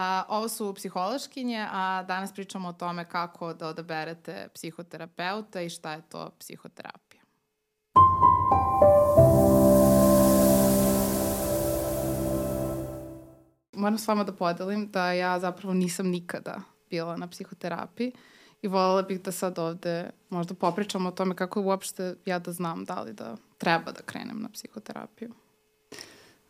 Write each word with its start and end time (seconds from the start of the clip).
A, 0.00 0.24
ovo 0.28 0.48
su 0.48 0.74
psihološkinje, 0.74 1.66
a 1.72 2.04
danas 2.08 2.32
pričamo 2.32 2.68
o 2.68 2.72
tome 2.72 3.04
kako 3.04 3.54
da 3.54 3.68
odaberete 3.68 4.48
psihoterapeuta 4.54 5.60
i 5.60 5.70
šta 5.70 5.92
je 5.92 6.02
to 6.08 6.30
psihoterapija. 6.38 7.22
Moram 13.72 13.98
s 13.98 14.08
vama 14.08 14.24
da 14.24 14.32
podelim 14.32 14.90
da 14.90 15.12
ja 15.12 15.38
zapravo 15.38 15.74
nisam 15.74 16.06
nikada 16.06 16.60
bila 16.90 17.16
na 17.16 17.28
psihoterapiji 17.28 18.12
i 18.62 18.68
voljela 18.68 19.02
bih 19.02 19.22
da 19.22 19.32
sad 19.32 19.58
ovde 19.58 20.10
možda 20.30 20.54
popričamo 20.54 21.08
o 21.08 21.12
tome 21.12 21.36
kako 21.36 21.62
uopšte 21.62 22.14
ja 22.26 22.38
da 22.38 22.52
znam 22.52 22.84
da 22.84 23.00
li 23.00 23.12
da 23.12 23.36
treba 23.58 23.92
da 23.92 24.02
krenem 24.02 24.42
na 24.42 24.48
psihoterapiju. 24.48 25.34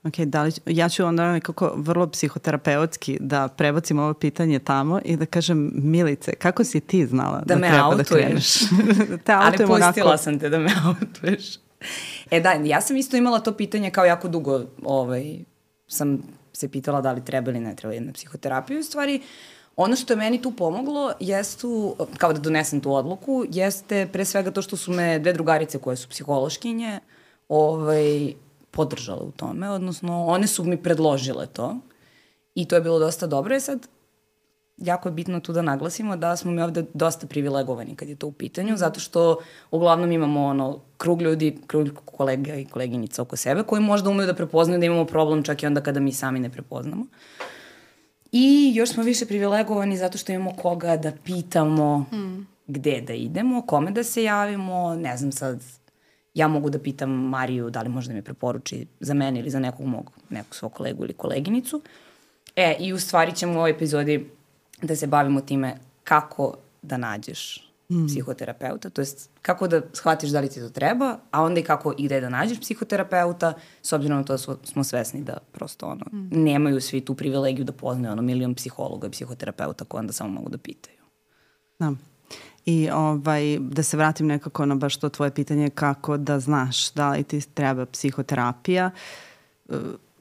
Ok, 0.09 0.17
da 0.19 0.43
li, 0.43 0.53
ja 0.67 0.89
ću 0.89 1.05
onda 1.05 1.33
nekako 1.33 1.73
vrlo 1.77 2.07
psihoterapeutski 2.07 3.19
da 3.21 3.49
prebacim 3.49 3.99
ovo 3.99 4.15
pitanje 4.15 4.59
tamo 4.59 5.01
i 5.05 5.17
da 5.17 5.27
kažem, 5.27 5.71
Milice, 5.75 6.33
kako 6.33 6.65
si 6.65 6.81
ti 6.81 7.07
znala 7.07 7.39
da, 7.39 7.55
da 7.55 7.61
me 7.61 7.69
treba 7.69 7.85
autuješ. 7.85 8.09
da 8.09 8.17
kreneš? 8.17 8.61
da 9.11 9.17
te 9.17 9.33
Ali 9.33 9.57
pustila 9.57 10.07
onako... 10.07 10.17
sam 10.17 10.39
te 10.39 10.49
da 10.49 10.59
me 10.59 10.71
autuješ. 10.85 11.59
E 12.31 12.41
da, 12.41 12.53
ja 12.53 12.81
sam 12.81 12.97
isto 12.97 13.17
imala 13.17 13.39
to 13.41 13.53
pitanje 13.53 13.91
kao 13.91 14.05
jako 14.05 14.29
dugo, 14.29 14.65
ovaj, 14.85 15.39
sam 15.87 16.23
se 16.53 16.69
pitala 16.69 17.01
da 17.01 17.13
li 17.13 17.25
treba 17.25 17.51
ili 17.51 17.61
ne 17.61 17.77
treba 17.77 17.95
jedna 17.95 18.13
psihoterapija. 18.13 18.81
U 18.81 18.83
stvari, 18.83 19.21
ono 19.77 19.97
što 19.97 20.13
je 20.13 20.17
meni 20.17 20.43
tu 20.43 20.51
pomoglo, 20.51 21.13
jestu, 21.21 21.97
kao 22.17 22.33
da 22.33 22.41
donesem 22.41 22.81
tu 22.81 22.95
odluku, 22.95 23.45
jeste 23.51 24.09
pre 24.13 24.25
svega 24.25 24.51
to 24.51 24.63
što 24.63 24.77
su 24.77 24.93
me 24.93 25.19
dve 25.19 25.33
drugarice 25.33 25.79
koje 25.79 25.97
su 25.97 26.09
psihološkinje, 26.09 27.01
ovaj, 27.49 28.35
podržale 28.71 29.21
u 29.21 29.31
tome, 29.31 29.71
odnosno 29.71 30.27
one 30.27 30.47
su 30.47 30.65
mi 30.65 30.83
predložile 30.83 31.47
to 31.47 31.77
i 32.55 32.65
to 32.65 32.75
je 32.75 32.81
bilo 32.81 32.99
dosta 32.99 33.27
dobro. 33.27 33.57
I 33.57 33.61
sad, 33.61 33.89
jako 34.77 35.09
je 35.09 35.13
bitno 35.13 35.41
tu 35.41 35.53
da 35.53 35.63
naglasimo 35.63 36.17
da 36.17 36.37
smo 36.37 36.51
mi 36.51 36.63
ovde 36.63 36.85
dosta 36.95 37.27
privilegovani 37.27 37.97
kad 37.97 38.09
je 38.09 38.17
to 38.17 38.27
u 38.27 38.33
pitanju, 38.33 38.77
zato 38.77 39.01
što 39.01 39.39
uglavnom 39.71 40.13
imamo 40.13 40.45
ono, 40.45 40.79
krug 40.97 41.23
ljudi, 41.23 41.59
krug 41.67 41.89
kolega 42.05 42.55
i 42.55 42.65
koleginica 42.65 43.23
oko 43.23 43.37
sebe 43.37 43.63
koji 43.63 43.83
možda 43.83 44.11
umeju 44.11 44.27
da 44.27 44.35
prepoznaju 44.35 44.81
da 44.81 44.87
imamo 44.87 45.05
problem 45.05 45.43
čak 45.43 45.63
i 45.63 45.67
onda 45.67 45.81
kada 45.81 46.01
mi 46.01 46.13
sami 46.13 46.41
ne 46.41 46.51
prepoznamo. 46.51 47.07
I 48.33 48.73
još 48.75 48.91
smo 48.91 49.03
više 49.03 49.27
privilegovani 49.27 49.97
zato 49.97 50.19
što 50.19 50.33
imamo 50.33 50.53
koga 50.57 50.97
da 50.97 51.13
pitamo 51.25 51.99
mm. 51.99 52.47
gde 52.67 53.01
da 53.01 53.13
idemo, 53.13 53.63
kome 53.67 53.91
da 53.91 54.05
se 54.05 54.23
javimo, 54.23 54.95
ne 54.95 55.17
znam 55.17 55.33
sad, 55.33 55.63
ja 56.35 56.49
mogu 56.49 56.71
da 56.71 56.79
pitam 56.79 57.11
Mariju 57.11 57.71
da 57.71 57.83
li 57.83 57.89
možda 57.89 58.15
mi 58.15 58.23
preporuči 58.23 58.87
za 59.01 59.15
mene 59.15 59.41
ili 59.41 59.51
za 59.51 59.59
nekog 59.59 59.87
mog, 59.87 60.11
nekog 60.31 60.55
svog 60.55 60.73
kolegu 60.73 61.05
ili 61.05 61.13
koleginicu. 61.13 61.81
E, 62.57 62.77
i 62.81 62.93
u 62.93 62.99
stvari 62.99 63.35
ćemo 63.35 63.53
u 63.53 63.57
ovoj 63.57 63.71
epizodi 63.71 64.31
da 64.83 64.97
se 64.97 65.07
bavimo 65.07 65.41
time 65.41 65.77
kako 66.05 66.55
da 66.83 66.97
nađeš 66.97 67.71
mm. 67.91 68.07
psihoterapeuta, 68.07 68.91
to 68.91 69.01
jest 69.01 69.31
kako 69.43 69.69
da 69.69 69.83
shvatiš 69.93 70.31
da 70.31 70.41
li 70.41 70.49
ti 70.49 70.61
to 70.61 70.69
treba, 70.69 71.19
a 71.31 71.43
onda 71.43 71.61
i 71.61 71.63
kako 71.63 71.95
i 71.99 72.09
da 72.09 72.29
nađeš 72.29 72.61
psihoterapeuta, 72.61 73.53
s 73.83 73.93
obzirom 73.93 74.19
na 74.19 74.25
to 74.25 74.33
da 74.33 74.57
smo 74.65 74.85
svesni 74.85 75.23
da 75.23 75.39
prosto 75.53 75.87
ono, 75.87 76.05
mm. 76.13 76.29
nemaju 76.31 76.81
svi 76.81 77.01
tu 77.01 77.15
privilegiju 77.15 77.65
da 77.65 77.73
poznaju 77.73 78.13
ono 78.13 78.23
milion 78.23 78.55
psihologa 78.55 79.07
i 79.07 79.11
psihoterapeuta 79.11 79.85
koji 79.85 80.01
onda 80.01 80.13
samo 80.13 80.31
mogu 80.31 80.49
da 80.49 80.59
pitaju. 80.59 80.99
Da. 81.79 81.93
I 82.69 82.89
ovaj, 82.93 83.59
da 83.61 83.83
se 83.83 83.97
vratim 83.97 84.27
nekako 84.27 84.67
na 84.67 84.75
baš 84.75 84.97
to 84.97 85.09
tvoje 85.09 85.31
pitanje 85.31 85.71
kako 85.71 86.17
da 86.17 86.41
znaš 86.41 86.93
da 86.93 87.11
li 87.11 87.23
ti 87.23 87.41
treba 87.55 87.87
psihoterapija. 87.87 88.91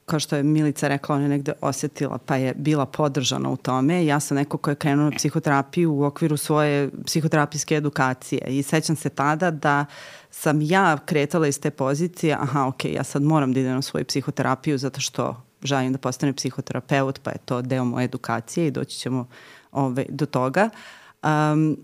Kao 0.06 0.20
što 0.20 0.36
je 0.36 0.44
Milica 0.44 0.88
rekla, 0.88 1.16
ona 1.16 1.24
je 1.26 1.30
negde 1.30 1.54
osetila 1.62 2.18
pa 2.18 2.36
je 2.36 2.54
bila 2.54 2.86
podržana 2.86 3.50
u 3.50 3.58
tome. 3.58 4.06
Ja 4.06 4.20
sam 4.20 4.38
neko 4.38 4.58
ko 4.58 4.70
je 4.70 4.76
krenuo 4.76 5.10
na 5.10 5.12
psihoterapiju 5.18 5.94
u 5.94 6.04
okviru 6.04 6.38
svoje 6.38 6.90
psihoterapijske 7.06 7.76
edukacije 7.76 8.42
i 8.48 8.64
sećam 8.64 8.96
se 8.96 9.10
tada 9.10 9.52
da 9.52 9.86
sam 10.32 10.62
ja 10.62 10.98
kretala 11.06 11.48
iz 11.48 11.60
te 11.60 11.70
pozicije, 11.70 12.34
aha, 12.34 12.68
ok, 12.68 12.86
ja 12.86 13.04
sad 13.04 13.24
moram 13.24 13.54
da 13.54 13.60
idem 13.60 13.76
na 13.76 13.82
svoju 13.82 14.06
psihoterapiju 14.06 14.78
zato 14.78 15.02
što 15.02 15.42
želim 15.64 15.92
da 15.92 15.98
postane 15.98 16.34
psihoterapeut, 16.34 17.20
pa 17.24 17.32
je 17.32 17.38
to 17.46 17.62
deo 17.62 17.86
moje 17.86 18.06
edukacije 18.06 18.68
i 18.68 18.72
doći 18.72 18.98
ćemo 18.98 19.28
ovaj, 19.72 20.06
do 20.10 20.26
toga. 20.26 20.70
Um, 21.24 21.78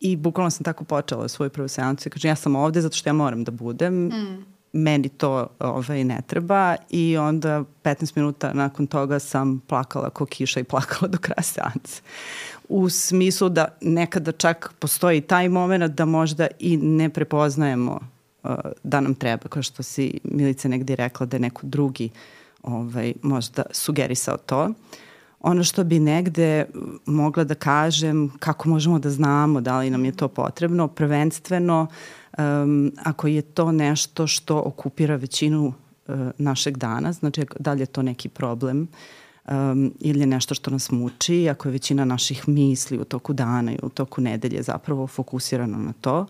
I 0.00 0.16
bukvalno 0.16 0.50
sam 0.50 0.64
tako 0.64 0.84
počela 0.84 1.28
svoju 1.28 1.50
prvu 1.50 1.68
seancu 1.68 2.08
i 2.08 2.10
kažem 2.10 2.28
ja 2.28 2.36
sam 2.36 2.56
ovde 2.56 2.80
zato 2.80 2.96
što 2.96 3.08
ja 3.08 3.12
moram 3.12 3.44
da 3.44 3.50
budem. 3.50 4.06
Mm. 4.06 4.44
Meni 4.72 5.08
to 5.08 5.46
ovaj, 5.58 6.04
ne 6.04 6.20
treba 6.26 6.76
i 6.90 7.16
onda 7.16 7.64
15 7.82 8.16
minuta 8.16 8.52
nakon 8.52 8.86
toga 8.86 9.18
sam 9.18 9.60
plakala 9.66 10.10
ko 10.10 10.26
kiša 10.26 10.60
i 10.60 10.64
plakala 10.64 11.08
do 11.08 11.18
kraja 11.18 11.42
seanse. 11.42 12.02
U 12.68 12.88
smislu 12.88 13.48
da 13.48 13.68
nekada 13.80 14.32
čak 14.32 14.72
postoji 14.78 15.20
taj 15.20 15.48
moment 15.48 15.94
da 15.94 16.04
možda 16.04 16.46
i 16.58 16.76
ne 16.76 17.08
prepoznajemo 17.08 18.00
uh, 18.42 18.50
da 18.82 19.00
nam 19.00 19.14
treba, 19.14 19.48
kao 19.48 19.62
što 19.62 19.82
si 19.82 20.20
Milica 20.24 20.68
negdje 20.68 20.96
rekla 20.96 21.26
da 21.26 21.36
je 21.36 21.40
neko 21.40 21.60
drugi 21.66 22.10
ovaj, 22.62 23.12
možda 23.22 23.62
sugerisao 23.72 24.36
to. 24.36 24.62
Uh, 24.64 24.74
ono 25.40 25.64
što 25.64 25.84
bi 25.84 25.98
negde 25.98 26.66
mogla 27.06 27.44
da 27.44 27.54
kažem, 27.54 28.30
kako 28.38 28.68
možemo 28.68 28.98
da 28.98 29.10
znamo 29.10 29.60
da 29.60 29.78
li 29.78 29.90
nam 29.90 30.04
je 30.04 30.12
to 30.12 30.28
potrebno, 30.28 30.88
prvenstveno 30.88 31.86
um, 32.38 32.92
ako 33.04 33.26
je 33.26 33.42
to 33.42 33.72
nešto 33.72 34.26
što 34.26 34.62
okupira 34.64 35.16
većinu 35.16 35.66
uh, 35.66 36.14
našeg 36.38 36.76
dana, 36.76 37.12
znači 37.12 37.46
da 37.60 37.72
li 37.72 37.80
je 37.80 37.86
to 37.86 38.02
neki 38.02 38.28
problem 38.28 38.88
um, 39.50 39.94
ili 40.00 40.20
je 40.20 40.26
nešto 40.26 40.54
što 40.54 40.70
nas 40.70 40.90
muči, 40.90 41.48
ako 41.48 41.68
je 41.68 41.72
većina 41.72 42.04
naših 42.04 42.48
misli 42.48 42.98
u 42.98 43.04
toku 43.04 43.32
dana 43.32 43.72
i 43.72 43.78
u 43.82 43.88
toku 43.88 44.20
nedelje 44.20 44.62
zapravo 44.62 45.06
fokusirano 45.06 45.78
na 45.78 45.92
to. 46.00 46.26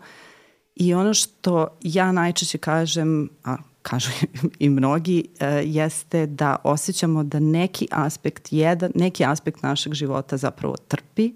I 0.76 0.94
ono 0.94 1.14
što 1.14 1.68
ja 1.82 2.12
najčešće 2.12 2.58
kažem, 2.58 3.28
a 3.44 3.56
kažu 3.82 4.10
i 4.58 4.68
mnogi, 4.68 5.24
e, 5.40 5.46
jeste 5.64 6.26
da 6.26 6.56
osjećamo 6.64 7.24
da 7.24 7.38
neki 7.40 7.88
aspekt, 7.90 8.48
jedan, 8.50 8.90
neki 8.94 9.24
aspekt 9.24 9.62
našeg 9.62 9.94
života 9.94 10.36
zapravo 10.36 10.76
trpi 10.76 11.32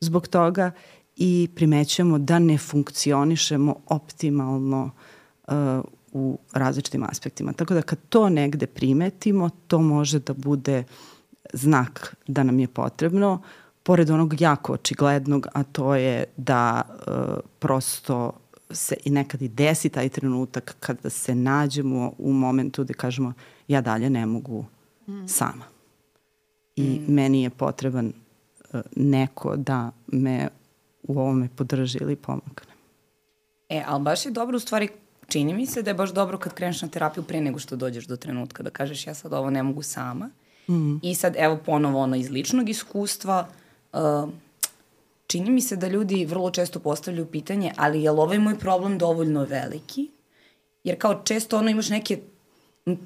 zbog 0.00 0.28
toga 0.28 0.70
i 1.16 1.48
primećujemo 1.54 2.18
da 2.18 2.38
ne 2.38 2.58
funkcionišemo 2.58 3.74
optimalno 3.86 4.90
uh, 5.48 5.54
u 6.12 6.38
različitim 6.52 7.02
aspektima. 7.02 7.52
Tako 7.52 7.74
da 7.74 7.82
kad 7.82 7.98
to 8.08 8.28
negde 8.28 8.66
primetimo, 8.66 9.50
to 9.66 9.78
može 9.78 10.18
da 10.18 10.34
bude 10.34 10.84
znak 11.52 12.16
da 12.26 12.42
nam 12.42 12.58
je 12.58 12.68
potrebno, 12.68 13.42
pored 13.82 14.10
onog 14.10 14.40
jako 14.40 14.72
očiglednog, 14.72 15.46
a 15.54 15.62
to 15.62 15.94
je 15.94 16.24
da 16.36 16.82
uh, 16.88 17.14
prosto 17.58 18.32
se 18.70 18.96
i 19.04 19.10
nekad 19.10 19.42
i 19.42 19.48
desi 19.48 19.88
taj 19.88 20.08
trenutak 20.08 20.76
kada 20.80 21.10
se 21.10 21.34
nađemo 21.34 22.12
u 22.18 22.32
momentu 22.32 22.84
da 22.84 22.94
kažemo 22.94 23.32
ja 23.68 23.80
dalje 23.80 24.10
ne 24.10 24.26
mogu 24.26 24.64
mm. 25.06 25.28
sama. 25.28 25.64
I 26.76 26.82
mm. 26.82 27.14
meni 27.14 27.42
je 27.42 27.50
potreban 27.50 28.06
uh, 28.72 28.80
neko 28.96 29.56
da 29.56 29.90
me 30.06 30.48
u 31.02 31.20
ovome 31.20 31.48
podrži 31.56 31.98
ili 32.00 32.16
pomogne. 32.16 32.70
E, 33.68 33.82
ali 33.86 34.02
baš 34.02 34.26
je 34.26 34.32
dobro 34.32 34.56
u 34.56 34.60
stvari 34.60 34.88
čini 35.28 35.54
mi 35.54 35.66
se 35.66 35.82
da 35.82 35.90
je 35.90 35.94
baš 35.94 36.12
dobro 36.12 36.38
kad 36.38 36.54
kreneš 36.54 36.82
na 36.82 36.88
terapiju 36.88 37.24
pre 37.24 37.40
nego 37.40 37.58
što 37.58 37.76
dođeš 37.76 38.06
do 38.06 38.16
trenutka 38.16 38.62
da 38.62 38.70
kažeš 38.70 39.06
ja 39.06 39.14
sad 39.14 39.32
ovo 39.32 39.50
ne 39.50 39.62
mogu 39.62 39.82
sama. 39.82 40.30
Mm. 40.68 40.96
I 41.02 41.14
sad 41.14 41.34
evo 41.38 41.58
ponovo 41.66 41.98
ono 41.98 42.16
iz 42.16 42.30
ličnog 42.30 42.68
iskustva 42.68 43.48
uh, 43.92 44.00
čini 45.30 45.50
mi 45.50 45.60
se 45.60 45.76
da 45.76 45.88
ljudi 45.88 46.24
vrlo 46.24 46.50
često 46.50 46.80
postavljaju 46.80 47.26
pitanje, 47.26 47.72
ali 47.76 48.02
je 48.02 48.10
li 48.10 48.18
ovaj 48.18 48.38
moj 48.38 48.58
problem 48.58 48.98
dovoljno 48.98 49.44
veliki? 49.44 50.10
Jer 50.84 50.98
kao 50.98 51.22
često 51.24 51.58
ono 51.58 51.70
imaš 51.70 51.88
neke, 51.88 52.18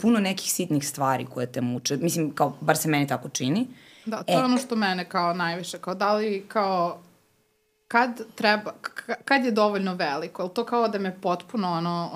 puno 0.00 0.20
nekih 0.20 0.52
sitnih 0.52 0.88
stvari 0.88 1.26
koje 1.34 1.52
te 1.52 1.60
muče. 1.60 1.96
Mislim, 1.96 2.30
kao, 2.34 2.56
bar 2.60 2.76
se 2.76 2.88
meni 2.88 3.06
tako 3.06 3.28
čini. 3.28 3.66
Da, 4.06 4.22
to 4.22 4.32
e, 4.32 4.36
je 4.36 4.44
ono 4.44 4.58
što 4.58 4.76
mene 4.76 5.08
kao 5.08 5.34
najviše, 5.34 5.78
kao 5.78 5.94
da 5.94 6.14
li 6.14 6.44
kao 6.48 7.02
kad 7.88 8.20
treba, 8.34 8.72
kad 9.24 9.44
je 9.44 9.50
dovoljno 9.50 9.94
veliko, 9.94 10.42
je 10.42 10.54
to 10.54 10.64
kao 10.64 10.88
da 10.88 10.98
me 10.98 11.20
potpuno 11.20 11.72
ono, 11.72 12.10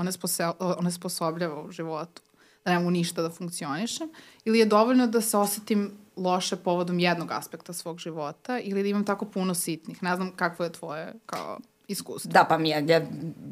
onesposobljava 0.78 1.62
u 1.62 1.70
životu, 1.70 2.22
da 2.64 2.72
ne 2.72 2.78
mogu 2.78 2.90
ništa 2.90 3.22
da 3.22 3.30
funkcionišem, 3.30 4.08
ili 4.44 4.58
je 4.58 4.66
dovoljno 4.66 5.06
da 5.06 5.20
se 5.20 5.36
osetim 5.36 5.92
loše 6.18 6.56
povodom 6.56 6.98
jednog 6.98 7.32
aspekta 7.32 7.72
svog 7.72 7.98
života 7.98 8.58
ili 8.58 8.82
da 8.82 8.88
imam 8.88 9.04
tako 9.04 9.24
puno 9.24 9.54
sitnih. 9.54 10.02
Ne 10.02 10.16
znam 10.16 10.32
kakvo 10.36 10.64
je 10.64 10.72
tvoje 10.72 11.12
kao 11.26 11.58
iskustvo. 11.88 12.30
Da, 12.32 12.44
pa 12.48 12.58
mi 12.58 12.68
ja, 12.68 12.78
ja, 12.78 13.06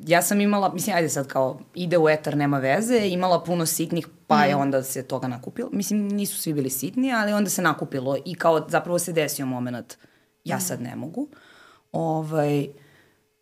ja 0.07 0.23
sam 0.23 0.41
imala, 0.41 0.73
mislim, 0.73 0.97
ajde 0.97 1.09
sad 1.09 1.27
kao 1.27 1.61
ide 1.75 1.99
u 1.99 2.09
etar, 2.09 2.37
nema 2.37 2.59
veze, 2.59 2.99
imala 3.09 3.45
puno 3.45 3.67
sitnih, 3.67 4.09
pa 4.27 4.37
mm. 4.37 4.49
je 4.49 4.57
onda 4.57 4.83
se 4.83 5.03
toga 5.03 5.29
nakupilo. 5.29 5.69
Mislim, 5.73 6.09
nisu 6.09 6.41
svi 6.41 6.53
bili 6.53 6.71
sitni, 6.71 7.13
ali 7.13 7.33
onda 7.33 7.51
se 7.51 7.63
nakupilo 7.63 8.17
i 8.25 8.35
kao 8.35 8.67
zapravo 8.69 8.99
se 8.99 9.13
desio 9.13 9.47
moment, 9.47 9.97
ja 10.45 10.57
mm. 10.57 10.61
sad 10.61 10.83
ne 10.83 10.97
mogu. 10.97 11.29
Ovaj, 11.93 12.69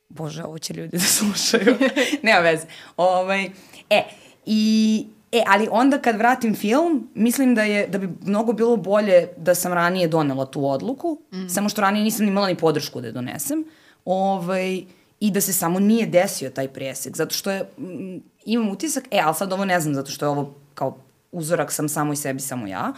bože, 0.08 0.44
ovo 0.44 0.58
će 0.58 0.74
ljudi 0.74 0.98
da 0.98 1.04
slušaju. 1.18 1.76
nema 2.22 2.40
veze. 2.40 2.66
Ovaj, 2.96 3.50
e, 3.90 4.04
i 4.46 5.06
E, 5.34 5.42
ali 5.46 5.68
onda 5.70 5.98
kad 5.98 6.16
vratim 6.16 6.54
film, 6.54 7.08
mislim 7.14 7.54
da 7.54 7.62
je 7.62 7.86
da 7.88 7.98
bi 7.98 8.08
mnogo 8.22 8.52
bilo 8.52 8.76
bolje 8.76 9.28
da 9.36 9.54
sam 9.54 9.72
ranije 9.72 10.08
donela 10.08 10.46
tu 10.46 10.68
odluku, 10.68 11.18
mm. 11.32 11.48
samo 11.48 11.68
što 11.68 11.80
ranije 11.80 12.04
nisam 12.04 12.28
imala 12.28 12.46
ni 12.46 12.54
podršku 12.54 13.00
da 13.00 13.06
je 13.06 13.12
donesem. 13.12 13.64
Ovaj, 14.04 14.82
i 15.20 15.30
da 15.30 15.40
se 15.40 15.52
samo 15.52 15.80
nije 15.80 16.06
desio 16.06 16.50
taj 16.50 16.68
presek, 16.68 17.16
zato 17.16 17.34
što 17.34 17.50
je, 17.50 17.68
m, 17.78 18.20
imam 18.44 18.68
utisak, 18.68 19.04
e, 19.10 19.20
ali 19.24 19.34
sad 19.34 19.52
ovo 19.52 19.64
ne 19.64 19.80
znam, 19.80 19.94
zato 19.94 20.10
što 20.10 20.24
je 20.24 20.30
ovo 20.30 20.54
kao 20.74 20.98
uzorak 21.32 21.72
sam 21.72 21.88
samo 21.88 22.12
i 22.12 22.16
sebi, 22.16 22.40
samo 22.40 22.66
ja, 22.66 22.92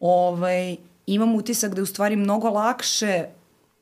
ovaj, 0.00 0.76
imam 1.06 1.34
utisak 1.34 1.74
da 1.74 1.78
je 1.78 1.82
u 1.82 1.86
stvari 1.86 2.16
mnogo 2.16 2.50
lakše 2.50 3.24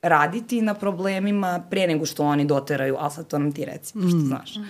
raditi 0.03 0.63
na 0.63 0.75
problemima 0.75 1.63
pre 1.71 1.87
nego 1.87 2.07
što 2.07 2.25
oni 2.25 2.45
doteraju, 2.45 2.97
ali 2.99 3.11
sad 3.11 3.27
to 3.27 3.39
nam 3.39 3.53
ti 3.53 3.65
reci, 3.65 3.99
mm. 3.99 4.27
znaš. 4.27 4.57
Uh, 4.57 4.63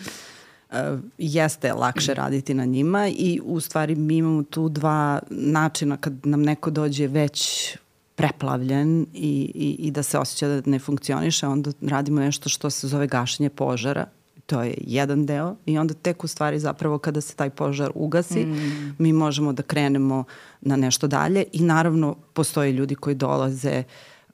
jeste 1.19 1.73
lakše 1.73 2.15
raditi 2.15 2.55
na 2.55 2.65
njima 2.65 3.09
i 3.09 3.41
u 3.44 3.61
stvari 3.61 3.94
mi 3.94 4.17
imamo 4.17 4.43
tu 4.43 4.69
dva 4.69 5.20
načina 5.31 5.97
kad 5.97 6.26
nam 6.26 6.43
neko 6.43 6.70
dođe 6.70 7.06
već 7.06 7.69
preplavljen 8.15 9.06
i, 9.15 9.53
i, 9.55 9.76
i 9.79 9.91
da 9.91 10.03
se 10.03 10.19
osjeća 10.19 10.49
da 10.49 10.70
ne 10.70 10.79
funkcioniše, 10.79 11.47
onda 11.47 11.70
radimo 11.81 12.20
nešto 12.20 12.49
što 12.49 12.70
se 12.70 12.88
zove 12.88 13.06
gašenje 13.06 13.50
požara. 13.50 14.06
To 14.47 14.62
je 14.62 14.75
jedan 14.81 15.26
deo 15.26 15.56
i 15.67 15.79
onda 15.79 15.94
tek 15.94 16.25
u 16.25 16.26
stvari 16.26 16.59
zapravo 16.59 16.99
kada 16.99 17.20
se 17.20 17.35
taj 17.35 17.50
požar 17.50 17.91
ugasi, 17.94 18.47
mm. 18.47 18.94
mi 18.99 19.12
možemo 19.12 19.53
da 19.53 19.62
krenemo 19.62 20.25
na 20.61 20.76
nešto 20.76 21.06
dalje 21.06 21.44
i 21.53 21.62
naravno 21.62 22.17
postoje 22.32 22.73
ljudi 22.73 22.94
koji 22.94 23.15
dolaze 23.15 23.82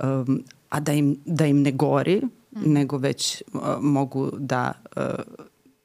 um, 0.00 0.44
a 0.68 0.80
da 0.80 0.92
im, 0.92 1.16
da 1.24 1.46
im 1.46 1.62
ne 1.62 1.72
gori, 1.72 2.20
mm. 2.20 2.72
nego 2.72 2.98
već 2.98 3.42
uh, 3.52 3.60
mogu 3.80 4.30
da, 4.38 4.72
uh, 4.96 5.02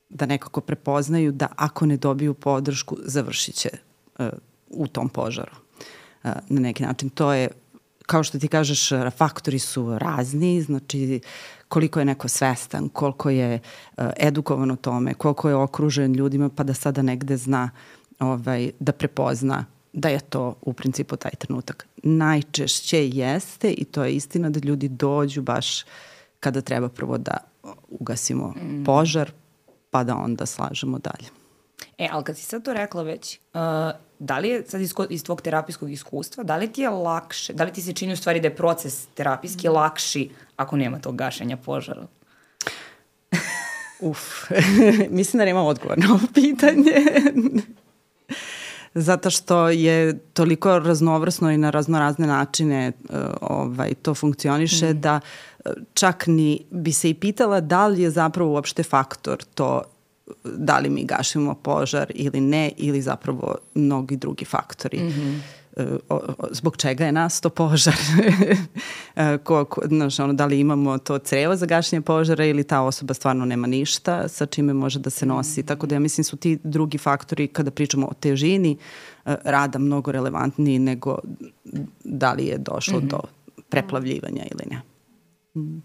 da 0.10 0.26
nekako 0.26 0.62
prepoznaju 0.62 1.32
da 1.32 1.48
ako 1.56 1.86
ne 1.86 1.98
dobiju 1.98 2.34
podršku, 2.34 2.98
završit 3.06 3.56
će 3.56 3.70
uh, 4.20 4.26
u 4.70 4.88
tom 4.88 5.10
požaru. 5.10 5.52
Uh, 6.24 6.32
na 6.50 6.62
neki 6.62 6.84
način 6.84 7.10
to 7.10 7.34
je 7.34 7.50
kao 8.06 8.24
što 8.24 8.40
ti 8.40 8.48
kažeš, 8.48 8.90
faktori 9.18 9.60
su 9.60 9.98
razni, 10.00 10.62
znači 10.62 11.22
koliko 11.68 12.00
je 12.00 12.06
neko 12.06 12.28
svestan, 12.28 12.90
koliko 12.90 13.30
je 13.30 13.60
uh, 13.98 14.06
edukovan 14.18 14.72
o 14.72 14.76
tome, 14.76 15.14
koliko 15.14 15.50
je 15.50 15.56
okružen 15.56 16.14
ljudima, 16.14 16.50
pa 16.50 16.64
da 16.64 16.74
sada 16.74 17.02
negde 17.02 17.38
zna 17.38 17.70
ovaj, 18.20 18.72
da 18.80 18.92
prepozna 18.92 19.66
da 19.94 20.10
je 20.10 20.20
to 20.20 20.56
u 20.62 20.74
principu 20.74 21.16
taj 21.16 21.32
trenutak. 21.32 21.88
Najčešće 22.04 23.08
jeste 23.08 23.72
i 23.72 23.86
to 23.86 24.04
je 24.04 24.16
istina 24.16 24.50
da 24.50 24.60
ljudi 24.64 24.88
dođu 24.88 25.42
baš 25.42 25.84
kada 26.40 26.62
treba 26.62 26.90
prvo 26.90 27.18
da 27.18 27.38
ugasimo 27.90 28.48
mm. 28.48 28.84
požar, 28.84 29.32
pa 29.90 30.04
da 30.04 30.16
onda 30.16 30.46
slažemo 30.46 31.00
dalje. 31.00 31.30
E, 31.98 32.10
ali 32.12 32.24
kad 32.24 32.38
si 32.38 32.44
sad 32.44 32.64
to 32.64 32.74
rekla 32.74 33.04
već, 33.04 33.40
uh, 33.54 33.60
da 34.20 34.40
li 34.40 34.50
je 34.50 34.64
sad 34.68 34.82
iz, 34.82 34.94
iz 35.10 35.24
tvog 35.24 35.42
terapijskog 35.42 35.92
iskustva, 35.92 36.44
da 36.44 36.58
li 36.58 36.72
ti 36.72 36.82
je 36.82 36.90
lakše, 36.90 37.54
da 37.54 37.64
li 37.64 37.74
ti 37.74 37.82
se 37.82 37.94
čini 37.94 38.14
u 38.14 38.18
stvari 38.18 38.40
da 38.40 38.48
je 38.48 38.56
proces 38.56 39.06
terapijski 39.06 39.70
mm. 39.70 39.72
lakši 39.72 40.30
ako 40.56 40.78
nema 40.78 41.00
tog 41.00 41.16
gašenja 41.16 41.58
požara? 41.58 42.08
Uf, 44.00 44.20
mislim 45.10 45.38
da 45.38 45.46
nema 45.46 45.64
odgovor 45.64 45.98
na 45.98 46.08
ovo 46.10 46.28
pitanje. 46.34 46.94
Zato 48.94 49.30
što 49.30 49.70
je 49.70 50.20
toliko 50.20 50.80
raznovrsno 50.80 51.52
i 51.52 51.58
na 51.58 51.70
raznorazne 51.70 52.28
načine 52.28 52.92
uh, 53.10 53.18
ovaj, 53.42 53.94
to 53.94 54.16
funkcioniše 54.16 54.94
mm. 54.94 55.02
da 55.02 55.16
uh, 55.16 55.22
čak 55.94 56.28
ni 56.28 56.66
bi 56.72 56.92
se 56.92 57.10
i 57.10 57.14
pitala 57.14 57.62
da 57.62 57.88
li 57.88 58.02
je 58.02 58.10
zapravo 58.10 58.52
uopšte 58.52 58.84
faktor 58.84 59.44
to 59.54 59.82
da 60.44 60.80
li 60.80 60.90
mi 60.90 61.06
gašimo 61.06 61.56
požar 61.56 62.12
ili 62.16 62.42
ne, 62.42 62.72
ili 62.78 63.02
zapravo 63.02 63.56
mnogi 63.74 64.18
drugi 64.18 64.46
faktori. 64.46 65.00
Mm 65.00 65.10
-hmm 65.10 65.40
zbog 66.52 66.78
čega 66.78 67.06
je 67.06 67.12
nasto 67.12 67.50
požar, 67.50 67.96
e, 69.16 69.38
ko, 69.38 69.66
ko, 69.66 69.82
znaš, 69.86 70.20
ono, 70.20 70.34
da 70.34 70.46
li 70.46 70.60
imamo 70.60 70.98
to 70.98 71.18
crevo 71.20 71.56
za 71.56 71.66
gašenje 71.66 72.02
požara 72.02 72.46
ili 72.46 72.64
ta 72.64 72.82
osoba 72.82 73.14
stvarno 73.14 73.46
nema 73.46 73.68
ništa 73.68 74.28
sa 74.28 74.46
čime 74.46 74.74
može 74.74 75.00
da 75.00 75.10
se 75.10 75.26
nosi. 75.26 75.64
Tako 75.64 75.88
da 75.88 75.96
ja 75.96 76.00
mislim 76.00 76.24
su 76.24 76.38
ti 76.38 76.60
drugi 76.64 76.98
faktori 76.98 77.48
kada 77.48 77.72
pričamo 77.72 78.08
o 78.08 78.14
težini 78.14 78.78
e, 79.26 79.36
rada 79.44 79.80
mnogo 79.80 80.12
relevantniji 80.12 80.80
nego 80.80 81.18
da 82.04 82.34
li 82.34 82.46
je 82.46 82.58
došlo 82.58 83.00
mm 83.00 83.04
-hmm. 83.04 83.10
do 83.10 83.20
preplavljivanja 83.70 84.44
ili 84.52 84.64
ne. 84.70 84.82
Mm. 85.56 85.78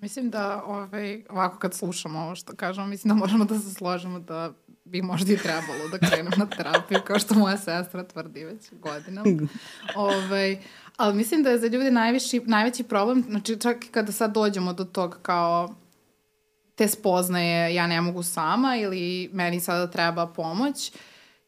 Mislim 0.00 0.30
da 0.30 0.62
ovaj, 0.66 1.24
ovako 1.28 1.58
kad 1.58 1.74
slušamo 1.74 2.18
ovo 2.18 2.34
što 2.34 2.56
kažemo, 2.56 2.86
mislim 2.86 3.08
da 3.08 3.14
možemo 3.14 3.44
da 3.44 3.58
se 3.58 3.74
složimo 3.74 4.20
da 4.20 4.52
bi 4.84 5.02
možda 5.02 5.32
i 5.32 5.36
trebalo 5.36 5.88
da 5.90 5.98
krenem 6.08 6.32
na 6.36 6.46
terapiju, 6.46 7.00
kao 7.06 7.18
što 7.18 7.34
moja 7.34 7.56
sestra 7.56 8.04
tvrdi 8.04 8.44
već 8.44 8.72
godinama. 8.72 9.48
ovaj, 9.94 10.58
ali 10.96 11.14
mislim 11.14 11.42
da 11.42 11.50
je 11.50 11.58
za 11.58 11.66
ljude 11.66 11.90
najviši, 11.90 12.40
najveći 12.40 12.84
problem, 12.84 13.24
znači 13.28 13.60
čak 13.60 13.84
i 13.84 13.88
kada 13.88 14.12
sad 14.12 14.34
dođemo 14.34 14.72
do 14.72 14.84
tog 14.84 15.18
kao 15.22 15.74
te 16.74 16.88
spoznaje 16.88 17.74
ja 17.74 17.86
ne 17.86 18.00
mogu 18.00 18.22
sama 18.22 18.76
ili 18.76 19.30
meni 19.32 19.60
sada 19.60 19.90
treba 19.90 20.26
pomoć, 20.26 20.92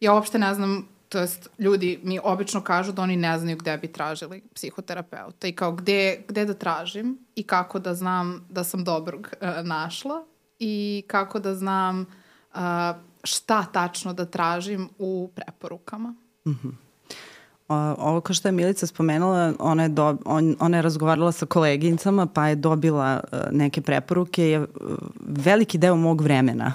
ja 0.00 0.14
uopšte 0.14 0.38
ne 0.38 0.54
znam 0.54 0.88
to 1.08 1.18
jest 1.18 1.48
ljudi 1.58 2.00
mi 2.02 2.18
obično 2.22 2.60
kažu 2.60 2.92
da 2.92 3.02
oni 3.02 3.16
ne 3.16 3.38
znaju 3.38 3.56
gde 3.56 3.78
bi 3.78 3.92
tražili 3.92 4.42
psihoterapeuta 4.54 5.48
i 5.48 5.52
kao 5.52 5.72
gde, 5.72 6.24
gde 6.28 6.44
da 6.44 6.54
tražim 6.54 7.18
i 7.34 7.42
kako 7.42 7.78
da 7.78 7.94
znam 7.94 8.46
da 8.50 8.64
sam 8.64 8.84
dobrog 8.84 9.28
uh, 9.40 9.66
našla 9.66 10.24
i 10.58 11.04
kako 11.06 11.38
da 11.38 11.54
znam 11.54 12.00
uh, 12.00 12.60
šta 13.24 13.64
tačno 13.72 14.12
da 14.12 14.24
tražim 14.24 14.88
u 14.98 15.30
preporukama. 15.34 16.14
Mm 16.46 16.50
-hmm. 16.50 16.72
Ovo 17.98 18.20
kao 18.20 18.34
što 18.34 18.48
je 18.48 18.52
Milica 18.52 18.86
spomenula, 18.86 19.52
ona 19.58 19.82
je, 19.82 19.88
do, 19.88 20.16
on, 20.24 20.56
ona 20.60 20.76
je 20.76 20.82
razgovarala 20.82 21.32
sa 21.32 21.46
koleginicama 21.46 22.26
pa 22.26 22.48
je 22.48 22.54
dobila 22.56 23.20
uh, 23.32 23.38
neke 23.50 23.80
preporuke. 23.80 24.48
Je, 24.48 24.66
veliki 25.20 25.78
deo 25.78 25.96
mog 25.96 26.20
vremena 26.20 26.72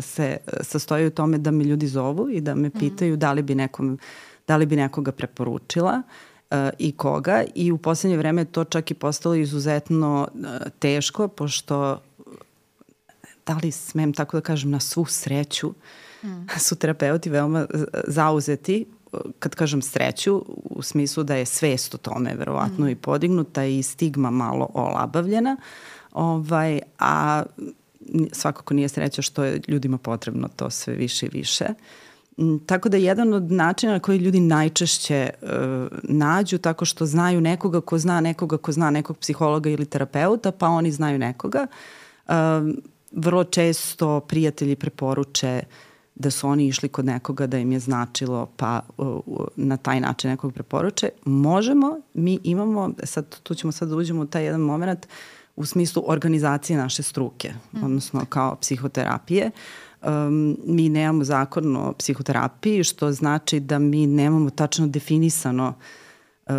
se 0.00 0.36
sastoji 0.60 1.06
u 1.06 1.10
tome 1.10 1.38
da 1.38 1.50
me 1.50 1.64
ljudi 1.64 1.86
zovu 1.86 2.30
i 2.30 2.40
da 2.40 2.54
me 2.54 2.68
mhm. 2.68 2.78
pitaju 2.78 3.16
da 3.16 3.32
li 3.32 3.42
bi, 3.42 3.54
nekom, 3.54 3.98
da 4.48 4.56
li 4.56 4.66
bi 4.66 4.76
nekoga 4.76 5.12
preporučila 5.12 6.02
uh, 6.50 6.56
i 6.78 6.92
koga 6.92 7.44
i 7.54 7.72
u 7.72 7.78
poslednje 7.78 8.16
vreme 8.16 8.44
to 8.44 8.64
čak 8.64 8.90
i 8.90 8.94
postalo 8.94 9.34
izuzetno 9.34 10.28
uh, 10.34 10.44
teško 10.78 11.28
pošto 11.28 12.02
da 13.46 13.58
li 13.62 13.70
smem 13.70 14.12
tako 14.12 14.36
da 14.36 14.40
kažem 14.40 14.70
na 14.70 14.80
svu 14.80 15.04
sreću 15.04 15.72
mm. 16.22 16.46
su 16.66 16.76
terapeuti 16.76 17.30
veoma 17.30 17.66
zauzeti 18.06 18.86
kad 19.38 19.54
kažem 19.54 19.82
sreću, 19.82 20.44
u 20.64 20.82
smislu 20.82 21.22
da 21.22 21.34
je 21.34 21.46
svest 21.46 21.94
o 21.94 21.98
tome 21.98 22.34
verovatno 22.34 22.86
mm. 22.86 22.88
i 22.88 22.96
podignuta 22.96 23.64
i 23.64 23.82
stigma 23.82 24.30
malo 24.30 24.70
olabavljena, 24.74 25.56
ovaj, 26.12 26.80
a 26.98 27.42
svakako 28.32 28.74
nije 28.74 28.88
sreća 28.88 29.22
što 29.22 29.44
je 29.44 29.60
ljudima 29.68 29.98
potrebno 29.98 30.48
to 30.56 30.70
sve 30.70 30.94
više 30.94 31.26
i 31.26 31.30
više. 31.32 31.64
Mm, 32.38 32.56
tako 32.66 32.88
da 32.88 32.96
jedan 32.96 33.34
od 33.34 33.52
načina 33.52 33.92
na 33.92 34.00
koji 34.00 34.18
ljudi 34.18 34.40
najčešće 34.40 35.30
uh, 35.42 35.48
nađu 36.02 36.58
tako 36.58 36.84
što 36.84 37.06
znaju 37.06 37.40
nekoga 37.40 37.80
ko 37.80 37.98
zna 37.98 38.20
nekoga 38.20 38.56
ko 38.56 38.72
zna 38.72 38.90
nekog 38.90 39.18
psihologa 39.18 39.70
ili 39.70 39.86
terapeuta, 39.86 40.52
pa 40.52 40.68
oni 40.68 40.92
znaju 40.92 41.18
nekoga. 41.18 41.66
Uh, 42.26 42.34
vrlo 43.12 43.44
često 43.44 44.20
prijatelji 44.20 44.76
preporuče 44.76 45.62
da 46.14 46.30
su 46.30 46.48
oni 46.48 46.66
išli 46.66 46.88
kod 46.88 47.04
nekoga 47.04 47.46
da 47.46 47.58
im 47.58 47.72
je 47.72 47.80
značilo 47.80 48.46
pa 48.56 48.80
uh, 48.98 49.20
na 49.56 49.76
taj 49.76 50.00
način 50.00 50.30
nekog 50.30 50.54
preporuče. 50.54 51.08
Možemo, 51.24 52.00
mi 52.14 52.38
imamo, 52.42 52.90
sad 53.04 53.40
tu 53.42 53.54
ćemo 53.54 53.72
sad 53.72 53.88
da 53.88 53.96
uđemo 53.96 54.22
u 54.22 54.26
taj 54.26 54.44
jedan 54.44 54.60
moment, 54.60 55.06
u 55.56 55.66
smislu 55.66 56.02
organizacije 56.06 56.76
naše 56.76 57.02
struke, 57.02 57.52
mm. 57.72 57.84
odnosno 57.84 58.24
kao 58.28 58.56
psihoterapije. 58.56 59.50
Um, 60.02 60.56
mi 60.66 60.88
nemamo 60.88 61.24
zakon 61.24 61.76
o 61.76 61.92
psihoterapiji, 61.92 62.84
što 62.84 63.12
znači 63.12 63.60
da 63.60 63.78
mi 63.78 64.06
nemamo 64.06 64.50
tačno 64.50 64.86
definisano 64.86 65.74
uh, 66.46 66.54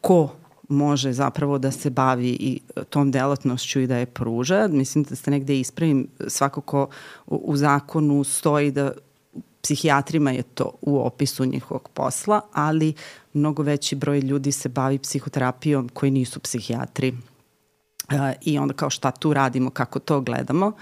ko 0.00 0.32
može 0.68 1.12
zapravo 1.12 1.58
da 1.58 1.70
se 1.70 1.90
bavi 1.90 2.28
i 2.28 2.60
tom 2.90 3.10
delatnošću 3.10 3.80
i 3.80 3.86
da 3.86 3.96
je 3.96 4.06
pruža. 4.06 4.68
Mislim 4.70 5.04
da 5.04 5.16
ste 5.16 5.30
negde 5.30 5.60
ispravim, 5.60 6.08
svakako 6.26 6.88
u, 7.26 7.36
u 7.44 7.56
zakonu 7.56 8.24
stoji 8.24 8.70
da 8.70 8.92
psihijatrima 9.62 10.30
je 10.30 10.42
to 10.42 10.70
u 10.80 10.98
opisu 10.98 11.44
njihovog 11.44 11.88
posla, 11.94 12.40
ali 12.52 12.94
mnogo 13.32 13.62
veći 13.62 13.96
broj 13.96 14.20
ljudi 14.20 14.52
se 14.52 14.68
bavi 14.68 14.98
psihoterapijom 14.98 15.88
koji 15.88 16.10
nisu 16.10 16.40
psihijatri 16.40 17.14
i 18.40 18.58
onda 18.58 18.74
kao 18.74 18.90
šta 18.90 19.10
tu 19.10 19.32
radimo, 19.32 19.70
kako 19.70 19.98
to 19.98 20.20
gledamo. 20.20 20.72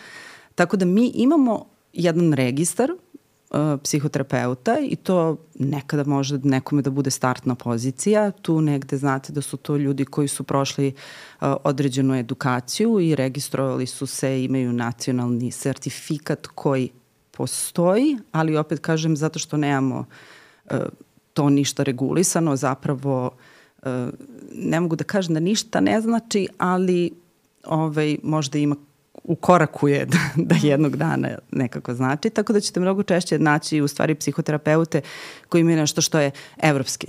Tako 0.55 0.77
da 0.77 0.85
mi 0.85 1.07
imamo 1.15 1.67
jedan 1.93 2.33
registar 2.33 2.91
uh, 2.91 3.81
psihoterapeuta 3.83 4.79
i 4.83 4.97
to 4.97 5.37
nekada 5.55 6.05
može 6.05 6.39
nekome 6.43 6.83
da 6.83 6.91
bude 6.91 7.11
startna 7.11 7.55
pozicija. 7.55 8.31
Tu 8.31 8.61
negde 8.61 8.97
znate 8.97 9.33
da 9.33 9.43
su 9.43 9.57
to 9.57 9.77
ljudi 9.77 10.05
koji 10.05 10.29
su 10.29 10.45
prošli 10.45 10.89
uh, 10.89 11.55
određenu 11.65 12.15
edukaciju 12.15 13.01
i 13.01 13.15
registrovali 13.15 13.87
su 13.87 14.07
se, 14.07 14.45
imaju 14.45 14.73
nacionalni 14.73 15.51
sertifikat 15.51 16.47
koji 16.47 16.91
postoji, 17.31 18.19
ali 18.33 18.57
opet 18.57 18.81
kažem 18.81 19.17
zato 19.17 19.39
što 19.39 19.57
nemamo 19.57 20.05
to 21.33 21.51
ništa 21.51 21.83
regulisano, 21.83 22.57
zapravo 22.57 23.27
uh, 23.27 23.56
ne 24.55 24.81
mogu 24.81 24.97
da 24.97 25.05
kažem 25.05 25.35
da 25.35 25.41
ništa 25.41 25.81
ne 25.81 26.01
znači, 26.01 26.49
ali 26.59 27.11
ovaj, 27.65 28.17
možda 28.23 28.59
ima 28.59 28.77
u 29.27 29.35
koraku 29.35 29.89
je 29.89 30.05
da, 30.05 30.19
da 30.37 30.55
jednog 30.63 30.97
dana 30.97 31.29
nekako 31.51 31.95
znači, 31.95 32.31
tako 32.31 32.53
da 32.53 32.61
ćete 32.61 32.81
mnogo 32.81 33.03
češće 33.03 33.39
naći 33.39 33.81
u 33.81 33.89
stvari 33.89 34.15
psihoterapeute 34.15 35.01
koji 35.49 35.61
imaju 35.61 35.77
nešto 35.77 36.01
što 36.01 36.19
je 36.19 36.31
evropski 36.63 37.07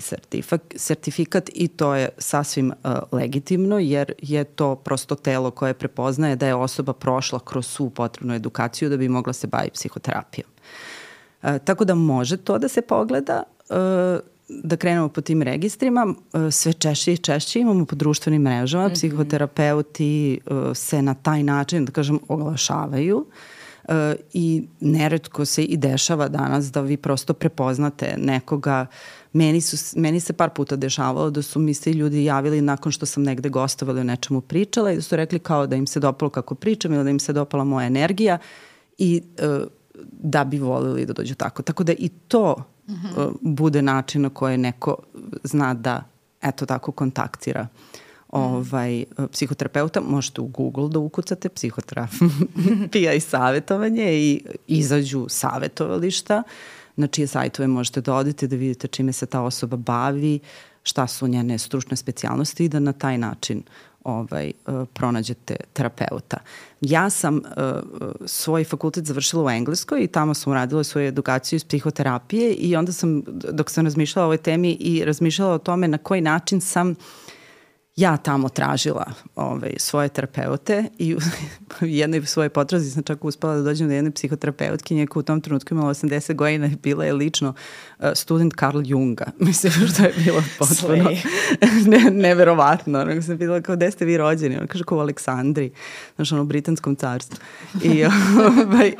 sertifikat 0.76 1.50
i 1.54 1.68
to 1.68 1.96
je 1.96 2.10
sasvim 2.18 2.72
uh, 2.72 2.92
legitimno 3.12 3.80
jer 3.80 4.14
je 4.22 4.44
to 4.44 4.76
prosto 4.76 5.16
telo 5.16 5.52
koje 5.52 5.74
prepoznaje 5.74 6.36
da 6.36 6.48
je 6.48 6.56
osoba 6.56 6.94
prošla 6.94 7.40
kroz 7.40 7.68
svu 7.68 7.90
potrebnu 7.90 8.36
edukaciju 8.36 8.90
da 8.90 8.98
bi 8.98 9.10
mogla 9.10 9.34
se 9.34 9.48
baviti 9.48 9.74
psihoterapijom. 9.74 10.50
Uh, 11.44 11.50
tako 11.64 11.86
da 11.86 11.96
može 11.96 12.38
to 12.38 12.58
da 12.58 12.68
se 12.68 12.82
pogleda. 12.82 13.44
Uh, 13.70 14.37
da 14.50 14.78
krenemo 14.78 15.10
po 15.10 15.22
tim 15.22 15.42
registrima, 15.42 16.14
e, 16.34 16.52
sve 16.52 16.74
češće 16.74 17.14
i 17.14 17.18
češće 17.18 17.60
imamo 17.60 17.86
po 17.86 17.96
društvenim 17.96 18.42
mrežama, 18.42 18.88
mm 18.88 18.90
-hmm. 18.90 18.94
psihoterapeuti 18.94 20.34
e, 20.34 20.76
se 20.76 21.02
na 21.02 21.14
taj 21.14 21.44
način, 21.44 21.86
da 21.86 21.92
kažem, 21.92 22.20
oglašavaju 22.28 23.26
e, 23.88 24.16
i 24.34 24.64
neretko 24.80 25.46
se 25.46 25.64
i 25.64 25.78
dešava 25.78 26.28
danas 26.28 26.72
da 26.72 26.82
vi 26.82 26.98
prosto 26.98 27.34
prepoznate 27.34 28.16
nekoga 28.18 28.86
Meni, 29.34 29.62
su, 29.62 30.00
meni 30.00 30.20
se 30.20 30.34
par 30.34 30.50
puta 30.50 30.76
dešavalo 30.76 31.30
da 31.30 31.42
su 31.42 31.60
mi 31.60 31.74
se 31.74 31.94
ljudi 31.94 32.24
javili 32.24 32.62
nakon 32.62 32.92
što 32.92 33.06
sam 33.06 33.24
negde 33.24 33.50
gostovala 33.50 34.00
i 34.00 34.02
o 34.02 34.04
nečemu 34.04 34.42
pričala 34.42 34.92
i 34.92 34.96
da 34.96 35.02
su 35.02 35.16
rekli 35.16 35.40
kao 35.40 35.68
da 35.68 35.76
im 35.76 35.88
se 35.88 36.00
dopalo 36.00 36.30
kako 36.30 36.56
pričam 36.56 36.94
ili 36.94 37.04
da 37.04 37.10
im 37.10 37.20
se 37.20 37.34
dopala 37.34 37.64
moja 37.64 37.88
energija 37.88 38.38
i 38.98 39.22
da 40.12 40.44
bi 40.44 40.60
volili 40.60 41.06
da 41.06 41.14
dođu 41.14 41.36
tako. 41.36 41.62
Tako 41.62 41.84
da 41.84 41.94
i 41.94 42.10
to 42.10 42.56
mm 42.88 42.94
-hmm. 42.94 43.34
bude 43.42 43.82
način 43.82 44.22
na 44.22 44.30
koji 44.30 44.58
neko 44.58 44.96
zna 45.44 45.74
da 45.74 46.04
eto 46.42 46.66
tako 46.66 46.92
kontaktira 46.92 47.68
ovaj, 48.30 49.04
psihoterapeuta, 49.32 50.02
možete 50.02 50.42
u 50.42 50.48
Google 50.48 50.90
da 50.90 51.00
ukucate 51.00 51.50
psihoterapija 51.50 53.14
i 53.18 53.20
savjetovanje 53.20 54.14
i 54.14 54.42
izađu 54.68 55.26
savjetovališta 55.30 56.44
na 56.96 57.08
čije 57.08 57.28
sajtove 57.28 57.68
možete 57.68 58.02
da 58.02 58.16
odete 58.16 58.48
da 58.48 58.56
vidite 58.56 58.88
čime 58.88 59.14
se 59.14 59.26
ta 59.26 59.42
osoba 59.42 59.78
bavi, 59.78 60.40
šta 60.84 61.08
su 61.08 61.28
njene 61.28 61.58
stručne 61.58 61.98
specijalnosti 61.98 62.66
i 62.66 62.70
da 62.70 62.80
na 62.80 62.94
taj 62.94 63.18
način 63.18 63.64
ovaj, 64.08 64.52
uh, 64.68 64.88
pronađete 64.94 65.56
terapeuta. 65.74 66.38
Ja 66.82 67.10
sam 67.10 67.36
uh, 67.36 67.42
svoj 68.26 68.64
fakultet 68.64 69.06
završila 69.06 69.44
u 69.44 69.50
Engleskoj 69.50 70.04
i 70.04 70.08
tamo 70.08 70.34
sam 70.34 70.52
uradila 70.52 70.84
svoju 70.84 71.08
edukaciju 71.08 71.58
iz 71.58 71.66
psihoterapije 71.66 72.54
i 72.54 72.76
onda 72.76 72.92
sam, 72.92 73.22
dok 73.52 73.70
sam 73.70 73.86
razmišljala 73.86 74.26
o 74.26 74.28
ovoj 74.28 74.38
temi 74.38 74.72
i 74.72 75.06
razmišljala 75.06 75.54
o 75.54 75.58
tome 75.58 75.88
na 75.88 75.98
koji 75.98 76.22
način 76.22 76.62
sam 76.62 76.90
uh, 76.90 76.98
ja 77.98 78.18
tamo 78.18 78.50
tražila 78.50 79.06
ovaj, 79.36 79.74
svoje 79.78 80.10
terapeute 80.10 80.84
i 80.98 81.16
u 81.16 81.20
jednoj 81.86 82.26
svoje 82.26 82.50
potrazi 82.50 82.92
sam 82.92 83.04
čak 83.04 83.26
uspela 83.26 83.56
da 83.56 83.62
dođem 83.62 83.88
do 83.88 83.94
jedne 83.94 84.12
psihoterapeutkinje 84.12 85.08
koja 85.08 85.22
u 85.22 85.24
tom 85.24 85.42
trenutku 85.42 85.74
imala 85.74 85.94
80 85.94 86.36
godina 86.36 86.68
i 86.68 86.76
bila 86.84 87.06
je 87.06 87.14
lično 87.14 87.54
uh, 88.00 88.06
student 88.16 88.54
Carl 88.60 88.82
Junga. 88.86 89.26
Mislim 89.40 89.74
što 89.74 90.04
je 90.04 90.14
bilo 90.26 90.44
potpuno 90.60 91.10
ne, 91.86 92.12
neverovatno. 92.12 93.00
Ono, 93.00 93.22
sam 93.22 93.38
bila 93.38 93.62
kao, 93.62 93.76
gde 93.76 93.92
ste 93.92 94.06
vi 94.06 94.18
rođeni? 94.18 94.58
Ona 94.58 94.68
kaže 94.68 94.84
kao 94.84 94.98
u 94.98 95.02
Aleksandri, 95.02 95.72
znaš, 96.16 96.32
ono, 96.32 96.42
u 96.42 96.46
britanskom 96.46 96.96
carstvu. 96.96 97.38
I, 97.84 98.06
ovaj, 98.06 98.94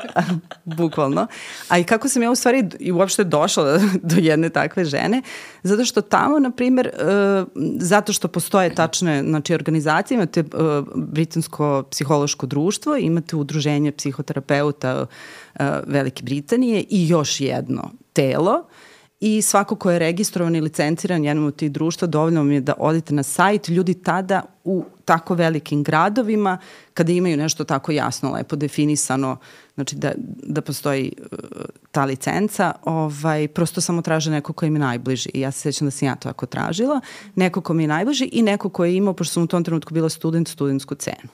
bukvalno. 0.64 1.26
A 1.68 1.78
i 1.78 1.84
kako 1.84 2.08
sam 2.08 2.22
ja 2.22 2.30
u 2.30 2.34
stvari 2.34 2.68
i 2.80 2.92
uopšte 2.92 3.24
došla 3.24 3.64
do, 3.64 3.80
do 4.02 4.16
jedne 4.18 4.48
takve 4.48 4.84
žene, 4.84 5.22
zato 5.62 5.84
što 5.84 6.00
tamo, 6.00 6.38
na 6.38 6.50
primer, 6.50 6.90
uh, 6.94 7.48
zato 7.80 8.12
što 8.12 8.28
postoje 8.28 8.74
ta 8.74 8.87
tačne 8.88 9.22
znači, 9.22 9.54
organizacije, 9.54 10.16
imate 10.16 10.40
uh, 10.40 10.86
Britansko 10.94 11.84
psihološko 11.90 12.46
društvo, 12.46 12.96
imate 12.96 13.36
udruženje 13.36 13.92
psihoterapeuta 13.92 15.00
uh, 15.02 15.60
Velike 15.86 16.22
Britanije 16.22 16.84
i 16.90 17.08
još 17.08 17.40
jedno 17.40 17.90
telo 18.12 18.64
i 19.20 19.42
svako 19.42 19.76
ko 19.76 19.90
je 19.90 19.98
registrovan 19.98 20.56
i 20.56 20.60
licenciran 20.60 21.24
jednom 21.24 21.46
od 21.46 21.56
tih 21.56 21.72
društva, 21.72 22.08
dovoljno 22.08 22.40
vam 22.40 22.52
je 22.52 22.60
da 22.60 22.74
odete 22.78 23.14
na 23.14 23.22
sajt. 23.22 23.68
Ljudi 23.68 23.94
tada 23.94 24.42
u 24.64 24.84
tako 25.04 25.34
velikim 25.34 25.82
gradovima, 25.82 26.58
kada 26.94 27.12
imaju 27.12 27.36
nešto 27.36 27.64
tako 27.64 27.92
jasno, 27.92 28.32
lepo 28.32 28.56
definisano, 28.56 29.36
znači 29.74 29.96
da, 29.96 30.12
da 30.42 30.60
postoji 30.60 31.12
uh, 31.18 31.38
ta 31.90 32.04
licenca, 32.04 32.72
ovaj, 32.84 33.48
prosto 33.48 33.80
samo 33.80 34.02
traže 34.02 34.30
neko 34.30 34.52
ko 34.52 34.66
im 34.66 34.74
je 34.74 34.80
najbliži. 34.80 35.30
I 35.34 35.40
ja 35.40 35.50
se 35.50 35.60
sećam 35.60 35.86
da 35.86 35.90
sam 35.90 36.08
ja 36.08 36.14
to 36.14 36.28
ako 36.28 36.46
tražila. 36.46 37.00
Neko 37.34 37.60
ko 37.60 37.74
mi 37.74 37.82
je 37.82 37.88
najbliži 37.88 38.24
i 38.32 38.42
neko 38.42 38.68
ko 38.68 38.84
je 38.84 38.96
imao, 38.96 39.14
pošto 39.14 39.32
sam 39.32 39.42
u 39.42 39.46
tom 39.46 39.64
trenutku 39.64 39.94
bila 39.94 40.08
student, 40.08 40.48
studentsku 40.48 40.94
cenu. 40.94 41.28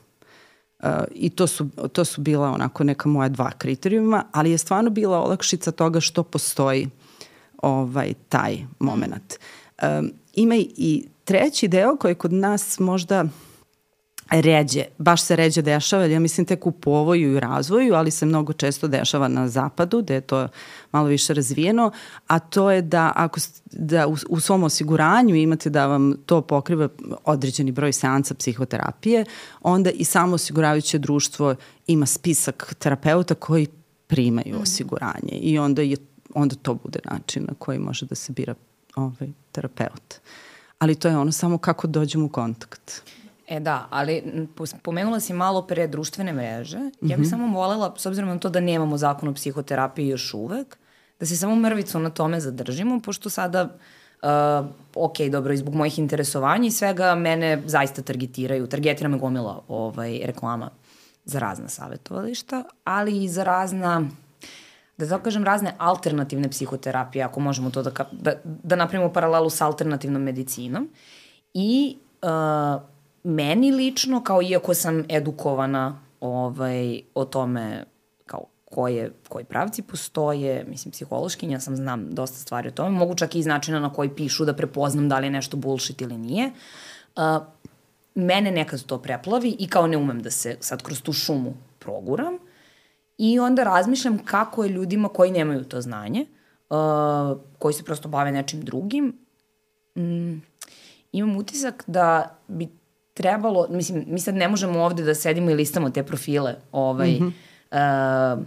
Uh, 0.82 0.88
I 1.14 1.30
to 1.30 1.46
su, 1.46 1.68
to 1.92 2.04
su 2.04 2.20
bila 2.20 2.50
onako 2.50 2.84
neka 2.84 3.08
moja 3.08 3.28
dva 3.28 3.50
kriterijuma, 3.50 4.24
ali 4.32 4.50
je 4.50 4.58
stvarno 4.58 4.90
bila 4.90 5.20
olakšica 5.20 5.72
toga 5.72 6.00
što 6.00 6.22
postoji 6.22 6.88
ovaj, 7.64 8.14
taj 8.28 8.58
moment. 8.78 9.34
Um, 9.82 10.12
ima 10.34 10.54
i 10.56 11.04
treći 11.24 11.68
deo 11.68 11.96
koji 11.96 12.14
kod 12.14 12.32
nas 12.32 12.78
možda 12.78 13.24
ređe, 14.30 14.84
baš 14.98 15.22
se 15.22 15.36
ređe 15.36 15.62
dešava, 15.62 16.04
ja 16.04 16.20
mislim 16.20 16.46
tek 16.46 16.66
u 16.66 16.72
povoju 16.72 17.36
i 17.36 17.40
razvoju, 17.40 17.94
ali 17.94 18.10
se 18.10 18.26
mnogo 18.26 18.52
često 18.52 18.88
dešava 18.88 19.28
na 19.28 19.48
zapadu, 19.48 20.02
gde 20.02 20.14
je 20.14 20.20
to 20.20 20.48
malo 20.92 21.08
više 21.08 21.34
razvijeno, 21.34 21.90
a 22.26 22.38
to 22.38 22.70
je 22.70 22.82
da 22.82 23.12
ako 23.16 23.40
da 23.72 24.06
u, 24.06 24.16
u 24.28 24.40
svom 24.40 24.62
osiguranju 24.62 25.34
imate 25.34 25.70
da 25.70 25.86
vam 25.86 26.14
to 26.26 26.40
pokriva 26.40 26.88
određeni 27.24 27.72
broj 27.72 27.92
seansa 27.92 28.34
psihoterapije, 28.34 29.24
onda 29.60 29.90
i 29.90 30.04
samo 30.04 30.34
osiguravajuće 30.34 30.98
društvo 30.98 31.54
ima 31.86 32.06
spisak 32.06 32.74
terapeuta 32.78 33.34
koji 33.34 33.66
primaju 34.06 34.56
mm. 34.56 34.62
osiguranje 34.62 35.32
i 35.32 35.58
onda 35.58 35.82
je 35.82 35.96
onda 36.34 36.54
to 36.62 36.74
bude 36.74 36.98
način 37.04 37.44
na 37.48 37.54
koji 37.58 37.78
može 37.78 38.06
da 38.06 38.14
se 38.14 38.32
bira 38.32 38.54
ovaj, 38.96 39.28
terapeut. 39.52 40.14
Ali 40.78 40.94
to 40.94 41.08
je 41.08 41.16
ono 41.16 41.32
samo 41.32 41.58
kako 41.58 41.86
dođemo 41.86 42.26
u 42.26 42.28
kontakt. 42.28 43.02
E 43.48 43.60
da, 43.60 43.86
ali 43.90 44.46
pomenula 44.82 45.20
si 45.20 45.32
malo 45.32 45.62
pre 45.66 45.86
društvene 45.86 46.32
mreže. 46.32 46.78
Mm 46.78 46.82
-hmm. 46.82 47.10
Ja 47.10 47.16
bih 47.16 47.26
mhm. 47.26 47.30
samo 47.30 47.58
volela, 47.58 47.94
s 47.96 48.06
obzirom 48.06 48.30
na 48.30 48.38
to 48.38 48.48
da 48.48 48.60
nemamo 48.60 48.98
zakon 48.98 49.28
o 49.28 49.34
psihoterapiji 49.34 50.08
još 50.08 50.34
uvek, 50.34 50.76
da 51.20 51.26
se 51.26 51.36
samo 51.36 51.56
mrvicu 51.56 51.98
na 51.98 52.10
tome 52.10 52.40
zadržimo, 52.40 53.00
pošto 53.00 53.30
sada, 53.30 53.62
uh, 54.22 54.66
ok, 54.94 55.20
dobro, 55.30 55.52
i 55.52 55.56
zbog 55.56 55.74
mojih 55.74 55.98
interesovanja 55.98 56.66
i 56.66 56.70
svega, 56.70 57.14
mene 57.14 57.62
zaista 57.66 58.02
targetiraju, 58.02 58.66
targetira 58.66 59.08
me 59.08 59.18
gomila 59.18 59.62
ovaj, 59.68 60.20
reklama 60.24 60.70
za 61.24 61.38
razna 61.38 61.68
savjetovališta, 61.68 62.64
ali 62.84 63.24
i 63.24 63.28
za 63.28 63.44
razna 63.44 64.08
da 64.98 65.08
tako 65.08 65.24
kažem, 65.24 65.44
razne 65.44 65.74
alternativne 65.78 66.48
psihoterapije, 66.48 67.22
ako 67.22 67.40
možemo 67.40 67.70
to 67.70 67.82
da, 67.82 67.90
da, 68.12 68.32
da 68.44 68.76
napravimo 68.76 69.12
paralelu 69.12 69.50
sa 69.50 69.66
alternativnom 69.66 70.22
medicinom. 70.22 70.88
I 71.54 71.96
uh, 72.22 72.82
meni 73.24 73.72
lično, 73.72 74.24
kao 74.24 74.42
iako 74.42 74.74
sam 74.74 75.04
edukovana 75.08 76.00
ovaj, 76.20 77.00
o 77.14 77.24
tome 77.24 77.84
kao 78.26 78.44
koje, 78.64 79.12
koji 79.28 79.44
pravci 79.44 79.82
postoje, 79.82 80.64
mislim, 80.68 80.92
psihološkinja 80.92 81.60
sam, 81.60 81.76
znam 81.76 82.10
dosta 82.10 82.38
stvari 82.38 82.68
o 82.68 82.72
tome, 82.72 82.98
mogu 82.98 83.14
čak 83.14 83.34
i 83.34 83.38
iz 83.38 83.46
načina 83.46 83.80
na 83.80 83.92
koji 83.92 84.08
pišu 84.08 84.44
da 84.44 84.56
prepoznam 84.56 85.08
da 85.08 85.18
li 85.18 85.26
je 85.26 85.30
nešto 85.30 85.56
bullshit 85.56 86.00
ili 86.00 86.18
nije. 86.18 86.50
Uh, 87.16 87.22
mene 88.14 88.50
nekad 88.50 88.82
to 88.82 88.98
preplavi 88.98 89.56
i 89.58 89.68
kao 89.68 89.86
ne 89.86 89.96
umem 89.96 90.22
da 90.22 90.30
se 90.30 90.56
sad 90.60 90.82
kroz 90.82 91.02
tu 91.02 91.12
šumu 91.12 91.54
proguram. 91.78 92.38
I 93.18 93.38
onda 93.38 93.62
razmišljam 93.62 94.18
kako 94.18 94.64
je 94.64 94.70
ljudima 94.70 95.08
koji 95.08 95.30
nemaju 95.30 95.64
to 95.64 95.80
znanje, 95.80 96.26
uh, 96.70 97.38
koji 97.58 97.74
se 97.74 97.84
prosto 97.84 98.08
bave 98.08 98.32
nečim 98.32 98.62
drugim, 98.62 99.18
mm, 99.96 100.42
imam 101.12 101.36
utisak 101.36 101.84
da 101.86 102.38
bi 102.48 102.68
trebalo, 103.14 103.66
mislim, 103.70 104.04
mi 104.06 104.20
sad 104.20 104.34
ne 104.34 104.48
možemo 104.48 104.82
ovde 104.82 105.02
da 105.02 105.14
sedimo 105.14 105.50
i 105.50 105.54
listamo 105.54 105.90
te 105.90 106.02
profile, 106.02 106.56
ovaj, 106.72 107.10
mm 107.10 107.34
-hmm. 107.70 108.38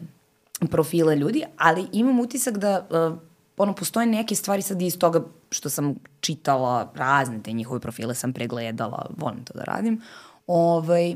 uh, 0.61 0.69
profile 0.69 1.15
ljudi, 1.15 1.43
ali 1.57 1.87
imam 1.91 2.19
utisak 2.19 2.57
da 2.57 2.87
uh, 2.89 3.17
ono, 3.57 3.73
postoje 3.73 4.07
neke 4.07 4.35
stvari 4.35 4.61
sad 4.61 4.81
iz 4.81 4.99
toga 4.99 5.23
što 5.51 5.69
sam 5.69 5.95
čitala, 6.19 6.91
razne 6.95 7.43
te 7.43 7.51
njihove 7.51 7.79
profile 7.79 8.15
sam 8.15 8.33
pregledala, 8.33 9.05
volim 9.17 9.43
to 9.43 9.53
da 9.53 9.63
radim, 9.63 10.01
ovaj, 10.47 11.15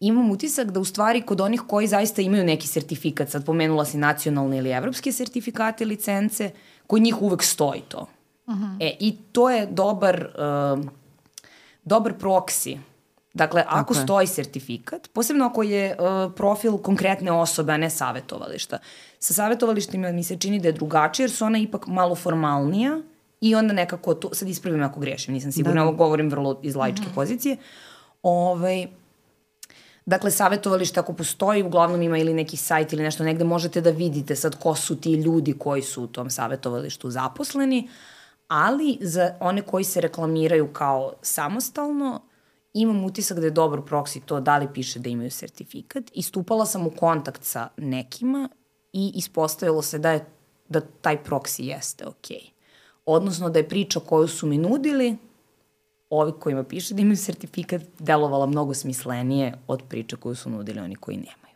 imam 0.00 0.30
utisak 0.30 0.70
da 0.70 0.80
u 0.80 0.84
stvari 0.84 1.22
kod 1.22 1.40
onih 1.40 1.62
koji 1.66 1.86
zaista 1.86 2.22
imaju 2.22 2.44
neki 2.44 2.68
sertifikat, 2.68 3.30
sad 3.30 3.44
pomenula 3.44 3.84
si 3.84 3.98
nacionalne 3.98 4.58
ili 4.58 4.70
evropske 4.70 5.12
sertifikate, 5.12 5.84
licence, 5.84 6.50
kod 6.86 7.02
njih 7.02 7.22
uvek 7.22 7.42
stoji 7.42 7.80
to. 7.88 8.06
Uh 8.46 8.54
-huh. 8.54 8.76
E, 8.80 8.96
i 9.00 9.16
to 9.32 9.50
je 9.50 9.66
dobar, 9.66 10.28
uh, 10.74 10.84
dobar 11.84 12.14
proksi 12.18 12.78
Dakle, 13.36 13.64
ako 13.68 13.94
je. 13.94 14.02
stoji 14.02 14.26
sertifikat, 14.26 15.08
posebno 15.12 15.46
ako 15.46 15.62
je 15.62 15.96
uh, 15.98 16.32
profil 16.32 16.78
konkretne 16.78 17.32
osobe, 17.32 17.72
a 17.72 17.76
ne 17.76 17.90
savetovališta. 17.90 18.78
Sa 19.18 19.34
savetovalištima 19.34 20.12
mi 20.12 20.24
se 20.24 20.36
čini 20.36 20.60
da 20.60 20.68
je 20.68 20.72
drugačije, 20.72 21.24
jer 21.24 21.30
su 21.30 21.44
ona 21.44 21.58
ipak 21.58 21.86
malo 21.86 22.14
formalnija 22.14 22.98
i 23.40 23.54
onda 23.54 23.74
nekako, 23.74 24.14
to, 24.14 24.34
sad 24.34 24.48
ispravim 24.48 24.82
ako 24.82 25.00
grešim, 25.00 25.34
nisam 25.34 25.52
sigurna, 25.52 25.74
Da, 25.74 25.84
da, 25.84 25.88
ovo 25.88 25.96
govorim 25.96 26.30
vrlo 26.30 26.60
iz 26.62 26.76
laičke 26.76 27.06
pozicije. 27.14 27.56
Ovaj, 28.22 28.86
Dakle, 30.06 30.30
savjetovalište 30.30 31.00
ako 31.00 31.12
postoji, 31.12 31.62
uglavnom 31.62 32.02
ima 32.02 32.18
ili 32.18 32.34
neki 32.34 32.56
sajt 32.56 32.92
ili 32.92 33.02
nešto 33.02 33.24
negde, 33.24 33.44
možete 33.44 33.80
da 33.80 33.90
vidite 33.90 34.36
sad 34.36 34.58
ko 34.58 34.74
su 34.74 35.00
ti 35.00 35.12
ljudi 35.12 35.52
koji 35.58 35.82
su 35.82 36.02
u 36.02 36.06
tom 36.06 36.30
savjetovalištu 36.30 37.10
zaposleni, 37.10 37.88
ali 38.48 38.98
za 39.00 39.34
one 39.40 39.62
koji 39.62 39.84
se 39.84 40.00
reklamiraju 40.00 40.72
kao 40.72 41.12
samostalno, 41.22 42.22
imam 42.72 43.04
utisak 43.04 43.38
da 43.38 43.46
je 43.46 43.50
dobar 43.50 43.82
proksi 43.82 44.20
to 44.20 44.40
da 44.40 44.58
li 44.58 44.68
piše 44.74 44.98
da 44.98 45.08
imaju 45.08 45.30
sertifikat 45.30 46.04
i 46.14 46.22
stupala 46.22 46.66
sam 46.66 46.86
u 46.86 46.90
kontakt 46.90 47.44
sa 47.44 47.68
nekima 47.76 48.48
i 48.92 49.12
ispostavilo 49.14 49.82
se 49.82 49.98
da 49.98 50.10
je 50.10 50.26
da 50.68 50.80
taj 50.80 51.24
proksi 51.24 51.64
jeste 51.66 52.06
okej. 52.06 52.36
Okay. 52.36 52.50
Odnosno 53.06 53.50
da 53.50 53.58
je 53.58 53.68
priča 53.68 54.00
koju 54.00 54.28
su 54.28 54.46
mi 54.46 54.58
nudili 54.58 55.16
ovi 56.10 56.32
kojima 56.40 56.64
piše 56.64 56.94
da 56.94 57.00
imaju 57.00 57.16
sertifikat 57.16 57.82
delovala 57.98 58.46
mnogo 58.46 58.74
smislenije 58.74 59.54
od 59.66 59.82
priče 59.88 60.16
koju 60.16 60.34
su 60.34 60.50
nudili 60.50 60.80
oni 60.80 60.94
koji 60.94 61.16
nemaju. 61.16 61.46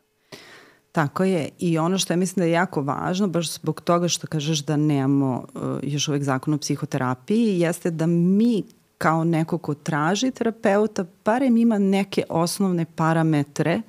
Tako 0.92 1.24
je 1.24 1.48
i 1.58 1.78
ono 1.78 1.98
što 1.98 2.12
ja 2.12 2.16
mislim 2.16 2.40
da 2.40 2.44
je 2.44 2.50
jako 2.50 2.82
važno, 2.82 3.28
baš 3.28 3.52
zbog 3.52 3.80
toga 3.80 4.08
što 4.08 4.26
kažeš 4.26 4.58
da 4.58 4.76
nemamo 4.76 5.44
uh, 5.54 5.62
još 5.82 6.08
uvek 6.08 6.22
zakon 6.22 6.54
o 6.54 6.58
psihoterapiji, 6.58 7.60
jeste 7.60 7.90
da 7.90 8.06
mi 8.06 8.62
kao 8.98 9.24
neko 9.24 9.58
ko 9.58 9.74
traži 9.74 10.30
terapeuta, 10.30 11.04
barem 11.24 11.56
ima 11.56 11.78
neke 11.78 12.22
osnovne 12.28 12.86
parametre, 12.96 13.82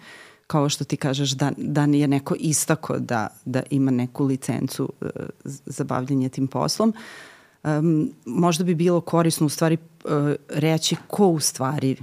kao 0.47 0.69
što 0.69 0.83
ti 0.83 0.97
kažeš 0.97 1.31
da, 1.31 1.51
da 1.57 1.81
je 1.81 2.07
neko 2.07 2.35
istako 2.39 2.99
da, 2.99 3.27
da 3.45 3.63
ima 3.69 3.91
neku 3.91 4.25
licencu 4.25 4.89
uh, 5.01 5.07
za 5.43 5.83
bavljanje 5.83 6.29
tim 6.29 6.47
poslom, 6.47 6.93
um, 7.63 8.11
možda 8.25 8.63
bi 8.63 8.75
bilo 8.75 9.01
korisno 9.01 9.45
u 9.45 9.49
stvari 9.49 9.77
uh, 10.05 10.11
reći 10.49 10.95
ko 11.07 11.27
u 11.27 11.39
stvari 11.39 11.97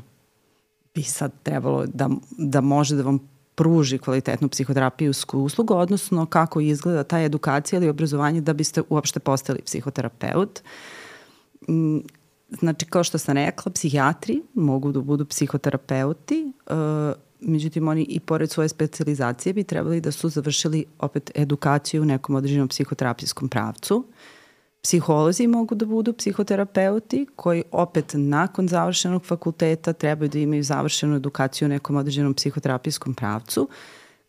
bi 0.94 1.02
sad 1.02 1.32
trebalo 1.42 1.86
da, 1.86 2.10
da 2.38 2.60
može 2.60 2.96
da 2.96 3.02
vam 3.02 3.18
pruži 3.54 3.98
kvalitetnu 3.98 4.48
psihoterapijsku 4.48 5.38
uslugu, 5.38 5.74
odnosno 5.74 6.26
kako 6.26 6.60
izgleda 6.60 7.04
ta 7.04 7.20
edukacija 7.20 7.76
ili 7.76 7.88
obrazovanje 7.88 8.40
da 8.40 8.52
biste 8.52 8.82
uopšte 8.88 9.20
postali 9.20 9.62
psihoterapeut. 9.62 10.62
Mm, 11.68 11.98
Znači, 12.50 12.86
kao 12.86 13.04
što 13.04 13.18
sam 13.18 13.34
rekla, 13.34 13.72
psihijatri 13.72 14.42
mogu 14.54 14.92
da 14.92 15.00
budu 15.00 15.24
psihoterapeuti, 15.24 16.52
uh, 16.66 16.76
međutim 17.40 17.88
oni 17.88 18.02
i 18.02 18.20
pored 18.20 18.50
svoje 18.50 18.68
specializacije 18.68 19.52
bi 19.52 19.64
trebali 19.64 20.00
da 20.00 20.12
su 20.12 20.28
završili 20.28 20.84
opet 20.98 21.30
edukaciju 21.34 22.02
u 22.02 22.04
nekom 22.04 22.34
određenom 22.34 22.68
psihoterapijskom 22.68 23.48
pravcu. 23.48 24.04
Psiholozi 24.82 25.46
mogu 25.46 25.74
da 25.74 25.86
budu 25.86 26.12
psihoterapeuti 26.12 27.26
koji 27.36 27.62
opet 27.72 28.12
nakon 28.14 28.68
završenog 28.68 29.24
fakulteta 29.24 29.92
trebaju 29.92 30.28
da 30.28 30.38
imaju 30.38 30.62
završenu 30.62 31.16
edukaciju 31.16 31.66
u 31.66 31.68
nekom 31.68 31.96
određenom 31.96 32.34
psihoterapijskom 32.34 33.14
pravcu, 33.14 33.68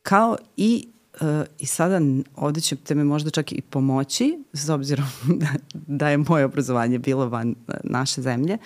kao 0.03 0.37
i 0.57 0.87
Uh, 1.21 1.27
I 1.59 1.65
sada 1.65 2.01
ovde 2.35 2.61
ćete 2.61 2.95
me 2.95 3.03
možda 3.03 3.29
čak 3.29 3.51
i 3.51 3.61
pomoći, 3.61 4.43
s 4.53 4.69
obzirom 4.69 5.07
da, 5.41 5.47
da 5.73 6.09
je 6.09 6.17
moje 6.17 6.45
obrazovanje 6.45 6.99
bilo 6.99 7.29
van 7.29 7.49
uh, 7.49 7.73
naše 7.83 8.21
zemlje, 8.21 8.57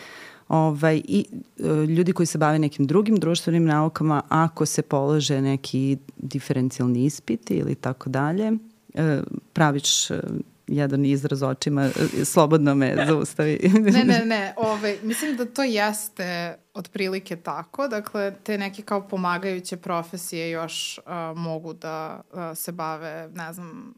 ovaj, 0.48 1.02
i 1.08 1.26
uh, 1.60 1.90
ljudi 1.90 2.14
koji 2.14 2.28
se 2.28 2.38
bave 2.38 2.60
nekim 2.60 2.88
drugim 2.88 3.16
društvenim 3.16 3.66
naukama, 3.66 4.22
ako 4.30 4.66
se 4.66 4.82
polože 4.82 5.42
neki 5.42 5.98
diferencijalni 6.18 7.06
ispit 7.06 7.52
ili 7.52 7.76
tako 7.76 8.10
dalje, 8.10 8.52
praviš 9.54 10.12
uh, 10.12 10.18
jedan 10.68 11.06
izraz 11.06 11.44
očima, 11.44 11.86
uh, 11.86 12.24
slobodno 12.26 12.76
me 12.76 12.96
zaustavi. 13.08 13.60
Ne, 13.94 14.04
ne, 14.04 14.26
ne, 14.36 14.54
ove, 14.58 14.98
mislim 15.04 15.38
da 15.38 15.46
to 15.46 15.64
jeste 15.64 16.58
otprilike 16.74 17.36
tako, 17.36 17.88
dakle 17.88 18.34
te 18.44 18.58
neke 18.58 18.82
kao 18.82 19.08
pomagajuće 19.08 19.78
profesije 19.78 20.50
još 20.50 21.00
uh, 21.06 21.38
mogu 21.38 21.74
da 21.74 22.22
uh, 22.32 22.58
se 22.58 22.72
bave, 22.72 23.30
ne 23.34 23.54
znam, 23.54 23.94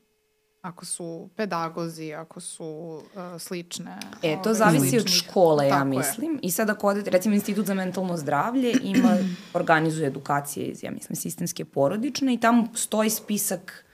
ako 0.61 0.85
su 0.85 1.29
pedagozi, 1.35 2.13
ako 2.13 2.39
su 2.39 2.65
uh, 2.65 3.41
slične. 3.41 3.97
E, 4.21 4.37
to 4.43 4.49
ove, 4.49 4.53
zavisi 4.53 4.97
od 4.97 5.03
sličnih- 5.03 5.23
škole, 5.23 5.65
ja 5.67 5.69
Tako 5.69 5.91
je. 5.91 5.97
mislim. 5.97 6.39
I 6.41 6.51
sad 6.51 6.69
ako 6.69 6.87
odete, 6.87 7.09
recimo 7.09 7.35
Institut 7.35 7.65
za 7.65 7.73
mentalno 7.73 8.17
zdravlje 8.17 8.73
ima, 8.83 9.17
organizuje 9.53 10.07
edukacije 10.07 10.67
iz, 10.67 10.83
ja 10.83 10.91
mislim, 10.91 11.15
sistemske 11.15 11.65
porodične 11.65 12.33
i 12.33 12.39
tamo 12.39 12.67
stoji 12.75 13.09
spisak, 13.09 13.85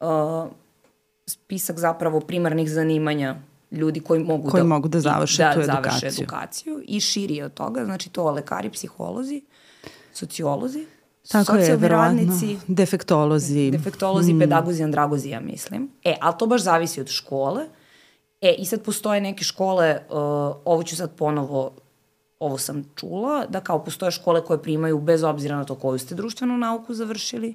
uh, 0.00 0.06
spisak 1.26 1.78
zapravo 1.78 2.20
primarnih 2.20 2.70
zanimanja 2.70 3.36
ljudi 3.70 4.00
koji 4.00 4.24
mogu 4.24 4.50
Koji 4.50 4.60
da, 4.62 4.68
mogu 4.68 4.88
da 4.88 5.00
završe 5.00 5.42
da, 5.42 5.54
tu 5.54 5.62
završe 5.62 6.06
edukaciju. 6.06 6.22
edukaciju 6.22 6.82
i 6.88 7.00
širi 7.00 7.42
od 7.42 7.54
toga, 7.54 7.84
znači 7.84 8.08
to 8.10 8.30
lekari, 8.30 8.70
psiholozi, 8.70 9.42
sociolozi, 10.12 10.86
Tako 11.28 11.52
je, 11.52 11.60
socijalni 11.60 11.82
verovatno. 11.82 12.18
radnici, 12.18 12.58
Defektolozi. 12.66 13.70
defektolozi, 13.70 14.32
mm. 14.34 14.38
pedagozi, 14.38 14.82
andragozi, 14.82 15.30
ja 15.30 15.40
mislim. 15.40 15.90
E, 16.04 16.16
ali 16.20 16.34
to 16.38 16.46
baš 16.46 16.62
zavisi 16.62 17.00
od 17.00 17.08
škole. 17.08 17.66
E, 18.40 18.54
i 18.58 18.64
sad 18.64 18.82
postoje 18.82 19.20
neke 19.20 19.44
škole, 19.44 19.98
uh, 20.08 20.16
ovo 20.64 20.82
ću 20.82 20.96
sad 20.96 21.14
ponovo, 21.16 21.70
ovo 22.38 22.58
sam 22.58 22.84
čula, 22.96 23.46
da 23.48 23.60
kao 23.60 23.84
postoje 23.84 24.10
škole 24.10 24.44
koje 24.44 24.62
primaju 24.62 24.98
bez 25.00 25.22
obzira 25.22 25.56
na 25.56 25.64
to 25.64 25.74
koju 25.74 25.98
ste 25.98 26.14
društvenu 26.14 26.58
nauku 26.58 26.94
završili 26.94 27.54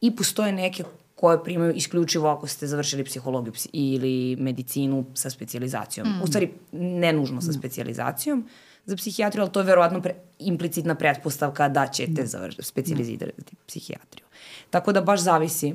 i 0.00 0.16
postoje 0.16 0.52
neke 0.52 0.84
koje 1.20 1.44
primaju 1.44 1.72
isključivo 1.72 2.28
ako 2.28 2.46
ste 2.46 2.66
završili 2.66 3.04
psihologiju 3.04 3.52
psi- 3.52 3.68
ili 3.72 4.36
medicinu 4.36 5.04
sa 5.14 5.30
specializacijom. 5.30 6.08
Mm. 6.08 6.22
U 6.22 6.26
stvari, 6.26 6.50
ne 6.72 7.12
nužno 7.12 7.40
sa 7.40 7.52
specializacijom 7.52 8.48
za 8.86 8.96
psihijatriju, 8.96 9.42
ali 9.42 9.52
to 9.52 9.60
je 9.60 9.64
verovatno 9.64 10.00
pre, 10.00 10.14
implicitna 10.38 10.94
pretpostavka 10.94 11.68
da 11.68 11.86
ćete 11.86 12.26
završiti, 12.26 12.62
specializirati 12.62 13.56
psihijatriju. 13.66 14.24
Tako 14.70 14.92
da 14.92 15.00
baš 15.00 15.20
zavisi 15.20 15.74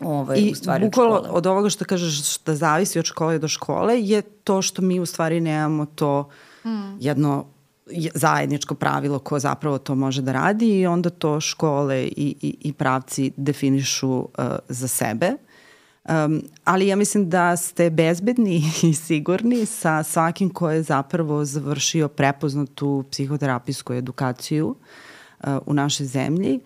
ovaj, 0.00 0.38
I 0.38 0.52
u 0.52 0.54
stvari 0.54 0.84
bukvalo 0.84 1.14
od 1.14 1.22
škole. 1.22 1.38
od 1.38 1.46
ovoga 1.46 1.70
što 1.70 1.84
kažeš 1.84 2.38
da 2.38 2.54
zavisi 2.54 2.98
od 2.98 3.04
škole 3.04 3.38
do 3.38 3.48
škole 3.48 4.02
je 4.02 4.22
to 4.22 4.62
što 4.62 4.82
mi 4.82 5.00
u 5.00 5.06
stvari 5.06 5.40
nemamo 5.40 5.86
to 5.86 6.28
mm. 6.64 6.96
jedno 7.00 7.36
je- 7.36 7.55
zajedničko 8.14 8.74
pravilo 8.74 9.18
ko 9.18 9.38
zapravo 9.38 9.78
to 9.78 9.94
može 9.94 10.22
da 10.22 10.32
radi 10.32 10.80
i 10.80 10.86
onda 10.86 11.10
to 11.10 11.40
škole 11.40 12.04
i, 12.04 12.36
i, 12.42 12.56
i 12.60 12.72
pravci 12.72 13.32
definišu 13.36 14.10
uh, 14.18 14.28
za 14.68 14.88
sebe. 14.88 15.32
Um, 16.08 16.42
ali 16.64 16.86
ja 16.86 16.96
mislim 16.96 17.30
da 17.30 17.56
ste 17.56 17.90
bezbedni 17.90 18.62
i 18.90 18.94
sigurni 18.94 19.66
sa 19.66 20.02
svakim 20.02 20.50
ko 20.50 20.70
je 20.70 20.82
zapravo 20.82 21.44
završio 21.44 22.08
prepoznatu 22.08 23.04
psihoterapijsku 23.10 23.92
edukaciju 23.92 24.68
uh, 24.68 25.50
u 25.66 25.74
našoj 25.74 26.06
zemlji 26.06 26.60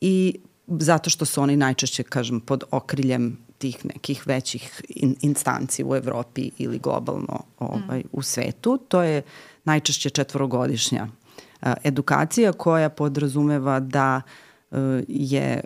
i 0.00 0.38
zato 0.68 1.10
što 1.10 1.24
su 1.24 1.42
oni 1.42 1.56
najčešće, 1.56 2.02
kažem, 2.02 2.40
pod 2.40 2.64
okriljem 2.70 3.38
tih 3.58 3.86
nekih 3.86 4.26
većih 4.26 4.82
in, 4.88 5.16
instanci 5.20 5.84
u 5.84 5.96
Evropi 5.96 6.50
ili 6.58 6.78
globalno 6.78 7.44
ovaj, 7.58 8.02
u 8.12 8.22
svetu. 8.22 8.78
To 8.88 9.02
je 9.02 9.22
najčešće 9.66 10.10
četvorogodišnja 10.10 11.06
uh, 11.06 11.68
edukacija 11.84 12.52
koja 12.52 12.88
podrazumeva 12.88 13.80
da 13.80 14.22
uh, 14.70 14.78
je 15.08 15.60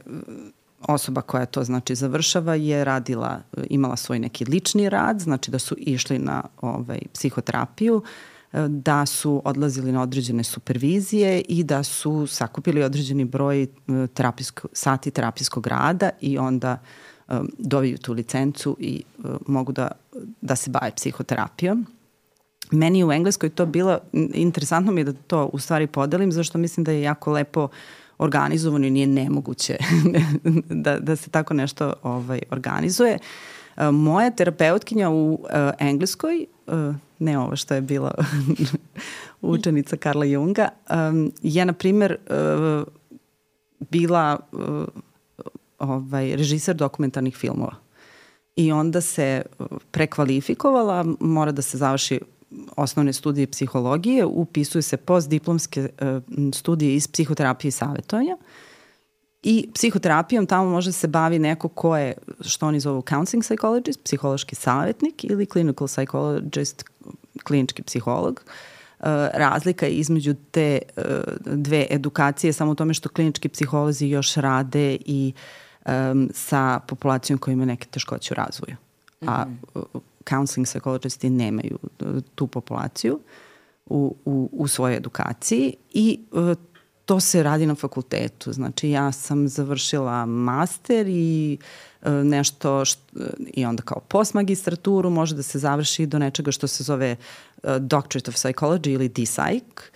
osoba 0.89 1.21
koja 1.21 1.47
to 1.47 1.65
znači 1.65 1.95
završava 1.95 2.55
je 2.55 2.85
radila, 2.85 3.41
imala 3.71 3.97
svoj 3.97 4.19
neki 4.19 4.45
lični 4.45 4.89
rad, 4.89 5.21
znači 5.21 5.51
da 5.51 5.59
su 5.59 5.75
išli 5.79 6.19
na 6.19 6.43
ovaj, 6.61 7.01
psihoterapiju, 7.13 8.03
e, 8.53 8.69
da 8.69 9.07
su 9.07 9.43
odlazili 9.45 9.93
na 9.93 10.03
određene 10.03 10.45
supervizije 10.45 11.41
i 11.41 11.65
da 11.65 11.83
su 11.83 12.27
sakupili 12.27 12.83
određeni 12.83 13.25
broj 13.25 13.63
e, 13.63 13.69
terapijsko, 14.15 14.69
sati 14.73 15.11
terapijskog 15.11 15.67
rada 15.67 16.11
i 16.21 16.39
onda 16.39 16.79
dobiju 17.59 17.99
tu 17.99 18.13
licencu 18.13 18.77
i 18.81 19.03
mogu 19.47 19.73
da, 19.73 19.91
da 20.41 20.57
se 20.57 20.71
bave 20.71 20.93
psihoterapijom. 20.97 21.87
Meni 22.71 23.05
u 23.05 23.13
Engleskoj 23.13 23.51
to 23.51 23.67
bilo, 23.67 23.99
interesantno 24.35 24.93
mi 24.93 25.01
je 25.01 25.05
da 25.05 25.13
to 25.13 25.51
u 25.53 25.59
stvari 25.59 25.87
podelim, 25.87 26.33
zašto 26.33 26.59
mislim 26.59 26.85
da 26.85 26.93
je 26.93 27.03
jako 27.03 27.33
lepo 27.33 27.69
organizovano 28.19 28.87
i 28.87 28.91
nije 28.91 29.07
nemoguće 29.07 29.77
da, 30.85 30.99
da 30.99 31.17
se 31.17 31.31
tako 31.31 31.55
nešto 31.55 31.93
ovaj, 32.03 32.41
organizuje. 32.51 33.19
E, 33.77 33.91
Moja 33.91 34.31
terapeutkinja 34.31 35.11
u 35.11 35.33
uh, 35.33 35.49
Engleskoj, 35.79 36.47
uh, 36.67 36.95
ne 37.19 37.39
ovo 37.39 37.57
što 37.57 37.75
je 37.75 37.81
bila 37.81 38.15
učenica 39.41 39.97
Karla 39.97 40.25
Junga, 40.25 40.69
um, 40.91 41.33
je 41.43 41.65
na 41.65 41.73
primer 41.73 42.17
uh, 42.31 42.85
bila 43.91 44.39
uh, 44.53 44.85
ovaj, 45.79 46.37
režiser 46.37 46.77
dokumentarnih 46.77 47.37
filmova. 47.37 47.75
I 48.57 48.73
onda 48.73 49.01
se 49.01 49.43
prekvalifikovala, 49.91 51.05
mora 51.21 51.53
da 51.53 51.63
se 51.63 51.79
završi 51.79 52.21
osnovne 52.77 53.13
studije 53.13 53.47
psihologije, 53.47 54.25
upisuju 54.27 54.83
se 54.83 54.97
postdiplomske 54.97 55.89
uh, 56.01 56.23
studije 56.55 56.95
iz 56.95 57.09
psihoterapije 57.09 57.69
i 57.69 57.73
savjetovanja. 57.73 58.37
I 59.43 59.69
psihoterapijom 59.75 60.47
tamo 60.47 60.71
može 60.71 60.93
se 60.93 61.09
bavi 61.09 61.39
neko 61.39 61.69
ko 61.69 61.97
je, 61.97 62.15
što 62.41 62.67
oni 62.67 62.81
zovu 62.81 63.03
counseling 63.09 63.45
psychologist, 63.45 64.05
psihološki 64.05 64.55
savjetnik 64.55 65.25
ili 65.25 65.47
clinical 65.47 65.87
psychologist, 65.87 66.85
klinički 67.45 67.83
psiholog. 67.83 68.45
Uh, 68.99 69.07
razlika 69.35 69.87
je 69.87 69.93
između 69.93 70.35
te 70.51 70.79
uh, 70.97 71.05
dve 71.47 71.87
edukacije 71.91 72.53
samo 72.53 72.71
u 72.71 72.75
tome 72.75 72.95
što 72.95 73.09
klinički 73.09 73.49
psiholozi 73.49 74.07
još 74.07 74.35
rade 74.35 74.97
i 75.07 75.33
um, 75.87 76.31
sa 76.35 76.81
populacijom 76.89 77.39
koja 77.39 77.53
ima 77.53 77.65
neke 77.65 77.87
teškoće 77.87 78.35
u 78.35 78.37
razvoju. 78.37 78.77
A 79.27 79.47
uh, 79.75 79.83
counseling 80.29 80.67
psychologisti 80.67 81.31
nemaju 81.31 81.79
tu 82.35 82.47
populaciju 82.47 83.21
u, 83.87 84.17
u, 84.25 84.51
u 84.53 84.69
svojoj 84.69 84.97
edukaciji 84.97 85.75
i 85.93 86.21
uh, 86.33 86.55
to 87.05 87.21
se 87.21 87.43
radi 87.43 87.67
na 87.67 87.75
fakultetu. 87.75 88.53
Znači 88.53 88.91
ja 88.91 89.13
sam 89.13 89.49
završila 89.49 90.27
master 90.27 91.07
i 91.09 91.59
uh, 92.03 92.13
nešto 92.13 92.85
što, 92.85 93.03
i 93.55 93.65
onda 93.65 93.83
kao 93.83 94.01
postmagistraturu 94.09 95.11
može 95.11 95.35
da 95.35 95.43
se 95.43 95.59
završi 95.59 96.07
do 96.07 96.19
nečega 96.19 96.53
što 96.53 96.67
se 96.67 96.85
zove 96.85 97.17
Doctorate 97.63 98.31
of 98.31 98.37
Psychology 98.37 98.89
ili 98.89 99.09
DPSych 99.09 99.91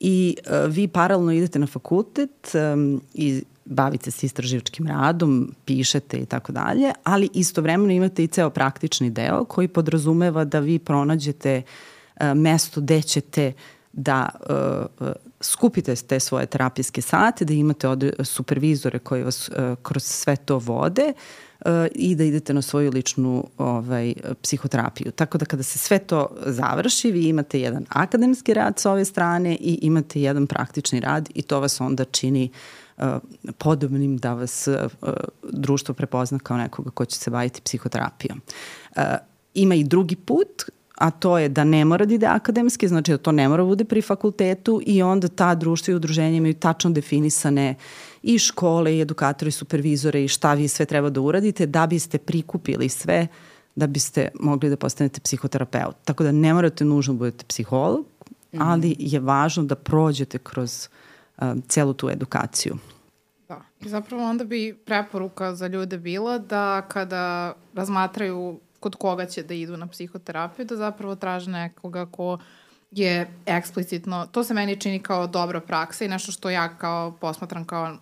i 0.00 0.36
vi 0.68 0.88
paralelno 0.88 1.32
idete 1.32 1.58
na 1.58 1.66
fakultet 1.66 2.54
um, 2.54 3.02
i 3.14 3.44
bavite 3.64 4.10
se 4.10 4.26
istraživačkim 4.26 4.86
radom, 4.86 5.54
pišete 5.64 6.18
i 6.18 6.26
tako 6.26 6.52
dalje, 6.52 6.92
ali 7.04 7.28
istovremeno 7.34 7.92
imate 7.92 8.24
i 8.24 8.26
ceo 8.26 8.50
praktični 8.50 9.10
deo 9.10 9.44
koji 9.44 9.68
podrazumeva 9.68 10.44
da 10.44 10.58
vi 10.58 10.78
pronađete 10.78 11.62
uh, 11.62 12.26
mesto 12.34 12.80
gde 12.80 13.02
ćete 13.02 13.52
da 13.92 14.28
uh, 15.00 15.06
skupite 15.40 15.94
te 15.96 16.20
svoje 16.20 16.46
terapijske 16.46 17.02
sate, 17.02 17.44
da 17.44 17.54
imate 17.54 17.88
od, 17.88 18.12
supervizore 18.20 18.98
koji 18.98 19.22
vas 19.22 19.50
kroz 19.82 20.02
sve 20.02 20.36
to 20.36 20.58
vode 20.58 21.12
i 21.94 22.14
da 22.14 22.24
idete 22.24 22.54
na 22.54 22.62
svoju 22.62 22.90
ličnu 22.90 23.46
ovaj, 23.58 24.14
psihoterapiju. 24.42 25.12
Tako 25.12 25.38
da 25.38 25.44
kada 25.44 25.62
se 25.62 25.78
sve 25.78 25.98
to 25.98 26.36
završi, 26.46 27.12
vi 27.12 27.28
imate 27.28 27.60
jedan 27.60 27.86
akademski 27.88 28.54
rad 28.54 28.78
sa 28.78 28.92
ove 28.92 29.04
strane 29.04 29.54
i 29.54 29.78
imate 29.82 30.20
jedan 30.20 30.46
praktični 30.46 31.00
rad 31.00 31.28
i 31.34 31.42
to 31.42 31.60
vas 31.60 31.80
onda 31.80 32.04
čini 32.04 32.50
Uh, 32.50 32.83
podobnim 33.58 34.16
da 34.16 34.34
vas 34.34 34.68
uh, 34.68 35.10
društvo 35.42 35.94
prepozna 35.94 36.38
kao 36.38 36.56
nekoga 36.56 36.90
ko 36.90 37.04
će 37.04 37.18
se 37.18 37.30
baviti 37.30 37.60
psihoterapijom. 37.60 38.40
Uh, 38.96 39.02
ima 39.54 39.74
i 39.74 39.84
drugi 39.84 40.16
put, 40.16 40.64
a 40.94 41.10
to 41.10 41.38
je 41.38 41.48
da 41.48 41.64
ne 41.64 41.84
mora 41.84 42.04
da 42.04 42.14
ide 42.14 42.26
akademski, 42.26 42.88
znači 42.88 43.12
da 43.12 43.18
to 43.18 43.32
ne 43.32 43.48
mora 43.48 43.62
da 43.62 43.66
bude 43.66 43.84
pri 43.84 44.02
fakultetu 44.02 44.80
i 44.86 45.02
onda 45.02 45.28
ta 45.28 45.54
društva 45.54 45.92
i 45.92 45.94
udruženja 45.94 46.36
imaju 46.36 46.54
tačno 46.54 46.90
definisane 46.90 47.74
i 48.22 48.38
škole 48.38 48.96
i 48.96 49.00
edukatori, 49.00 49.50
supervizore 49.50 50.24
i 50.24 50.28
šta 50.28 50.54
vi 50.54 50.68
sve 50.68 50.86
treba 50.86 51.10
da 51.10 51.20
uradite 51.20 51.66
da 51.66 51.86
biste 51.86 52.18
prikupili 52.18 52.88
sve 52.88 53.26
da 53.76 53.86
biste 53.86 54.28
mogli 54.40 54.70
da 54.70 54.76
postanete 54.76 55.20
psihoterapeut. 55.20 55.96
Tako 56.04 56.24
da 56.24 56.32
ne 56.32 56.54
morate 56.54 56.84
nužno 56.84 57.14
da 57.14 57.18
budete 57.18 57.44
psiholog, 57.48 58.06
mhm. 58.54 58.62
ali 58.62 58.96
je 58.98 59.20
važno 59.20 59.62
da 59.62 59.74
prođete 59.74 60.38
kroz 60.38 60.88
uh, 60.90 61.13
celu 61.68 61.94
tu 61.94 62.10
edukaciju. 62.10 62.76
Da. 63.48 63.60
I 63.80 63.88
zapravo 63.88 64.24
onda 64.24 64.44
bi 64.44 64.78
preporuka 64.86 65.54
za 65.54 65.66
ljude 65.66 65.98
bila 65.98 66.38
da 66.38 66.82
kada 66.88 67.54
razmatraju 67.74 68.60
kod 68.80 68.96
koga 68.96 69.26
će 69.26 69.42
da 69.42 69.54
idu 69.54 69.76
na 69.76 69.86
psihoterapiju, 69.86 70.66
da 70.66 70.76
zapravo 70.76 71.14
traže 71.16 71.50
nekoga 71.50 72.06
ko 72.06 72.38
je 72.90 73.30
eksplicitno, 73.46 74.26
to 74.32 74.44
se 74.44 74.54
meni 74.54 74.80
čini 74.80 74.98
kao 75.02 75.26
dobra 75.26 75.60
praksa 75.60 76.04
i 76.04 76.08
nešto 76.08 76.32
što 76.32 76.50
ja 76.50 76.68
kao 76.78 77.12
posmatram 77.20 77.64
kao 77.64 77.96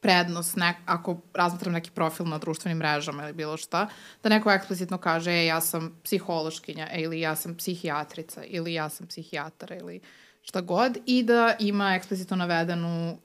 prednost, 0.00 0.56
nek, 0.56 0.76
ako 0.86 1.16
razmatram 1.34 1.72
neki 1.72 1.90
profil 1.90 2.26
na 2.26 2.38
društvenim 2.38 2.78
mrežama 2.78 3.22
ili 3.24 3.32
bilo 3.32 3.56
šta, 3.56 3.88
da 4.22 4.28
neko 4.28 4.50
eksplicitno 4.50 4.98
kaže, 4.98 5.30
e, 5.30 5.46
ja 5.46 5.60
sam 5.60 5.98
psihološkinja, 6.04 6.88
ili 6.94 7.20
ja 7.20 7.36
sam 7.36 7.54
psihijatrica, 7.54 8.44
ili 8.44 8.74
ja 8.74 8.88
sam 8.88 9.06
psihijatar, 9.06 9.72
ili 9.72 9.96
uh, 9.96 10.25
šta 10.48 10.60
god 10.60 10.98
i 11.06 11.22
da 11.22 11.54
ima 11.58 11.94
eksplicitno 11.94 12.36
navedenu 12.36 13.12
uh, 13.12 13.18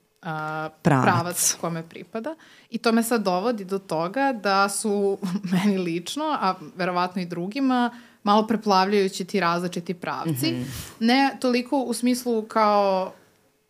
pravac. 0.82 1.06
pravac 1.06 1.56
kome 1.62 1.84
pripada. 1.84 2.36
I 2.70 2.78
to 2.78 2.92
me 2.92 3.04
sad 3.04 3.24
dovodi 3.24 3.66
do 3.66 3.80
toga 3.80 4.34
da 4.44 4.70
su 4.70 5.18
meni 5.52 5.78
lično, 5.78 6.38
a 6.42 6.56
verovatno 6.76 7.22
i 7.22 7.26
drugima, 7.26 7.92
malo 8.24 8.48
preplavljajući 8.48 9.26
ti 9.26 9.40
različiti 9.40 9.94
pravci. 9.94 10.52
Mm 10.52 10.56
-hmm. 10.56 10.66
Ne 11.00 11.38
toliko 11.42 11.80
u 11.80 11.94
smislu 11.94 12.42
kao, 12.42 13.14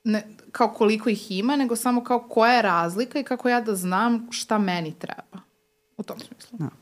ne, 0.04 0.24
kao 0.52 0.68
koliko 0.68 1.10
ih 1.10 1.32
ima, 1.32 1.56
nego 1.56 1.76
samo 1.76 2.04
kao 2.04 2.20
koja 2.20 2.54
je 2.54 2.62
razlika 2.62 3.20
i 3.20 3.24
kako 3.24 3.50
ja 3.50 3.62
da 3.62 3.76
znam 3.76 4.28
šta 4.32 4.58
meni 4.58 4.94
treba. 5.00 5.44
U 5.98 6.04
tom 6.04 6.20
smislu. 6.20 6.58
Da. 6.58 6.81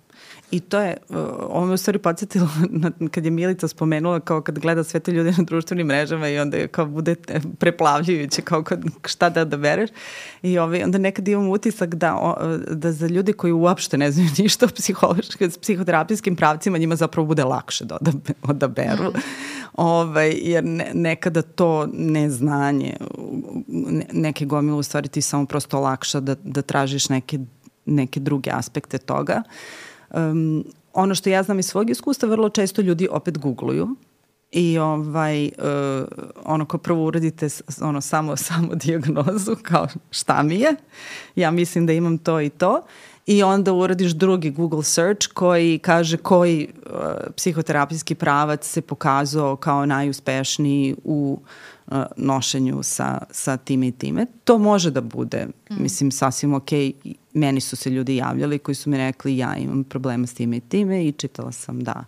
I 0.51 0.59
to 0.59 0.79
je, 0.79 0.97
uh, 1.09 1.17
ovo 1.39 1.65
me 1.65 1.73
u 1.73 1.77
stvari 1.77 1.99
podsjetilo 1.99 2.47
na, 2.69 2.91
kad 3.11 3.25
je 3.25 3.31
Milica 3.31 3.67
spomenula 3.67 4.19
kao 4.19 4.41
kad 4.41 4.59
gleda 4.59 4.83
sve 4.83 4.99
te 4.99 5.11
ljude 5.11 5.31
na 5.37 5.43
društvenim 5.43 5.87
mrežama 5.87 6.29
i 6.29 6.39
onda 6.39 6.57
je 6.57 6.67
kao 6.67 6.85
bude 6.85 7.15
preplavljujuće 7.59 8.41
kao 8.41 8.63
kad, 8.63 8.83
šta 9.05 9.29
da 9.29 9.41
odabereš. 9.41 9.89
I 10.41 10.57
ovaj, 10.57 10.83
onda 10.83 10.97
nekad 10.97 11.27
imam 11.27 11.49
utisak 11.49 11.95
da, 11.95 12.15
o, 12.15 12.35
da 12.57 12.91
za 12.91 13.07
ljude 13.07 13.33
koji 13.33 13.53
uopšte 13.53 13.97
ne 13.97 14.11
znaju 14.11 14.29
ništa 14.37 14.65
o 14.65 14.69
psihološkim, 14.69 15.51
psihoterapijskim 15.61 16.35
pravcima 16.35 16.77
njima 16.77 16.95
zapravo 16.95 17.27
bude 17.27 17.43
lakše 17.43 17.85
da 17.85 17.97
odaberu. 18.41 19.13
Ovaj, 19.73 20.33
jer 20.41 20.63
ne, 20.63 20.91
nekada 20.93 21.41
to 21.41 21.87
neznanje, 21.93 22.97
ne, 23.67 24.05
neke 24.13 24.45
gomile 24.45 24.77
u 24.77 24.83
stvari 24.83 25.07
ti 25.07 25.21
samo 25.21 25.45
prosto 25.45 25.79
lakša 25.79 26.19
da, 26.19 26.35
da 26.43 26.61
tražiš 26.61 27.09
neke, 27.09 27.39
neke 27.85 28.19
druge 28.19 28.51
aspekte 28.53 28.97
toga. 28.97 29.43
Uh, 29.45 29.88
Um, 30.13 30.65
ono 30.93 31.15
što 31.15 31.29
ja 31.29 31.43
znam 31.43 31.59
iz 31.59 31.65
svog 31.65 31.89
iskustva, 31.89 32.29
vrlo 32.29 32.49
često 32.49 32.81
ljudi 32.81 33.07
opet 33.11 33.37
googluju 33.37 33.95
i 34.51 34.77
ovaj, 34.77 35.45
uh, 35.45 36.07
ono 36.45 36.65
ko 36.65 36.77
prvo 36.77 37.05
uradite 37.05 37.47
ono, 37.81 38.01
samo, 38.01 38.35
samo 38.47 38.75
diagnozu 38.75 39.55
kao 39.61 39.87
šta 40.11 40.43
mi 40.43 40.59
je, 40.59 40.75
ja 41.35 41.51
mislim 41.51 41.85
da 41.85 41.93
imam 41.93 42.17
to 42.17 42.41
i 42.41 42.49
to. 42.49 42.81
I 43.25 43.43
onda 43.43 43.73
uradiš 43.73 44.11
drugi 44.11 44.49
Google 44.49 44.83
search 44.83 45.27
koji 45.33 45.79
kaže 45.79 46.17
koji 46.17 46.67
uh, 46.85 47.01
psihoterapijski 47.35 48.15
pravac 48.15 48.67
se 48.67 48.81
pokazao 48.81 49.55
kao 49.55 49.85
najuspešniji 49.85 50.95
u 51.03 51.39
uh, 51.41 51.47
nošenju 52.17 52.83
sa, 52.83 53.17
sa 53.31 53.57
time 53.57 53.87
i 53.87 53.91
time. 53.91 54.25
To 54.43 54.57
može 54.57 54.91
da 54.91 55.01
bude, 55.01 55.47
mm. 55.69 55.83
mislim, 55.83 56.11
sasvim 56.11 56.53
ok. 56.53 56.69
Meni 57.33 57.61
su 57.61 57.75
se 57.75 57.89
ljudi 57.89 58.15
javljali 58.15 58.59
koji 58.59 58.75
su 58.75 58.89
mi 58.89 58.97
rekli 58.97 59.37
ja 59.37 59.55
imam 59.55 59.83
problema 59.83 60.27
s 60.27 60.33
time 60.33 60.57
i 60.57 60.61
time 60.61 61.05
i 61.05 61.11
čitala 61.11 61.51
sam 61.51 61.83
da 61.83 62.05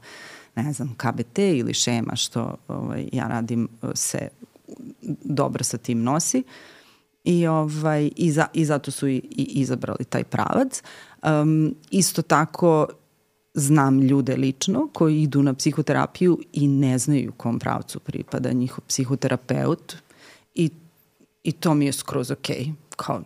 ne 0.56 0.74
znam, 0.74 0.96
KBT 0.98 1.38
ili 1.38 1.74
šema 1.74 2.16
što 2.16 2.56
ovaj, 2.68 3.10
ja 3.12 3.28
radim 3.28 3.68
se 3.94 4.28
dobro 5.24 5.64
sa 5.64 5.78
tim 5.78 6.04
nosi. 6.04 6.44
I, 7.24 7.48
ovaj, 7.48 8.10
i, 8.16 8.32
za, 8.32 8.48
i 8.54 8.66
zato 8.66 8.92
su 8.92 9.08
i, 9.08 9.16
i 9.16 9.44
izabrali 9.54 10.06
taj 10.06 10.24
pravac. 10.24 10.84
Um, 11.24 11.76
isto 11.92 12.22
tako 12.22 12.88
znam 13.54 14.00
ljude 14.00 14.36
lično 14.36 14.90
koji 14.94 15.22
idu 15.22 15.44
na 15.44 15.54
psihoterapiju 15.54 16.40
i 16.54 16.68
ne 16.68 16.98
znaju 16.98 17.32
kom 17.38 17.60
pravcu 17.60 18.00
pripada 18.00 18.52
njihov 18.52 18.84
psihoterapeut 18.88 19.96
i, 20.56 20.70
i 21.44 21.52
to 21.52 21.74
mi 21.74 21.86
je 21.86 21.94
skroz 21.94 22.32
ok. 22.32 22.48
Kao, 22.96 23.22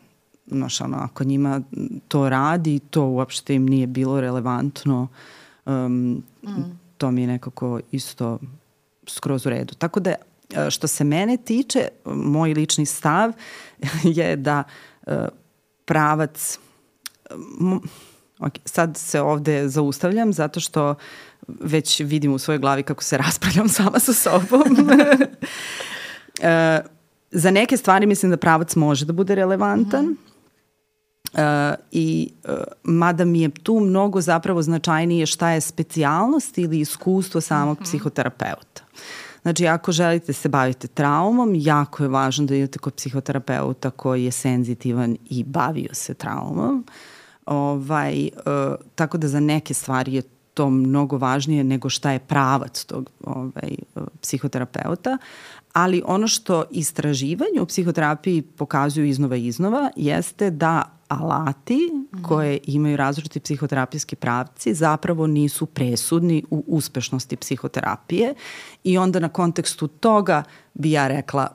znaš, 0.48 0.82
ono, 0.82 0.98
ako 0.98 1.24
njima 1.24 1.62
to 2.08 2.30
radi, 2.30 2.80
to 2.80 3.06
uopšte 3.06 3.56
im 3.56 3.66
nije 3.66 3.88
bilo 3.88 4.22
relevantno, 4.22 5.08
um, 5.66 6.24
mm. 6.44 6.80
to 6.98 7.12
mi 7.12 7.22
je 7.22 7.28
nekako 7.28 7.80
isto 7.92 8.40
skroz 9.08 9.46
u 9.46 9.50
redu. 9.50 9.74
Tako 9.74 10.00
da, 10.00 10.10
e, 10.10 10.70
što 10.70 10.88
se 10.88 11.04
mene 11.04 11.38
tiče, 11.38 11.88
moj 12.06 12.54
lični 12.54 12.86
stav 12.86 13.32
je 14.18 14.36
da 14.36 14.64
uh, 15.08 15.14
pravac 15.86 16.60
Ok, 18.40 18.54
sad 18.66 18.98
se 18.98 19.22
ovde 19.22 19.70
zaustavljam 19.70 20.34
zato 20.34 20.60
što 20.60 20.96
već 21.48 22.00
vidim 22.00 22.34
u 22.34 22.38
svojoj 22.38 22.60
glavi 22.60 22.84
kako 22.84 23.04
se 23.04 23.18
raspravljam 23.26 23.70
sama 23.70 24.00
sa 24.00 24.14
sobom. 24.14 24.90
e, 26.42 26.82
za 27.32 27.52
neke 27.52 27.78
stvari 27.78 28.06
mislim 28.06 28.32
da 28.32 28.38
pravac 28.38 28.76
može 28.76 29.06
da 29.06 29.14
bude 29.14 29.36
relevantan. 29.36 30.06
Mm 30.06 30.18
-hmm. 31.34 31.72
uh, 31.72 31.76
i 31.92 32.32
uh, 32.44 32.56
mada 32.84 33.26
mi 33.26 33.42
je 33.42 33.50
tu 33.50 33.80
mnogo 33.80 34.22
zapravo 34.22 34.62
značajnije 34.62 35.26
šta 35.26 35.50
je 35.50 35.62
specijalnost 35.62 36.58
ili 36.58 36.80
iskustvo 36.80 37.42
samog 37.42 37.78
mm 37.78 37.82
-hmm. 37.82 37.84
psihoterapeuta. 37.84 38.84
Znači, 39.42 39.68
ako 39.68 39.92
želite 39.92 40.34
se 40.34 40.50
baviti 40.50 40.88
traumom, 40.88 41.52
jako 41.56 42.04
je 42.04 42.10
važno 42.10 42.46
da 42.46 42.56
idete 42.56 42.80
kod 42.80 42.94
psihoterapeuta 42.94 43.90
koji 43.90 44.26
je 44.26 44.32
senzitivan 44.32 45.18
i 45.30 45.44
bavio 45.44 45.94
se 45.94 46.14
traumom. 46.14 46.86
Uh, 46.88 46.94
Ovaj, 47.46 48.30
uh, 48.36 48.76
tako 48.96 49.18
da 49.18 49.28
za 49.28 49.40
neke 49.40 49.74
stvari 49.74 50.14
je 50.14 50.22
to 50.54 50.70
mnogo 50.70 51.18
važnije 51.18 51.64
nego 51.64 51.90
šta 51.90 52.12
je 52.12 52.20
pravac 52.20 52.86
tog 52.86 53.10
ovaj, 53.26 53.76
psihoterapeuta, 54.22 55.18
ali 55.74 56.02
ono 56.06 56.28
što 56.28 56.64
istraživanje 56.72 57.62
u 57.62 57.66
psihoterapiji 57.66 58.42
pokazuju 58.42 59.06
iznova 59.06 59.36
i 59.36 59.48
iznova 59.48 59.90
jeste 59.96 60.50
da 60.50 60.92
alati 61.08 61.80
koje 62.28 62.60
imaju 62.64 62.98
različiti 62.98 63.40
psihoterapijski 63.40 64.16
pravci 64.16 64.74
zapravo 64.74 65.28
nisu 65.28 65.66
presudni 65.66 66.44
u 66.50 66.64
uspešnosti 66.68 67.36
psihoterapije. 67.36 68.34
I 68.84 68.98
onda 68.98 69.20
na 69.20 69.30
kontekstu 69.30 69.88
toga 69.88 70.44
bi 70.74 70.92
ja 70.92 71.08
rekla 71.08 71.48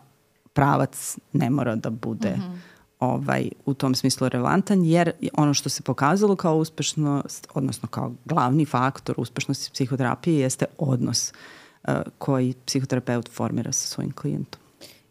pravac 0.53 1.19
ne 1.33 1.51
mora 1.51 1.77
da 1.77 1.91
bude 1.91 2.31
mm 2.31 2.41
-hmm. 2.41 2.70
Ovaj, 3.01 3.51
u 3.67 3.75
tom 3.75 3.95
smislu 3.95 4.29
relevantan, 4.29 4.85
jer 4.85 5.13
ono 5.33 5.55
što 5.55 5.69
se 5.69 5.83
pokazalo 5.83 6.37
kao 6.37 6.57
uspešnost, 6.57 7.49
odnosno 7.55 7.89
kao 7.89 8.13
glavni 8.25 8.65
faktor 8.65 9.15
uspešnosti 9.19 9.71
psihoterapije 9.73 10.41
jeste 10.41 10.65
odnos 10.79 11.33
uh, 11.33 11.95
koji 12.19 12.55
psihoterapeut 12.67 13.31
formira 13.31 13.73
sa 13.73 13.87
svojim 13.87 14.13
klijentom. 14.13 14.61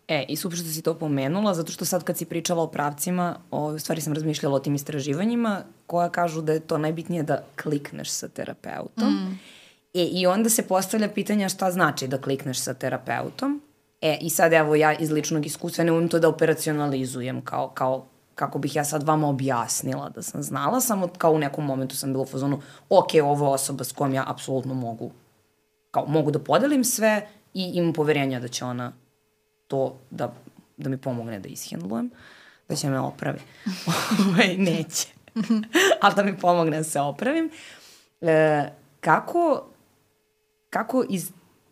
E, 0.07 0.25
i 0.29 0.35
super 0.35 0.59
što 0.59 0.67
si 0.67 0.81
to 0.81 0.93
pomenula, 0.93 1.53
zato 1.53 1.71
što 1.71 1.85
sad 1.85 2.03
kad 2.03 2.17
si 2.17 2.25
pričala 2.25 2.63
o 2.63 2.67
pravcima, 2.67 3.35
o, 3.51 3.73
u 3.73 3.79
stvari 3.79 4.01
sam 4.01 4.13
razmišljala 4.13 4.55
o 4.55 4.59
tim 4.59 4.75
istraživanjima, 4.75 5.61
koja 5.87 6.09
kažu 6.09 6.41
da 6.41 6.53
je 6.53 6.59
to 6.59 6.77
najbitnije 6.77 7.23
da 7.23 7.43
klikneš 7.61 8.09
sa 8.09 8.27
terapeutom. 8.27 9.13
Mm. 9.13 9.39
E, 9.93 10.03
I 10.03 10.27
onda 10.27 10.49
se 10.49 10.67
postavlja 10.67 11.09
pitanja 11.09 11.49
šta 11.49 11.71
znači 11.71 12.07
da 12.07 12.21
klikneš 12.21 12.59
sa 12.59 12.73
terapeutom. 12.73 13.61
E, 14.01 14.17
i 14.21 14.29
sad 14.29 14.53
evo 14.53 14.75
ja 14.75 14.93
iz 14.93 15.11
ličnog 15.11 15.45
iskustva 15.45 15.83
ne 15.83 15.91
umim 15.91 16.09
to 16.09 16.19
da 16.19 16.29
operacionalizujem 16.29 17.41
kao, 17.41 17.69
kao 17.69 18.05
kako 18.35 18.59
bih 18.59 18.75
ja 18.75 18.83
sad 18.85 19.03
vama 19.03 19.27
objasnila 19.27 20.09
da 20.09 20.21
sam 20.21 20.43
znala, 20.43 20.81
samo 20.81 21.07
kao 21.07 21.31
u 21.31 21.39
nekom 21.39 21.65
momentu 21.65 21.95
sam 21.95 22.11
bila 22.11 22.23
u 22.23 22.25
fazonu, 22.25 22.61
ok, 22.89 23.07
ovo 23.23 23.45
je 23.45 23.53
osoba 23.53 23.83
s 23.83 23.91
kojom 23.91 24.13
ja 24.13 24.23
apsolutno 24.27 24.73
mogu, 24.73 25.11
kao 25.91 26.05
mogu 26.05 26.31
da 26.31 26.39
podelim 26.39 26.83
sve 26.83 27.27
i 27.53 27.71
imam 27.73 27.93
poverenja 27.93 28.39
da 28.39 28.47
će 28.47 28.65
ona 28.65 28.91
to 29.67 29.95
da, 30.09 30.33
da 30.77 30.89
mi 30.89 30.97
pomogne 30.97 31.39
da 31.39 31.49
ishendlujem, 31.49 32.11
da 32.69 32.75
će 32.75 32.89
me 32.89 32.99
opravi. 32.99 33.39
Ovaj, 34.27 34.57
neće. 34.57 35.07
Ali 36.01 36.15
da 36.15 36.23
mi 36.23 36.37
pomogne 36.37 36.77
da 36.77 36.83
se 36.83 36.99
opravim. 37.01 37.49
E, 38.21 38.69
kako, 38.99 39.65
kako 40.69 41.05
iz 41.09 41.31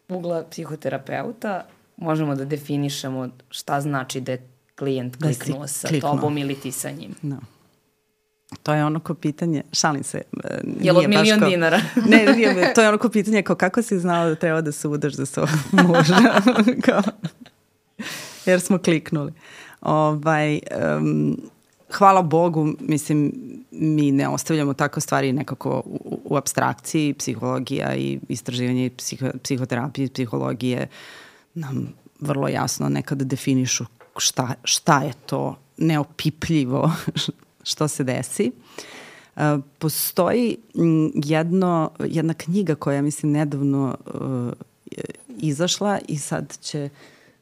ugla 0.10 0.44
psihoterapeuta 0.50 1.66
možemo 1.98 2.36
da 2.36 2.46
definišemo 2.46 3.30
šta 3.50 3.82
znači 3.82 4.22
da 4.22 4.32
je 4.32 4.48
klijent 4.76 5.18
da 5.18 5.28
kliknuo 5.28 5.62
da 5.62 5.68
sa 5.68 5.88
kliknuo. 5.88 6.12
tobom 6.12 6.38
ili 6.38 6.56
ti 6.56 6.72
sa 6.72 6.92
njim? 6.92 7.16
No. 7.22 7.38
To 8.64 8.74
je 8.74 8.86
ono 8.86 9.00
ko 9.00 9.14
pitanje, 9.14 9.64
šalim 9.72 10.04
se. 10.04 10.22
E, 10.44 10.60
je 10.82 10.94
li 10.94 11.06
od 11.06 11.10
milion 11.10 11.40
kao, 11.40 11.50
dinara? 11.50 11.82
ne, 12.10 12.34
nije, 12.36 12.74
to 12.74 12.82
je 12.82 12.90
ono 12.90 12.98
ko 12.98 13.10
pitanje 13.10 13.42
kao 13.42 13.56
kako 13.56 13.82
si 13.82 14.00
znao 14.00 14.30
da 14.30 14.36
treba 14.36 14.62
da 14.62 14.72
se 14.72 14.88
udaš 14.88 15.14
za 15.14 15.26
svog 15.26 15.50
muža? 15.88 16.16
kao, 16.86 17.02
jer 18.46 18.62
smo 18.62 18.78
kliknuli. 18.78 19.34
Ovaj, 19.82 20.60
um, 20.98 21.38
hvala 21.92 22.22
Bogu, 22.22 22.74
mislim, 22.80 23.34
mi 23.72 24.12
ne 24.12 24.28
ostavljamo 24.28 24.74
takve 24.74 25.02
stvari 25.02 25.34
nekako 25.34 25.82
u, 25.86 26.20
u 26.24 26.38
abstrakciji, 26.38 27.14
psihologija 27.14 27.96
i 27.96 28.20
istraživanje 28.30 28.90
psiho, 28.98 29.28
psihoterapije 29.44 30.10
psihologije 30.14 30.88
nam 31.58 31.94
vrlo 32.20 32.48
jasno 32.48 32.90
nekada 32.90 33.26
definišu 33.26 33.86
šta, 34.18 34.54
šta 34.64 35.02
je 35.02 35.14
to 35.26 35.60
neopipljivo 35.78 36.92
što 37.70 37.88
se 37.88 38.04
desi. 38.04 38.52
Uh, 39.36 39.42
postoji 39.80 40.58
jedno, 41.14 41.92
jedna 42.00 42.34
knjiga 42.34 42.76
koja 42.76 43.02
mislim 43.02 43.32
nedavno 43.32 43.98
uh, 44.06 44.52
izašla 45.38 46.00
i 46.08 46.18
sad 46.18 46.58
će 46.62 46.90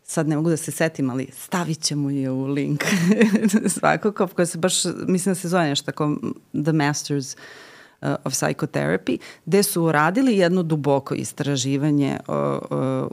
sad 0.03 0.27
ne 0.27 0.35
mogu 0.35 0.49
da 0.49 0.57
se 0.57 0.71
setim, 0.71 1.09
ali 1.09 1.27
stavit 1.33 1.81
ćemo 1.81 2.09
je 2.09 2.31
u 2.31 2.45
link 2.45 2.83
svakako, 3.79 4.27
koja 4.27 4.45
se 4.45 4.57
baš, 4.57 4.83
mislim 5.07 5.31
da 5.31 5.39
se 5.39 5.49
zove 5.49 5.67
nešto 5.67 5.85
tako 5.85 6.17
The 6.63 6.71
Masters 6.71 7.33
uh, 7.33 7.39
of 8.01 8.33
Psychotherapy, 8.33 9.17
gde 9.45 9.63
su 9.63 9.91
radili 9.91 10.37
jedno 10.37 10.63
duboko 10.63 11.15
istraživanje 11.15 12.17
uh, 12.27 12.35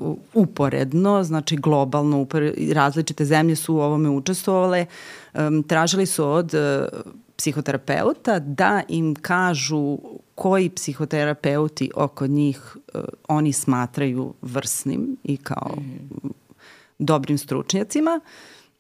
uh, 0.00 0.16
uporedno, 0.34 1.24
znači 1.24 1.56
globalno, 1.56 2.20
upore, 2.20 2.54
različite 2.72 3.24
zemlje 3.24 3.56
su 3.56 3.74
u 3.74 3.80
ovome 3.80 4.08
učestvovale, 4.08 4.86
tražili 5.66 6.06
su 6.06 6.28
od 6.28 6.54
uh, 6.54 7.00
psihoterapeuta 7.36 8.38
da 8.38 8.82
im 8.88 9.14
kažu 9.14 9.98
koji 10.34 10.70
psihoterapeuti 10.70 11.90
oko 11.94 12.26
njih 12.26 12.76
uh, 12.94 13.00
oni 13.28 13.52
smatraju 13.52 14.34
vrsnim 14.42 15.16
i 15.24 15.36
kao 15.36 15.76
mm 15.76 16.42
dobrim 17.02 17.38
stručnjacima 17.38 18.20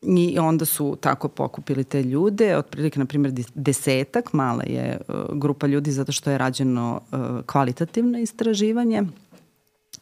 i 0.02 0.38
onda 0.38 0.64
su 0.64 0.96
tako 1.00 1.28
pokupili 1.28 1.84
te 1.84 2.02
ljude, 2.02 2.56
otprilike, 2.56 2.98
na 2.98 3.06
primjer, 3.06 3.32
desetak, 3.54 4.32
mala 4.32 4.62
je 4.66 5.00
uh, 5.08 5.38
grupa 5.38 5.66
ljudi 5.66 5.92
zato 5.92 6.12
što 6.12 6.30
je 6.30 6.38
rađeno 6.38 7.00
uh, 7.12 7.18
kvalitativno 7.46 8.18
istraživanje, 8.18 9.02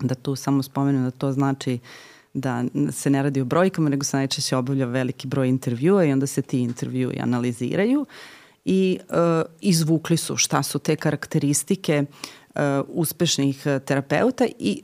da 0.01 0.15
tu 0.15 0.37
samo 0.37 0.63
spomenu 0.63 1.05
da 1.05 1.11
to 1.11 1.33
znači 1.33 1.79
da 2.35 2.65
se 2.93 3.11
ne 3.11 3.23
radi 3.23 3.41
o 3.41 3.45
brojkama, 3.45 3.89
nego 3.89 4.05
se 4.05 4.17
najčešće 4.17 4.57
obavlja 4.57 4.87
veliki 4.87 5.27
broj 5.27 5.49
intervjua 5.49 6.05
i 6.05 6.13
onda 6.13 6.27
se 6.27 6.43
ti 6.43 6.61
intervjui 6.61 7.19
analiziraju. 7.21 8.07
I 8.65 8.99
uh, 9.09 9.17
izvukli 9.61 10.17
su 10.17 10.37
šta 10.37 10.63
su 10.63 10.79
te 10.79 10.97
karakteristike 10.97 12.05
uh, 12.55 12.61
uspešnih 12.89 13.67
terapeuta 13.85 14.47
i 14.59 14.83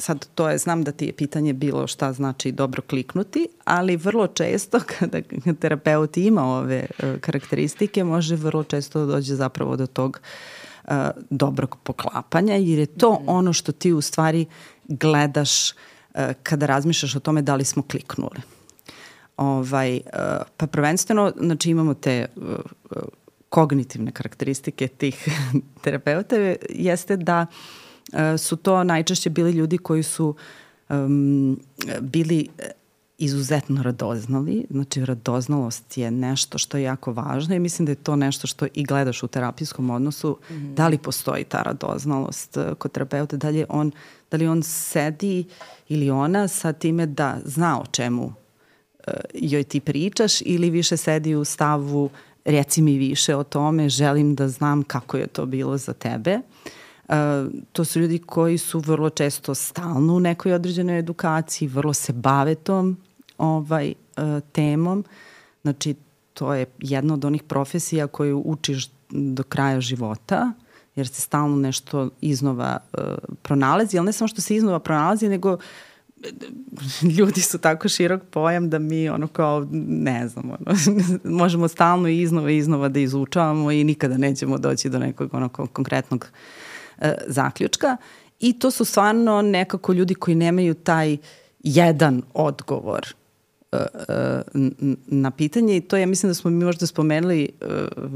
sad 0.00 0.26
to 0.34 0.48
je, 0.48 0.58
znam 0.58 0.84
da 0.84 0.92
ti 0.92 1.06
je 1.06 1.12
pitanje 1.12 1.52
bilo 1.52 1.86
šta 1.86 2.12
znači 2.12 2.52
dobro 2.52 2.82
kliknuti, 2.82 3.48
ali 3.64 3.96
vrlo 3.96 4.26
često 4.26 4.80
kada 4.98 5.20
terapeut 5.60 6.16
ima 6.16 6.44
ove 6.44 6.86
uh, 6.88 7.20
karakteristike, 7.20 8.04
može 8.04 8.36
vrlo 8.36 8.64
često 8.64 9.00
da 9.00 9.06
dođe 9.06 9.34
zapravo 9.34 9.76
do 9.76 9.86
tog 9.86 10.20
uh, 10.84 10.92
dobrog 11.30 11.76
poklapanja, 11.82 12.54
jer 12.54 12.78
je 12.78 12.86
to 12.86 13.12
mm. 13.12 13.24
ono 13.26 13.52
što 13.52 13.72
ti 13.72 13.92
u 13.92 14.00
stvari 14.00 14.46
gledaš 14.88 15.70
uh, 15.70 16.20
kada 16.42 16.66
razmišljaš 16.66 17.16
o 17.16 17.20
tome 17.20 17.42
da 17.42 17.54
li 17.56 17.64
smo 17.64 17.82
kliknuli. 17.82 18.40
Ovaj, 19.36 19.96
uh, 19.96 20.02
pa 20.56 20.66
prvenstveno, 20.66 21.32
znači 21.40 21.70
imamo 21.70 21.94
te 21.94 22.26
kognitivne 23.48 24.12
karakteristike 24.12 24.88
tih 24.88 25.28
terapeuta, 25.82 26.36
jeste 26.68 27.16
da 27.16 27.46
uh, 27.50 27.56
E, 27.56 27.79
su 28.38 28.56
to 28.56 28.84
najčešće 28.84 29.30
bili 29.30 29.52
ljudi 29.52 29.78
koji 29.78 30.02
su 30.02 30.34
um, 30.88 31.60
bili 32.00 32.48
izuzetno 33.20 33.82
radoznali, 33.82 34.66
znači 34.70 35.04
radoznalost 35.04 35.98
je 35.98 36.10
nešto 36.10 36.58
što 36.58 36.76
je 36.76 36.82
jako 36.82 37.12
važno 37.12 37.54
i 37.54 37.58
mislim 37.58 37.86
da 37.86 37.92
je 37.92 37.96
to 37.96 38.16
nešto 38.16 38.46
što 38.46 38.66
i 38.74 38.84
gledaš 38.84 39.22
u 39.22 39.26
terapijskom 39.28 39.90
odnosu, 39.90 40.38
mm 40.50 40.54
-hmm. 40.54 40.74
da 40.74 40.88
li 40.88 40.98
postoji 40.98 41.44
ta 41.44 41.62
radoznalost 41.62 42.56
e, 42.56 42.74
kod 42.78 42.92
terapeuta, 42.92 43.36
da 43.36 43.48
li, 43.48 43.64
on, 43.68 43.92
da 44.30 44.36
li 44.36 44.46
on 44.46 44.62
sedi 44.62 45.44
ili 45.88 46.10
ona 46.10 46.48
sa 46.48 46.72
time 46.72 47.06
da 47.06 47.38
zna 47.44 47.80
o 47.80 47.86
čemu 47.86 48.24
uh, 48.24 48.34
joj 49.34 49.64
ti 49.64 49.80
pričaš 49.80 50.40
ili 50.40 50.70
više 50.70 50.96
sedi 50.96 51.34
u 51.34 51.44
stavu 51.44 52.10
reci 52.44 52.82
mi 52.82 52.98
više 52.98 53.36
o 53.36 53.44
tome, 53.44 53.88
želim 53.88 54.34
da 54.34 54.48
znam 54.48 54.82
kako 54.82 55.16
je 55.16 55.26
to 55.26 55.46
bilo 55.46 55.76
za 55.76 55.92
tebe. 55.92 56.36
Uh, 56.36 56.70
to 57.72 57.84
su 57.84 58.00
ljudi 58.00 58.18
koji 58.18 58.58
su 58.58 58.78
vrlo 58.78 59.10
često 59.10 59.54
stalno 59.54 60.14
u 60.14 60.20
nekoj 60.20 60.52
određenoj 60.52 60.98
edukaciji, 60.98 61.68
vrlo 61.68 61.92
se 61.92 62.12
bave 62.12 62.54
tom 62.54 62.96
ovaj, 63.38 63.94
temom. 64.52 65.04
Znači, 65.62 65.94
to 66.34 66.54
je 66.54 66.66
jedna 66.78 67.14
od 67.14 67.24
onih 67.24 67.42
profesija 67.42 68.06
koju 68.06 68.42
učiš 68.44 68.90
do 69.10 69.42
kraja 69.42 69.80
života, 69.80 70.52
jer 70.96 71.08
se 71.08 71.20
stalno 71.20 71.56
nešto 71.56 72.10
iznova 72.20 72.78
uh, 72.92 73.00
pronalazi, 73.42 73.98
ali 73.98 74.06
ne 74.06 74.12
samo 74.12 74.28
što 74.28 74.40
se 74.40 74.56
iznova 74.56 74.78
pronalazi, 74.78 75.28
nego 75.28 75.58
ljudi 77.18 77.40
su 77.40 77.58
tako 77.58 77.88
širok 77.88 78.22
pojam 78.30 78.70
da 78.70 78.78
mi 78.78 79.08
ono 79.08 79.26
kao, 79.26 79.66
ne 79.72 80.28
znam, 80.28 80.50
ono, 80.50 80.76
možemo 81.42 81.68
stalno 81.68 82.08
iznova 82.08 82.50
i 82.50 82.56
iznova 82.56 82.88
da 82.88 83.00
izučavamo 83.00 83.72
i 83.72 83.84
nikada 83.84 84.16
nećemo 84.16 84.58
doći 84.58 84.88
do 84.88 84.98
nekog 84.98 85.34
ono 85.34 85.48
konkretnog 85.48 86.26
uh, 86.32 86.69
e, 87.00 87.14
zaključka 87.26 87.96
i 88.40 88.58
to 88.58 88.70
su 88.70 88.84
stvarno 88.84 89.42
nekako 89.42 89.92
ljudi 89.92 90.14
koji 90.14 90.34
nemaju 90.34 90.74
taj 90.74 91.16
jedan 91.60 92.22
odgovor 92.34 93.06
e, 93.72 93.76
e, 93.76 94.42
na 95.06 95.30
pitanje 95.30 95.76
i 95.76 95.80
to 95.80 95.96
ja 95.96 96.06
mislim 96.06 96.30
da 96.30 96.34
smo 96.34 96.50
mi 96.50 96.64
možda 96.64 96.86
spomenuli 96.86 97.42
e, 97.44 97.66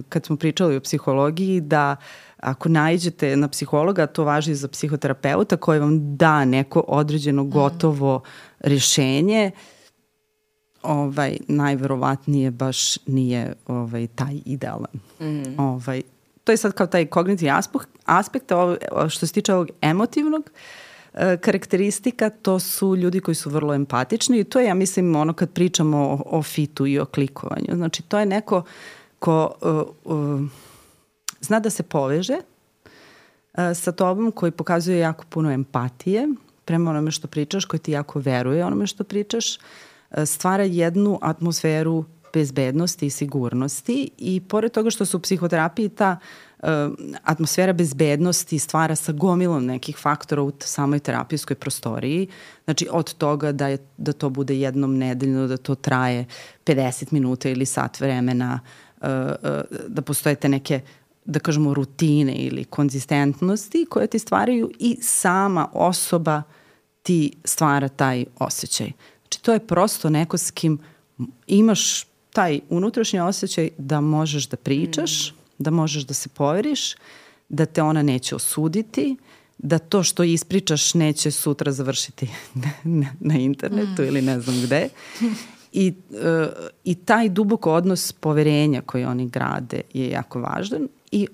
kad 0.09 0.27
smo 0.27 0.37
pričali 0.37 0.77
o 0.77 0.81
psihologiji 0.81 1.61
da 1.61 1.97
ako 2.37 2.69
najđete 2.69 3.37
na 3.37 3.49
psihologa, 3.49 4.07
to 4.07 4.25
važi 4.25 4.55
za 4.55 4.69
psihoterapeuta 4.69 5.57
koji 5.57 5.81
vam 5.81 6.17
da 6.17 6.45
neko 6.45 6.85
određeno 6.89 7.43
mhm. 7.43 7.53
gotovo 7.53 8.23
rešenje, 8.61 9.51
ovaj, 10.83 11.37
najverovatnije 11.49 12.51
baš 12.51 12.97
nije 13.07 13.53
ovaj, 13.67 14.07
taj 14.07 14.41
idealan. 14.45 14.93
Mm. 15.21 15.61
Ovaj, 15.61 16.03
to 16.45 16.53
je 16.53 16.57
sad 16.57 16.73
kao 16.73 16.87
taj 16.87 17.07
kognitivni 17.07 17.51
aspekt, 17.51 17.89
aspekt 18.05 18.53
što 19.09 19.27
se 19.27 19.33
tiče 19.33 19.55
ovog 19.55 19.71
emotivnog, 19.83 20.51
e, 21.15 21.37
karakteristika, 21.37 22.31
to 22.31 22.59
su 22.59 22.97
ljudi 22.97 23.21
koji 23.21 23.35
su 23.35 23.51
vrlo 23.51 23.75
empatični 23.75 24.41
i 24.41 24.45
to 24.45 24.61
je, 24.61 24.67
ja 24.67 24.75
mislim, 24.75 25.17
ono 25.17 25.33
kad 25.33 25.51
pričamo 25.51 25.99
o, 25.99 26.39
o 26.39 26.43
fitu 26.43 26.87
i 26.87 26.99
o 26.99 27.05
klikovanju. 27.05 27.69
Znači, 27.75 28.03
to 28.03 28.19
je 28.19 28.27
neko 28.27 28.63
ko 29.19 29.55
uh, 30.05 30.17
uh, 30.17 30.41
zna 31.41 31.61
da 31.61 31.71
se 31.71 31.83
poveže 31.83 32.37
uh, 32.37 33.61
sa 33.75 33.93
tobom, 33.93 34.33
koji 34.33 34.53
pokazuje 34.53 34.99
jako 34.99 35.25
puno 35.29 35.51
empatije 35.51 36.29
prema 36.65 36.91
onome 36.91 37.11
što 37.11 37.29
pričaš, 37.29 37.65
koji 37.65 37.81
ti 37.81 37.93
jako 37.93 38.19
veruje 38.19 38.65
onome 38.65 38.87
što 38.87 39.05
pričaš, 39.05 39.57
uh, 39.57 40.25
stvara 40.27 40.65
jednu 40.65 41.19
atmosferu 41.23 42.05
bezbednosti 42.35 43.07
i 43.07 43.11
sigurnosti 43.11 44.11
i 44.19 44.41
pored 44.41 44.73
toga 44.73 44.91
što 44.91 45.05
su 45.05 45.21
psihoterapiji 45.21 45.89
ta 45.89 46.17
uh, 46.59 46.69
atmosfera 47.23 47.73
bezbednosti 47.73 48.59
stvara 48.59 48.97
sa 48.97 49.13
gomilom 49.13 49.67
nekih 49.67 49.97
faktora 49.97 50.43
u 50.43 50.53
samoj 50.61 50.99
terapijskoj 50.99 51.57
prostoriji. 51.57 52.29
Znači 52.65 52.89
od 52.91 53.15
toga 53.15 53.53
da, 53.53 53.69
je, 53.69 53.79
da 53.97 54.13
to 54.13 54.31
bude 54.31 54.59
jednom 54.59 54.99
nedeljno, 54.99 55.47
da 55.47 55.57
to 55.57 55.75
traje 55.75 56.27
50 56.65 57.13
minuta 57.13 57.49
ili 57.49 57.67
sat 57.67 58.01
vremena, 58.01 58.61
uh, 59.01 59.09
uh, 59.09 59.61
da 59.89 60.03
postoje 60.03 60.35
te 60.35 60.49
neke 60.49 60.81
da 61.25 61.39
kažemo 61.39 61.75
rutine 61.75 62.35
ili 62.35 62.65
konzistentnosti 62.65 63.87
koje 63.91 64.07
ti 64.07 64.19
stvaraju 64.19 64.71
i 64.79 64.97
sama 65.03 65.69
osoba 65.73 66.43
ti 67.03 67.33
stvara 67.45 67.89
taj 67.89 68.25
osjećaj. 68.39 68.91
Znači 69.23 69.43
to 69.43 69.53
je 69.53 69.67
prosto 69.67 70.11
neko 70.11 70.39
s 70.39 70.51
kim 70.51 70.79
imaš 71.47 72.14
taj 72.35 72.61
unutrašnji 72.69 73.21
osjećaj 73.21 73.69
da 73.79 74.01
možeš 74.01 74.49
da 74.49 74.57
pričaš, 74.57 75.31
mm. 75.31 75.35
da 75.59 75.71
možeš 75.71 76.03
da 76.03 76.15
se 76.15 76.29
poveriš, 76.29 76.95
da 77.49 77.67
te 77.67 77.83
ona 77.83 78.03
neće 78.03 78.35
osuditi, 78.35 79.17
da 79.59 79.79
to 79.79 80.03
što 80.03 80.23
ispričaš 80.23 80.95
neće 80.95 81.31
sutra 81.31 81.73
završiti 81.73 82.29
na, 82.85 83.07
na 83.21 83.35
internetu 83.35 84.03
mm. 84.03 84.07
ili 84.07 84.23
ne 84.23 84.41
znam 84.41 84.63
gde. 84.63 84.89
I, 85.73 85.93
uh, 86.11 86.49
I 86.85 86.95
taj 86.95 87.29
dubok 87.29 87.67
odnos 87.67 88.13
poverenja 88.13 88.81
koji 88.81 89.05
oni 89.05 89.29
grade 89.29 89.81
je 89.95 90.11
jako 90.11 90.41
važan. 90.41 90.89
I 91.11 91.29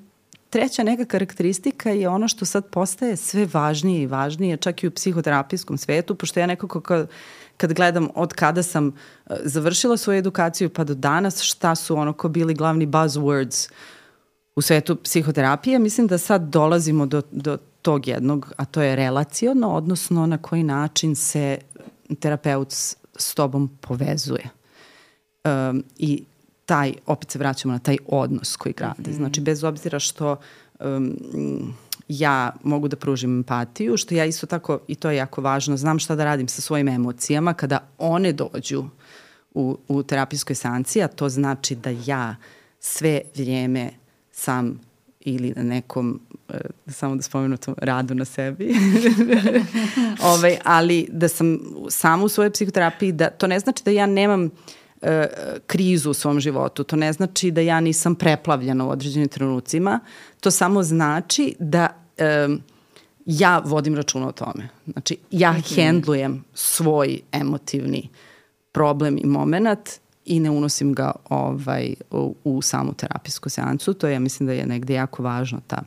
treća 0.50 0.82
neka 0.82 1.04
karakteristika 1.04 1.90
je 1.90 2.08
ono 2.08 2.28
što 2.28 2.44
sad 2.44 2.66
postaje 2.66 3.16
sve 3.16 3.48
važnije 3.52 4.02
i 4.02 4.06
važnije, 4.06 4.56
čak 4.56 4.82
i 4.82 4.86
u 4.86 4.90
psihoterapijskom 4.90 5.78
svetu, 5.78 6.14
pošto 6.14 6.40
ja 6.40 6.46
nekako 6.46 6.80
kao 6.80 7.06
kad 7.56 7.72
gledam 7.72 8.08
od 8.14 8.32
kada 8.34 8.62
sam 8.62 8.86
uh, 8.86 9.36
završila 9.44 9.96
svoju 9.96 10.18
edukaciju 10.18 10.70
pa 10.70 10.84
do 10.84 10.94
danas, 10.94 11.42
šta 11.42 11.74
su 11.74 11.96
ono 11.96 12.12
ko 12.12 12.28
bili 12.28 12.54
glavni 12.54 12.86
buzzwords 12.86 13.70
u 14.56 14.62
svetu 14.62 14.96
psihoterapije, 14.96 15.78
mislim 15.78 16.06
da 16.06 16.18
sad 16.18 16.42
dolazimo 16.42 17.06
do, 17.06 17.22
do 17.30 17.58
tog 17.82 18.08
jednog, 18.08 18.52
a 18.56 18.64
to 18.64 18.82
je 18.82 18.96
relacijono, 18.96 19.74
odnosno 19.74 20.26
na 20.26 20.38
koji 20.38 20.62
način 20.62 21.16
se 21.16 21.58
terapeut 22.20 22.72
s, 22.72 22.96
s 23.18 23.34
tobom 23.34 23.78
povezuje. 23.80 24.48
Um, 25.44 25.84
I 25.98 26.24
taj, 26.70 26.92
opet 27.06 27.30
se 27.30 27.38
vraćamo 27.38 27.74
na 27.74 27.78
taj 27.78 27.96
odnos 28.06 28.56
koji 28.56 28.72
gradi. 28.72 29.10
Mm 29.10 29.12
-hmm. 29.12 29.16
Znači, 29.16 29.40
bez 29.40 29.64
obzira 29.64 29.98
što 29.98 30.36
um, 30.80 31.16
ja 32.08 32.52
mogu 32.62 32.88
da 32.88 32.96
pružim 32.96 33.38
empatiju, 33.38 33.96
što 33.96 34.14
ja 34.14 34.24
isto 34.24 34.46
tako, 34.46 34.78
i 34.88 34.94
to 34.94 35.10
je 35.10 35.16
jako 35.16 35.42
važno, 35.42 35.76
znam 35.76 35.98
šta 35.98 36.14
da 36.14 36.24
radim 36.24 36.48
sa 36.48 36.62
svojim 36.62 36.88
emocijama 36.88 37.54
kada 37.54 37.78
one 37.98 38.32
dođu 38.32 38.84
u, 39.54 39.78
u 39.88 40.02
terapijskoj 40.02 40.56
seanciji, 40.56 41.02
a 41.02 41.08
to 41.08 41.28
znači 41.28 41.74
da 41.74 41.90
ja 42.06 42.36
sve 42.80 43.20
vrijeme 43.34 43.90
sam 44.32 44.80
ili 45.20 45.52
na 45.56 45.62
nekom, 45.62 46.20
e, 46.48 46.58
samo 46.86 47.16
da 47.16 47.22
spomenu 47.22 47.56
to, 47.56 47.74
radu 47.78 48.14
na 48.14 48.24
sebi, 48.24 48.74
Ove, 50.22 50.28
ovaj, 50.34 50.58
ali 50.64 51.08
da 51.12 51.28
sam 51.28 51.58
samo 51.88 52.24
u 52.24 52.28
svojoj 52.28 52.50
psihoterapiji, 52.50 53.12
da, 53.12 53.30
to 53.30 53.46
ne 53.46 53.58
znači 53.58 53.84
da 53.84 53.90
ja 53.90 54.06
nemam 54.06 54.50
e, 55.02 55.26
krizu 55.66 56.10
u 56.10 56.14
svom 56.14 56.40
životu, 56.40 56.84
to 56.84 56.96
ne 56.96 57.12
znači 57.12 57.50
da 57.50 57.60
ja 57.60 57.80
nisam 57.80 58.14
preplavljena 58.14 58.86
u 58.86 58.90
određenim 58.90 59.28
trenucima, 59.28 60.00
to 60.40 60.50
samo 60.50 60.82
znači 60.82 61.54
da 61.58 61.88
um, 62.46 62.60
ja 63.26 63.58
vodim 63.58 63.94
računa 63.94 64.28
o 64.28 64.32
tome. 64.32 64.68
Znači, 64.86 65.16
ja 65.30 65.52
mm 65.52 65.56
-hmm. 65.56 65.74
hendlujem 65.76 66.44
svoj 66.54 67.20
emotivni 67.32 68.08
problem 68.72 69.18
i 69.18 69.26
moment 69.26 69.90
i 70.24 70.40
ne 70.40 70.50
unosim 70.50 70.94
ga 70.94 71.12
ovaj, 71.28 71.94
u, 72.10 72.34
u 72.44 72.62
samu 72.62 72.94
terapijsku 72.94 73.48
seansu. 73.48 73.94
To 73.94 74.06
je, 74.06 74.12
ja 74.12 74.20
mislim 74.20 74.46
da 74.46 74.52
je 74.52 74.66
negde 74.66 74.94
jako 74.94 75.22
važno 75.22 75.60
ta 75.66 75.82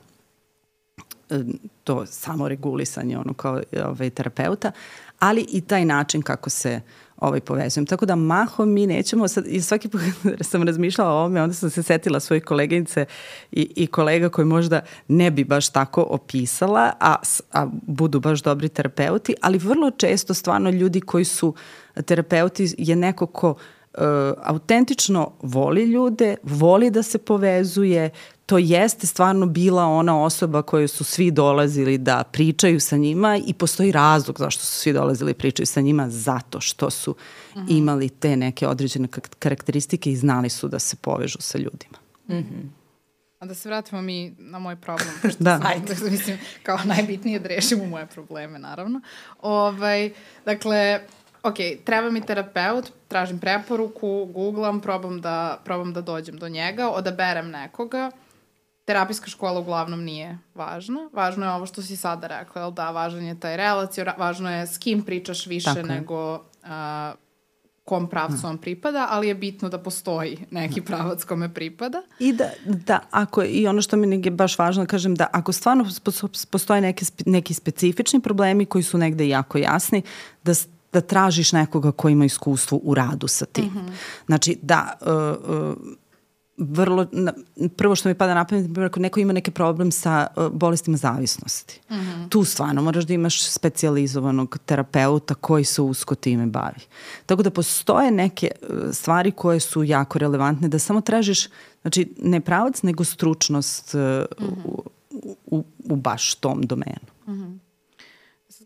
to 1.83 2.05
samo 2.05 2.47
regulisanje 2.47 3.17
ono 3.17 3.33
kao 3.33 3.61
ovaj, 3.85 4.09
terapeuta, 4.09 4.71
ali 5.19 5.45
i 5.49 5.61
taj 5.61 5.85
način 5.85 6.21
kako 6.21 6.49
se 6.49 6.81
ovaj, 7.27 7.39
povezujem. 7.39 7.85
Tako 7.85 8.05
da 8.05 8.15
mahom 8.15 8.73
mi 8.73 8.87
nećemo, 8.87 9.27
sad, 9.27 9.47
i 9.47 9.61
svaki 9.61 9.89
put 9.89 10.01
sam 10.49 10.63
razmišljala 10.63 11.11
o 11.11 11.17
ovome, 11.17 11.41
onda 11.41 11.53
sam 11.53 11.69
se 11.69 11.83
setila 11.83 12.19
svoje 12.19 12.39
koleginice 12.39 13.05
i, 13.51 13.73
i 13.75 13.87
kolega 13.87 14.29
koji 14.29 14.45
možda 14.45 14.81
ne 15.07 15.31
bi 15.31 15.43
baš 15.43 15.69
tako 15.69 16.01
opisala, 16.09 16.91
a, 16.99 17.15
a 17.51 17.67
budu 17.87 18.19
baš 18.19 18.41
dobri 18.41 18.69
terapeuti, 18.69 19.35
ali 19.41 19.57
vrlo 19.57 19.91
često 19.91 20.33
stvarno 20.33 20.69
ljudi 20.69 21.01
koji 21.01 21.25
su 21.25 21.53
terapeuti 22.05 22.75
je 22.77 22.95
neko 22.95 23.25
ko 23.25 23.49
uh, 23.49 24.03
autentično 24.43 25.31
voli 25.41 25.83
ljude, 25.83 26.35
voli 26.43 26.89
da 26.89 27.03
se 27.03 27.17
povezuje, 27.17 28.09
to 28.45 28.57
jeste 28.57 29.07
stvarno 29.07 29.45
bila 29.45 29.85
ona 29.85 30.23
osoba 30.23 30.61
koju 30.61 30.87
su 30.87 31.03
svi 31.03 31.31
dolazili 31.31 31.97
da 31.97 32.23
pričaju 32.31 32.79
sa 32.79 32.97
njima 32.97 33.39
i 33.47 33.53
postoji 33.53 33.91
razlog 33.91 34.39
zašto 34.39 34.65
su 34.65 34.71
svi 34.71 34.93
dolazili 34.93 35.31
i 35.31 35.35
pričaju 35.35 35.65
sa 35.65 35.81
njima 35.81 36.09
zato 36.09 36.61
što 36.61 36.89
su 36.89 37.15
mhm. 37.55 37.59
-huh. 37.59 37.77
imali 37.77 38.09
te 38.09 38.35
neke 38.35 38.67
određene 38.67 39.07
karakteristike 39.39 40.11
i 40.11 40.15
znali 40.15 40.49
su 40.49 40.67
da 40.67 40.79
se 40.79 40.95
povežu 40.95 41.37
sa 41.41 41.57
ljudima. 41.57 41.97
Mhm. 42.29 42.37
-huh. 42.37 42.69
A 43.39 43.45
da 43.45 43.55
se 43.55 43.69
vratimo 43.69 44.01
mi 44.01 44.35
na 44.37 44.59
moj 44.59 44.75
problem. 44.75 45.13
da. 45.39 45.57
Sam, 45.57 45.67
Ajde. 45.67 45.95
Da, 46.03 46.09
mislim, 46.09 46.37
kao 46.63 46.79
najbitnije 46.85 47.39
da 47.39 47.47
rešimo 47.47 47.85
moje 47.85 48.05
probleme, 48.05 48.59
naravno. 48.59 49.01
Ovaj, 49.41 50.11
dakle, 50.45 50.99
ok, 51.43 51.55
treba 51.83 52.09
mi 52.09 52.25
terapeut, 52.25 52.91
tražim 53.07 53.39
preporuku, 53.39 54.25
googlam, 54.25 54.81
probam 54.81 55.21
da, 55.21 55.61
probam 55.65 55.93
da 55.93 56.01
dođem 56.01 56.37
do 56.37 56.49
njega, 56.49 56.89
odaberem 56.89 57.49
nekoga 57.49 58.11
terapijska 58.85 59.29
škola 59.29 59.59
uglavnom 59.59 60.03
nije 60.03 60.37
važna. 60.55 61.09
Važno 61.13 61.45
je 61.45 61.51
ovo 61.51 61.65
što 61.65 61.81
si 61.81 61.95
sada 61.95 62.27
rekla, 62.27 62.61
jel 62.61 62.71
da, 62.71 62.91
važan 62.91 63.23
je 63.23 63.39
taj 63.39 63.57
relacijo, 63.57 64.05
važno 64.17 64.51
je 64.51 64.67
s 64.67 64.77
kim 64.77 65.03
pričaš 65.03 65.45
više 65.45 65.73
Tako 65.73 65.87
nego 65.87 66.33
uh, 66.35 66.69
kom 67.83 68.09
pravcu 68.09 68.47
on 68.47 68.57
pripada, 68.57 69.07
ali 69.09 69.27
je 69.27 69.35
bitno 69.35 69.69
da 69.69 69.77
postoji 69.77 70.45
neki 70.51 70.81
pravac 70.81 71.23
kome 71.23 71.53
pripada. 71.53 72.01
I 72.19 72.33
da, 72.33 72.49
da 72.65 72.99
ako, 73.11 73.43
i 73.43 73.67
ono 73.67 73.81
što 73.81 73.97
mi 73.97 74.21
je 74.25 74.31
baš 74.31 74.57
važno 74.59 74.85
kažem, 74.85 75.15
da 75.15 75.27
ako 75.31 75.51
stvarno 75.51 75.85
postoje 76.51 76.81
neke, 76.81 77.05
neki 77.25 77.53
specifični 77.53 78.19
problemi 78.19 78.65
koji 78.65 78.83
su 78.83 78.97
negde 78.97 79.27
jako 79.27 79.57
jasni, 79.57 80.01
da 80.43 80.53
da 80.93 81.01
tražiš 81.01 81.51
nekoga 81.51 81.91
ko 81.91 82.09
ima 82.09 82.25
iskustvo 82.25 82.79
u 82.83 82.93
radu 82.93 83.27
sa 83.27 83.45
tim. 83.45 83.65
Mm 83.65 83.77
-hmm. 83.77 83.91
Znači, 84.25 84.57
da, 84.61 84.93
uh, 85.01 85.07
uh, 85.71 85.77
vrlo, 86.57 87.07
na, 87.11 87.33
prvo 87.77 87.95
što 87.95 88.09
mi 88.09 88.15
pada 88.15 88.33
na 88.33 88.45
pamet, 88.45 88.77
ako 88.77 88.99
neko 88.99 89.19
ima 89.19 89.33
neki 89.33 89.51
problem 89.51 89.91
sa 89.91 90.27
uh, 90.35 90.47
bolestima 90.51 90.97
zavisnosti. 90.97 91.81
Mm 91.89 91.95
-hmm. 91.95 92.29
Tu 92.29 92.43
stvarno 92.43 92.81
moraš 92.81 93.05
da 93.05 93.13
imaš 93.13 93.49
specializovanog 93.49 94.57
terapeuta 94.65 95.35
koji 95.35 95.63
se 95.63 95.81
usko 95.81 96.15
time 96.15 96.45
bavi. 96.45 96.79
Tako 97.25 97.43
da 97.43 97.49
postoje 97.49 98.11
neke 98.11 98.51
uh, 98.61 98.77
stvari 98.91 99.31
koje 99.31 99.59
su 99.59 99.83
jako 99.83 100.19
relevantne, 100.19 100.67
da 100.67 100.79
samo 100.79 101.01
tražiš, 101.01 101.47
znači 101.81 102.15
ne 102.17 102.41
pravac, 102.41 102.83
nego 102.83 103.03
stručnost 103.03 103.95
uh, 103.95 104.01
mm 104.01 104.45
-hmm. 104.45 104.65
u, 104.65 104.83
u, 105.45 105.63
u 105.89 105.95
baš 105.95 106.35
tom 106.35 106.61
domenu. 106.61 107.07
Mm 107.27 107.31
-hmm 107.31 107.57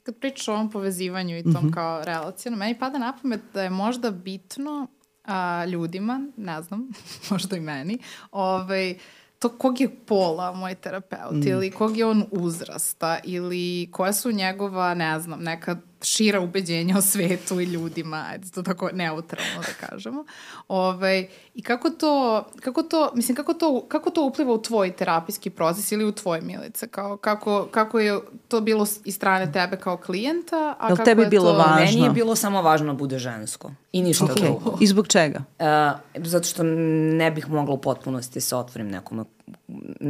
kad 0.07 0.15
pričaš 0.15 0.47
o 0.47 0.53
ovom 0.53 0.71
povezivanju 0.71 1.37
i 1.37 1.43
tom 1.43 1.51
mm 1.51 1.55
-hmm. 1.55 1.73
kao 1.73 2.03
relacijama, 2.03 2.57
meni 2.57 2.79
pada 2.79 2.97
na 2.97 3.17
pamet 3.21 3.41
da 3.53 3.63
je 3.63 3.69
možda 3.69 4.11
bitno 4.11 4.87
a, 5.27 5.65
ljudima, 5.65 6.27
ne 6.37 6.61
znam, 6.61 6.89
možda 7.31 7.57
i 7.57 7.59
meni, 7.59 7.97
ovaj, 8.31 8.95
to 9.39 9.49
kog 9.49 9.81
je 9.81 9.95
pola 10.05 10.51
moj 10.51 10.75
terapeut 10.75 11.33
mm. 11.33 11.47
ili 11.47 11.71
kog 11.71 11.97
je 11.97 12.05
on 12.05 12.25
uzrasta 12.31 13.19
ili 13.23 13.89
koja 13.91 14.13
su 14.13 14.31
njegova, 14.31 14.93
ne 14.93 15.19
znam, 15.19 15.43
neka 15.43 15.77
šira 16.01 16.39
ubeđenja 16.39 16.97
o 16.97 17.01
svetu 17.01 17.59
i 17.59 17.63
ljudima, 17.63 18.25
ajde 18.31 18.49
to 18.49 18.63
tako 18.63 18.89
neutralno 18.93 19.61
da 19.61 19.87
kažemo. 19.87 20.25
Ovaj, 20.67 21.27
I 21.55 21.61
kako 21.61 21.89
to, 21.89 22.45
kako 22.61 22.83
to, 22.83 23.11
mislim, 23.15 23.35
kako 23.35 23.53
to, 23.53 23.85
kako 23.87 24.09
to 24.09 24.25
upliva 24.25 24.53
u 24.53 24.61
tvoj 24.61 24.91
terapijski 24.91 25.49
proces 25.49 25.91
ili 25.91 26.05
u 26.05 26.11
tvoj 26.11 26.41
milice? 26.41 26.87
Kao, 26.87 27.17
kako, 27.17 27.67
kako 27.71 27.99
je 27.99 28.19
to 28.47 28.61
bilo 28.61 28.87
iz 29.05 29.15
strane 29.15 29.51
tebe 29.51 29.77
kao 29.77 29.97
klijenta? 29.97 30.75
A 30.79 30.87
Jel 30.87 30.95
kako 30.95 31.05
tebi 31.05 31.21
je 31.21 31.27
bilo 31.27 31.51
to... 31.51 31.57
važno? 31.57 31.85
Meni 31.85 32.01
je 32.01 32.09
bilo 32.09 32.35
samo 32.35 32.61
važno 32.61 32.93
da 32.93 32.97
bude 32.97 33.19
žensko. 33.19 33.71
I 33.91 34.01
ništa 34.01 34.25
okay. 34.25 34.41
drugo. 34.41 34.77
I 34.81 34.87
zbog 34.87 35.07
čega? 35.07 35.43
Uh, 35.59 35.65
zato 36.25 36.47
što 36.47 36.63
ne 36.63 37.31
bih 37.31 37.49
mogla 37.49 37.73
u 37.73 37.81
potpunosti 37.81 38.33
da 38.33 38.41
se 38.41 38.55
otvorim 38.55 38.87
nekome 38.87 39.23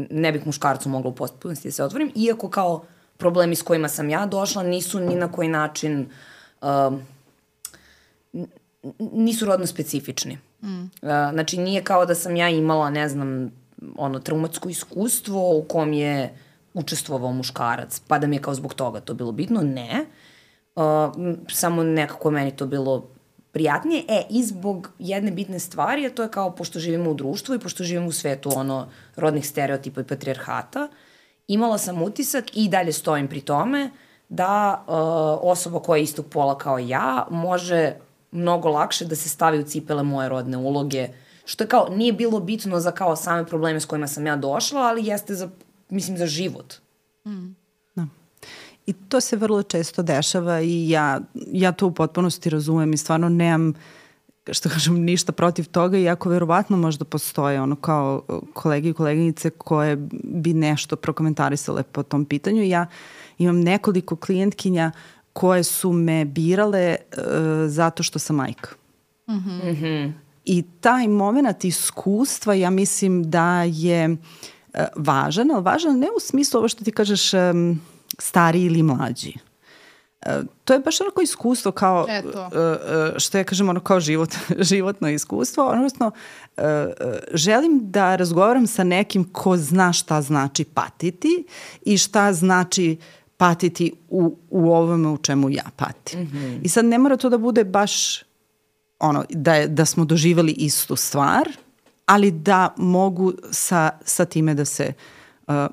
ne 0.10 0.32
bih 0.32 0.46
muškarcu 0.46 0.90
mogla 0.90 1.10
u 1.12 1.16
potpunosti 1.16 1.68
da 1.68 1.72
se 1.72 1.84
otvorim, 1.84 2.12
iako 2.16 2.50
kao 2.50 2.86
problemi 3.18 3.56
s 3.56 3.62
kojima 3.62 3.90
sam 3.90 4.10
ja 4.10 4.26
došla 4.26 4.64
nisu 4.64 5.00
ni 5.00 5.16
na 5.16 5.32
koji 5.32 5.48
način 5.48 6.10
um, 6.62 7.02
nisu 9.00 9.46
rodno 9.46 9.68
specifični. 9.68 10.38
Mm. 10.62 10.82
Uh, 10.82 10.90
znači 11.34 11.58
nije 11.58 11.84
kao 11.84 12.06
da 12.06 12.16
sam 12.16 12.36
ja 12.36 12.50
imala, 12.50 12.90
ne 12.90 13.10
znam, 13.10 13.52
ono, 13.98 14.20
traumatsko 14.20 14.70
iskustvo 14.70 15.58
u 15.58 15.64
kom 15.64 15.94
je 15.94 16.38
učestvovao 16.74 17.32
muškarac, 17.32 18.02
pa 18.08 18.20
da 18.20 18.28
mi 18.28 18.36
je 18.36 18.42
kao 18.42 18.56
zbog 18.56 18.74
toga 18.74 19.00
to 19.00 19.14
bilo 19.14 19.32
bitno. 19.32 19.62
Ne. 19.62 20.06
Uh, 20.76 20.84
samo 21.50 21.84
nekako 21.84 22.32
meni 22.32 22.56
to 22.56 22.66
bilo 22.66 23.10
prijatnije. 23.52 24.04
E, 24.08 24.24
i 24.30 24.44
zbog 24.44 24.90
jedne 25.00 25.32
bitne 25.32 25.60
stvari, 25.60 26.06
a 26.06 26.10
to 26.10 26.24
je 26.24 26.32
kao, 26.32 26.52
pošto 26.56 26.80
živimo 26.80 27.12
u 27.12 27.14
društvu 27.14 27.56
i 27.56 27.60
pošto 27.60 27.84
živimo 27.84 28.08
u 28.08 28.12
svetu 28.12 28.52
ono, 28.56 28.90
rodnih 29.16 29.48
stereotipa 29.48 30.02
i 30.02 30.04
patrijarhata, 30.04 30.88
imala 31.48 31.78
sam 31.78 32.02
utisak 32.02 32.58
i 32.58 32.70
dalje 32.70 32.94
stojim 32.94 33.28
pri 33.28 33.42
tome 33.42 33.90
da 34.30 34.84
uh, 34.88 35.52
osoba 35.52 35.80
koja 35.80 35.98
je 35.98 36.04
istog 36.04 36.26
pola 36.26 36.58
kao 36.58 36.80
ja 36.80 37.28
može 37.32 37.94
mnogo 38.32 38.70
lakše 38.70 39.06
da 39.06 39.16
se 39.16 39.30
stavi 39.30 39.60
u 39.60 39.64
cipele 39.64 40.04
moje 40.04 40.30
rodne 40.30 40.58
uloge, 40.58 41.08
što 41.46 41.64
je 41.64 41.68
kao, 41.68 41.90
nije 41.90 42.14
bilo 42.14 42.40
bitno 42.40 42.80
za 42.80 42.92
kao 42.92 43.16
same 43.16 43.46
probleme 43.46 43.80
s 43.80 43.86
kojima 43.86 44.08
sam 44.08 44.28
ja 44.28 44.36
došla, 44.36 44.82
ali 44.82 45.06
jeste 45.06 45.36
za, 45.36 45.50
mislim, 45.90 46.18
za 46.18 46.26
život. 46.26 46.74
Mm. 47.26 47.56
Da. 47.96 48.06
I 48.86 48.94
to 48.94 49.22
se 49.22 49.36
vrlo 49.36 49.64
često 49.64 50.04
dešava 50.04 50.62
i 50.62 50.90
ja, 50.90 51.20
ja 51.52 51.72
to 51.72 51.88
u 51.88 51.92
potpunosti 51.92 52.50
razumem 52.50 52.94
i 52.94 52.98
stvarno 52.98 53.30
nemam 53.30 53.74
što 54.54 54.70
kažem, 54.70 55.04
ništa 55.04 55.32
protiv 55.32 55.68
toga, 55.68 55.98
iako 55.98 56.30
verovatno 56.30 56.78
možda 56.78 57.06
postoje 57.06 57.62
ono 57.62 57.76
kao 57.76 58.22
kolege 58.54 58.90
i 58.90 58.94
koleginice 58.94 59.50
koje 59.50 59.96
bi 60.24 60.54
nešto 60.54 60.96
prokomentarisale 60.96 61.84
po 61.84 62.04
tom 62.04 62.26
pitanju. 62.26 62.64
Ja 62.64 62.86
imam 63.38 63.60
nekoliko 63.60 64.16
klijentkinja 64.16 64.92
koje 65.34 65.64
su 65.64 65.94
me 65.94 66.26
birale 66.26 66.96
uh, 66.96 67.24
zato 67.68 68.04
što 68.04 68.20
sam 68.20 68.36
majka. 68.36 68.70
Mm 69.28 69.34
-hmm. 69.34 70.14
I 70.46 70.64
taj 70.82 71.08
moment 71.08 71.66
iskustva, 71.66 72.54
ja 72.54 72.70
mislim 72.70 73.32
da 73.32 73.64
je 73.64 74.10
uh, 74.10 74.18
važan, 74.96 75.52
ali 75.52 75.64
važan 75.64 76.00
ne 76.00 76.08
u 76.18 76.20
smislu 76.20 76.58
ovo 76.58 76.68
što 76.68 76.84
ti 76.84 76.92
kažeš 76.92 77.34
um, 77.34 77.82
stari 78.20 78.64
ili 78.64 78.84
mlađi. 78.84 79.34
Uh, 79.36 79.47
to 80.64 80.74
je 80.74 80.80
baš 80.80 81.02
onako 81.02 81.22
iskustvo 81.22 81.72
kao, 81.72 82.06
Eto. 82.10 82.30
Uh, 82.30 82.48
uh, 82.48 83.18
što 83.18 83.38
ja 83.38 83.44
kažem, 83.44 83.70
ono 83.70 83.80
kao 83.80 84.00
život, 84.00 84.30
životno 84.70 85.10
iskustvo, 85.10 85.66
odnosno 85.68 86.12
uh, 86.58 86.64
želim 87.34 87.80
da 87.82 88.16
razgovaram 88.16 88.68
sa 88.68 88.84
nekim 88.84 89.24
ko 89.24 89.58
zna 89.58 89.94
šta 89.94 90.22
znači 90.22 90.64
patiti 90.64 91.46
i 91.86 91.98
šta 91.98 92.34
znači 92.34 92.98
patiti 93.38 93.94
u, 94.10 94.38
u 94.50 94.72
ovome 94.72 95.10
u 95.10 95.18
čemu 95.18 95.50
ja 95.50 95.66
patim. 95.76 96.20
Mm 96.20 96.32
-hmm. 96.34 96.60
I 96.64 96.70
sad 96.70 96.86
ne 96.86 96.98
mora 96.98 97.18
to 97.18 97.30
da 97.30 97.38
bude 97.38 97.64
baš 97.64 98.24
ono, 99.00 99.26
da, 99.30 99.56
je, 99.56 99.68
da 99.68 99.86
smo 99.86 100.06
doživali 100.06 100.52
istu 100.52 100.96
stvar, 100.96 101.50
ali 102.06 102.32
da 102.32 102.74
mogu 102.78 103.34
sa, 103.52 103.90
sa 104.06 104.26
time 104.26 104.54
da 104.54 104.66
se 104.66 104.88
uh, 104.88 105.17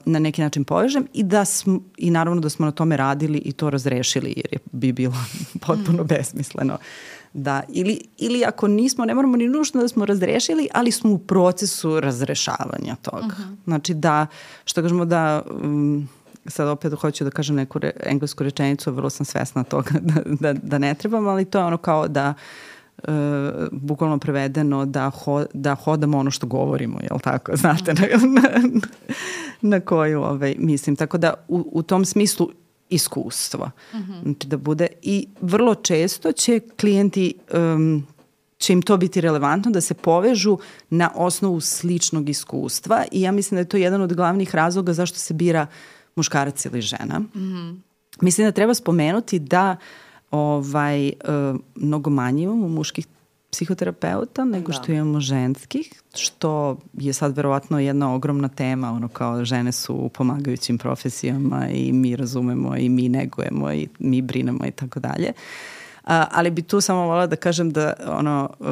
na 0.05 0.19
neki 0.19 0.43
način 0.43 0.65
povežem 0.65 1.07
i 1.13 1.23
da 1.23 1.45
smo, 1.45 1.81
i 1.97 2.11
naravno 2.11 2.41
da 2.41 2.49
smo 2.49 2.67
na 2.67 2.73
tome 2.73 2.97
radili 2.97 3.39
i 3.39 3.53
to 3.53 3.71
razrešili 3.71 4.33
jer 4.37 4.47
je, 4.53 4.59
bi 4.73 4.93
bilo 4.93 5.15
potpuno 5.67 6.03
mm. 6.03 6.07
besmisleno 6.07 6.79
da 7.33 7.63
ili, 7.69 8.01
ili 8.19 8.45
ako 8.45 8.69
nismo, 8.69 9.05
ne 9.05 9.15
moramo 9.15 9.37
ni 9.37 9.49
nužno 9.49 9.81
da 9.81 9.89
smo 9.89 10.05
razrešili, 10.05 10.69
ali 10.75 10.91
smo 10.91 11.13
u 11.13 11.19
procesu 11.19 12.01
razrešavanja 12.01 12.97
toga. 13.03 13.19
Uh 13.19 13.41
mhm. 13.41 13.43
-huh. 13.43 13.57
Znači 13.65 13.95
da, 13.95 14.27
što 14.65 14.83
kažemo 14.83 15.05
da 15.05 15.43
um, 15.63 16.09
sad 16.47 16.69
opet 16.69 16.93
hoću 17.01 17.25
da 17.25 17.31
kažem 17.31 17.57
neku 17.57 17.79
re, 17.79 17.93
englesku 18.07 18.45
rečenicu, 18.45 18.93
vrlo 18.93 19.11
sam 19.11 19.27
svesna 19.27 19.65
toga 19.65 19.91
da, 20.01 20.23
da, 20.25 20.53
da 20.53 20.79
ne 20.79 20.95
trebam, 20.95 21.29
ali 21.29 21.45
to 21.45 21.59
je 21.59 21.65
ono 21.65 21.77
kao 21.77 22.09
da 22.09 22.35
e, 22.99 23.11
bukvalno 23.73 24.19
prevedeno 24.19 24.87
da, 24.87 25.09
ho, 25.11 25.45
da 25.55 25.75
hodamo 25.75 26.19
ono 26.19 26.31
što 26.31 26.47
govorimo, 26.47 26.99
jel 27.11 27.19
tako? 27.21 27.57
Znate 27.63 27.95
na, 27.95 28.07
na, 28.41 28.81
na 29.61 29.81
koju 29.81 30.23
ovaj, 30.23 30.55
mislim. 30.59 30.97
Tako 30.97 31.19
da 31.19 31.35
u, 31.49 31.69
u 31.73 31.83
tom 31.83 32.05
smislu 32.05 32.51
iskustva. 32.91 33.71
Mm 33.95 33.97
-hmm. 33.97 34.23
Znači 34.23 34.49
da 34.49 34.57
bude 34.57 34.87
i 35.03 35.27
vrlo 35.41 35.75
često 35.75 36.33
će 36.33 36.61
klijenti 36.81 37.35
um, 37.55 38.07
će 38.59 38.73
im 38.73 38.83
to 38.83 38.97
biti 38.97 39.21
relevantno 39.21 39.71
da 39.71 39.81
se 39.81 39.95
povežu 39.95 40.59
na 40.91 41.11
osnovu 41.15 41.61
sličnog 41.61 42.29
iskustva 42.29 43.05
i 43.13 43.23
ja 43.23 43.33
mislim 43.33 43.57
da 43.57 43.61
je 43.61 43.69
to 43.69 43.77
jedan 43.77 44.03
od 44.03 44.15
glavnih 44.15 44.55
razloga 44.55 44.93
zašto 44.93 45.19
se 45.19 45.35
bira 45.35 45.63
uh, 45.63 45.69
muškarac 46.17 46.65
ili 46.65 46.81
žena. 46.81 47.19
Mm 47.19 47.29
-hmm. 47.35 47.77
Mislim 48.21 48.47
da 48.47 48.53
treba 48.53 48.75
spomenuti 48.75 49.39
da 49.39 49.77
ovaj, 50.35 51.09
uh, 51.09 51.61
mnogo 51.75 52.11
manje 52.11 52.43
imamo 52.43 52.69
muških 52.69 53.07
psihoterapeuta 53.51 54.45
nego 54.45 54.67
da. 54.67 54.73
što 54.73 54.93
imamo 54.93 55.21
ženskih, 55.21 56.03
što 56.15 56.79
je 56.93 57.13
sad 57.13 57.37
verovatno 57.37 57.79
jedna 57.79 58.15
ogromna 58.15 58.49
tema, 58.49 58.91
ono 58.91 59.09
kao 59.09 59.45
žene 59.45 59.73
su 59.73 59.95
u 59.95 60.09
pomagajućim 60.09 60.79
profesijama 60.79 61.69
i 61.69 61.93
mi 61.93 62.17
razumemo 62.17 62.77
i 62.77 62.89
mi 62.89 63.09
negujemo 63.09 63.73
i 63.73 63.89
mi 63.99 64.23
brinemo 64.23 64.67
i 64.67 64.71
tako 64.71 65.01
dalje. 65.01 65.33
Ali 66.05 66.51
bi 66.51 66.63
tu 66.63 66.81
samo 66.81 67.07
volila 67.07 67.27
da 67.27 67.37
kažem 67.37 67.71
da 67.71 67.93
ono, 68.07 68.51
uh, 68.61 68.67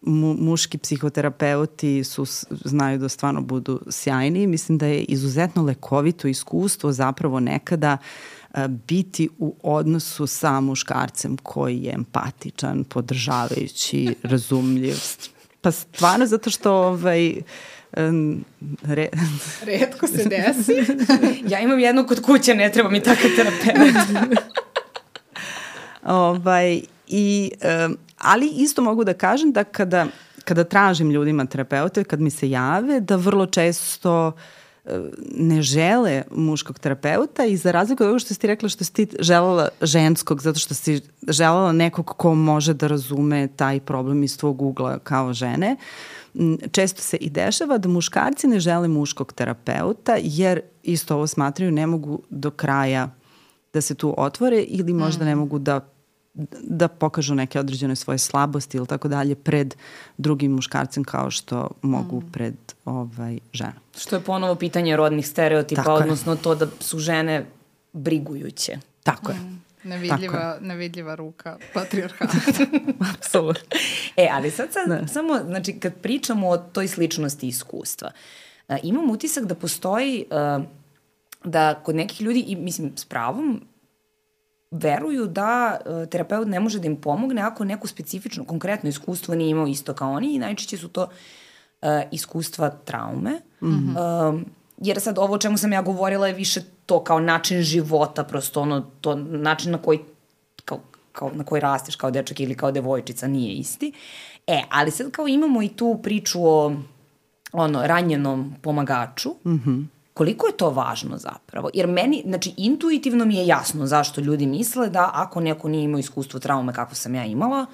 mu, 0.00 0.34
muški 0.34 0.78
psihoterapeuti 0.78 2.04
su, 2.04 2.24
znaju 2.50 2.98
da 2.98 3.08
stvarno 3.08 3.40
budu 3.40 3.80
sjajni. 3.90 4.46
Mislim 4.46 4.78
da 4.78 4.86
je 4.86 5.02
izuzetno 5.02 5.62
lekovito 5.62 6.28
iskustvo 6.28 6.92
zapravo 6.92 7.40
nekada 7.40 7.90
a, 7.90 7.96
biti 8.68 9.28
u 9.38 9.54
odnosu 9.62 10.26
sa 10.26 10.60
muškarcem 10.60 11.36
koji 11.36 11.78
je 11.78 11.92
empatičan, 11.92 12.84
podržavajući, 12.84 14.14
razumljiv. 14.22 14.96
Pa 15.60 15.70
stvarno 15.70 16.26
zato 16.26 16.50
što 16.50 16.72
ovaj, 16.72 17.34
re... 18.82 19.08
Redko 19.66 20.06
se 20.06 20.24
desi. 20.24 20.72
ja 21.52 21.60
imam 21.60 21.78
jednu 21.78 22.06
kod 22.06 22.22
kuće, 22.22 22.54
ne 22.54 22.72
treba 22.72 22.90
mi 22.90 23.00
takav 23.00 23.30
terapeut. 23.36 23.94
ovaj, 26.02 26.80
I 27.06 27.50
um, 27.86 27.96
ali 28.18 28.48
isto 28.56 28.82
mogu 28.82 29.04
da 29.04 29.14
kažem 29.14 29.52
da 29.52 29.64
kada, 29.64 30.06
kada 30.44 30.64
tražim 30.64 31.10
ljudima 31.10 31.46
terapeute, 31.46 32.04
kad 32.04 32.20
mi 32.20 32.30
se 32.30 32.50
jave, 32.50 33.00
da 33.00 33.16
vrlo 33.16 33.46
često 33.46 34.32
e, 34.36 34.61
ne 35.34 35.62
žele 35.62 36.22
muškog 36.30 36.78
terapeuta 36.78 37.44
i 37.44 37.56
za 37.56 37.70
razliku 37.70 38.04
od 38.04 38.08
toga 38.08 38.18
što 38.18 38.34
si 38.34 38.40
ti 38.40 38.46
rekla 38.46 38.68
što 38.68 38.84
si 38.84 38.92
ti 38.92 39.06
želela 39.20 39.68
ženskog, 39.80 40.42
zato 40.42 40.58
što 40.58 40.74
si 40.74 41.00
želela 41.28 41.72
nekog 41.72 42.06
ko 42.06 42.34
može 42.34 42.74
da 42.74 42.86
razume 42.86 43.48
taj 43.56 43.80
problem 43.80 44.22
iz 44.22 44.38
tvog 44.38 44.62
ugla 44.62 44.98
kao 44.98 45.32
žene, 45.32 45.76
često 46.72 47.02
se 47.02 47.16
i 47.16 47.30
dešava 47.30 47.78
da 47.78 47.88
muškarci 47.88 48.46
ne 48.46 48.60
žele 48.60 48.88
muškog 48.88 49.32
terapeuta 49.32 50.16
jer 50.22 50.60
isto 50.82 51.14
ovo 51.14 51.26
smatraju 51.26 51.72
ne 51.72 51.86
mogu 51.86 52.22
do 52.30 52.50
kraja 52.50 53.10
da 53.72 53.80
se 53.80 53.94
tu 53.94 54.14
otvore 54.16 54.60
ili 54.62 54.92
možda 54.92 55.24
ne 55.24 55.34
mm. 55.34 55.38
mogu 55.38 55.58
da 55.58 55.80
da 56.62 56.88
pokažu 56.88 57.34
neke 57.34 57.60
određene 57.60 57.96
svoje 57.96 58.18
slabosti 58.18 58.76
ili 58.76 58.86
tako 58.86 59.08
dalje 59.08 59.34
pred 59.34 59.74
drugim 60.18 60.52
muškarcem 60.52 61.04
kao 61.04 61.30
što 61.30 61.70
mogu 61.82 62.20
mm. 62.20 62.30
pred 62.32 62.54
ovaj, 62.84 63.38
ženom. 63.52 63.82
Što 63.96 64.16
je 64.16 64.22
ponovo 64.22 64.54
pitanje 64.54 64.96
rodnih 64.96 65.28
stereotipa, 65.28 65.82
tako 65.82 65.94
odnosno 65.94 66.32
je. 66.32 66.42
to 66.42 66.54
da 66.54 66.66
su 66.80 66.98
žene 66.98 67.46
brigujuće. 67.92 68.78
Tako 69.02 69.32
mm. 69.32 69.34
je. 69.34 69.62
Nevidljiva, 69.84 70.38
Tako. 70.38 70.64
nevidljiva 70.64 71.14
ruka 71.14 71.58
patrijarhata. 71.74 72.36
Apsolutno. 73.14 73.78
e, 74.16 74.28
ali 74.32 74.50
sad, 74.50 74.72
sad 74.72 74.88
ne. 74.88 75.08
samo, 75.08 75.38
znači, 75.46 75.72
kad 75.72 75.94
pričamo 75.94 76.48
o 76.48 76.58
toj 76.58 76.88
sličnosti 76.88 77.48
iskustva, 77.48 78.10
uh, 78.68 78.76
imam 78.82 79.10
utisak 79.10 79.44
da 79.44 79.54
postoji, 79.54 80.24
uh, 80.30 80.64
da 81.44 81.74
kod 81.74 81.96
nekih 81.96 82.20
ljudi, 82.20 82.40
i 82.40 82.56
mislim 82.56 82.92
s 82.96 83.04
pravom, 83.04 83.62
veruju 84.72 85.26
da 85.26 85.78
uh, 85.86 86.08
terapeut 86.08 86.48
ne 86.48 86.60
može 86.60 86.78
da 86.78 86.86
im 86.86 86.96
pomogne 86.96 87.42
ako 87.42 87.64
neko 87.64 87.86
specifično, 87.86 88.44
konkretno 88.44 88.88
iskustvo 88.88 89.34
nije 89.34 89.50
imao 89.50 89.66
isto 89.66 89.94
kao 89.94 90.12
oni 90.12 90.34
i 90.34 90.38
najčešće 90.38 90.76
su 90.76 90.88
to 90.88 91.02
uh, 91.02 91.88
iskustva 92.10 92.70
traume. 92.70 93.40
Mm 93.62 93.68
-hmm. 93.68 94.34
uh, 94.34 94.40
jer 94.78 95.00
sad 95.00 95.18
ovo 95.18 95.34
o 95.34 95.38
čemu 95.38 95.58
sam 95.58 95.72
ja 95.72 95.82
govorila 95.82 96.26
je 96.26 96.34
više 96.34 96.60
to 96.86 97.04
kao 97.04 97.20
način 97.20 97.62
života, 97.62 98.24
prosto 98.24 98.60
ono, 98.60 98.80
to 99.00 99.14
način 99.14 99.72
na 99.72 99.78
koji, 99.78 99.98
kao, 100.64 100.80
kao 101.12 101.30
na 101.34 101.44
koji 101.44 101.60
rasteš 101.60 101.96
kao 101.96 102.10
dečak 102.10 102.40
ili 102.40 102.54
kao 102.54 102.72
devojčica 102.72 103.28
nije 103.28 103.54
isti. 103.54 103.92
E, 104.46 104.62
ali 104.70 104.90
sad 104.90 105.10
kao 105.10 105.28
imamo 105.28 105.62
i 105.62 105.68
tu 105.68 106.00
priču 106.02 106.46
o 106.46 106.76
ono, 107.52 107.86
ranjenom 107.86 108.54
pomagaču, 108.62 109.30
mm 109.44 109.50
-hmm 109.50 109.86
koliko 110.14 110.46
je 110.46 110.56
to 110.56 110.70
važno 110.70 111.18
zapravo? 111.18 111.70
Jer 111.74 111.86
meni, 111.86 112.22
znači, 112.26 112.54
intuitivno 112.56 113.24
mi 113.24 113.36
je 113.36 113.46
jasno 113.46 113.86
zašto 113.86 114.20
ljudi 114.20 114.46
misle 114.46 114.88
da 114.88 115.10
ako 115.14 115.40
neko 115.40 115.68
nije 115.68 115.84
imao 115.84 115.98
iskustvo 115.98 116.40
traume 116.40 116.72
kako 116.72 116.94
sam 116.94 117.14
ja 117.14 117.24
imala, 117.24 117.66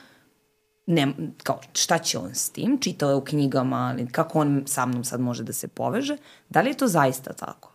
ne, 0.86 1.12
kao, 1.42 1.60
šta 1.72 1.98
će 1.98 2.18
on 2.18 2.34
s 2.34 2.50
tim, 2.50 2.78
čitao 2.80 3.10
je 3.10 3.16
u 3.16 3.24
knjigama, 3.24 3.76
ali 3.76 4.06
kako 4.06 4.38
on 4.38 4.62
sa 4.66 4.86
mnom 4.86 5.04
sad 5.04 5.20
može 5.20 5.44
da 5.44 5.52
se 5.52 5.68
poveže, 5.68 6.16
da 6.48 6.60
li 6.60 6.70
je 6.70 6.76
to 6.76 6.86
zaista 6.86 7.32
tako? 7.32 7.72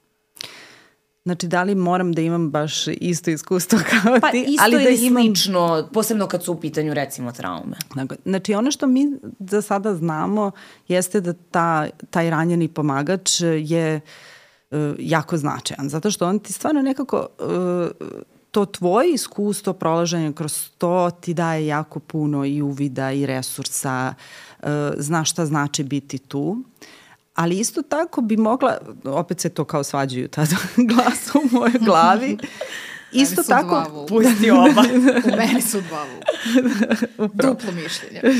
Znači, 1.25 1.47
da 1.47 1.63
li 1.63 1.75
moram 1.75 2.13
da 2.13 2.21
imam 2.21 2.49
baš 2.51 2.87
isto 2.87 3.31
iskustvo 3.31 3.79
kao 3.89 4.19
pa, 4.21 4.31
ti? 4.31 4.45
isto 4.47 4.63
ali 4.63 4.75
ili 4.75 4.83
da 4.83 4.89
imam... 4.89 5.23
slično, 5.23 5.89
posebno 5.93 6.27
kad 6.27 6.43
su 6.43 6.53
u 6.53 6.59
pitanju 6.59 6.93
recimo 6.93 7.31
traume. 7.31 7.77
Znači, 8.25 8.53
ono 8.53 8.71
što 8.71 8.87
mi 8.87 9.05
za 9.39 9.61
sada 9.61 9.95
znamo 9.95 10.51
jeste 10.87 11.21
da 11.21 11.33
ta, 11.33 11.87
taj 12.09 12.29
ranjeni 12.29 12.67
pomagač 12.67 13.41
je 13.41 13.95
uh, 13.95 14.01
jako 14.99 15.37
značajan, 15.37 15.89
zato 15.89 16.11
što 16.11 16.27
on 16.27 16.39
ti 16.39 16.53
stvarno 16.53 16.81
nekako 16.81 17.27
uh, 17.39 18.07
to 18.51 18.65
tvoje 18.65 19.13
iskustvo 19.13 19.73
prolaženja 19.73 20.31
kroz 20.31 20.69
to 20.77 21.11
ti 21.21 21.33
daje 21.33 21.67
jako 21.67 21.99
puno 21.99 22.45
i 22.45 22.61
uvida 22.61 23.11
i 23.11 23.25
resursa, 23.25 24.13
uh, 24.59 24.67
znaš 24.97 25.31
šta 25.31 25.45
znači 25.45 25.83
biti 25.83 26.17
tu. 26.17 26.57
Ali 27.35 27.59
isto 27.59 27.81
tako 27.81 28.21
bi 28.21 28.37
mogla, 28.37 28.77
opet 29.05 29.39
se 29.39 29.49
to 29.49 29.65
kao 29.65 29.83
svađaju 29.83 30.27
tada 30.27 30.55
glas 30.89 31.35
u 31.35 31.55
mojoj 31.55 31.79
glavi, 31.79 32.37
Isto 33.13 33.43
tako, 33.43 34.05
pusti 34.09 34.51
oba. 34.51 34.83
u 35.25 35.35
meni 35.37 35.61
su 35.61 35.81
dva 35.81 36.05
vuka. 36.05 37.47
Duplo 37.47 37.71
mišljenje. 37.71 38.21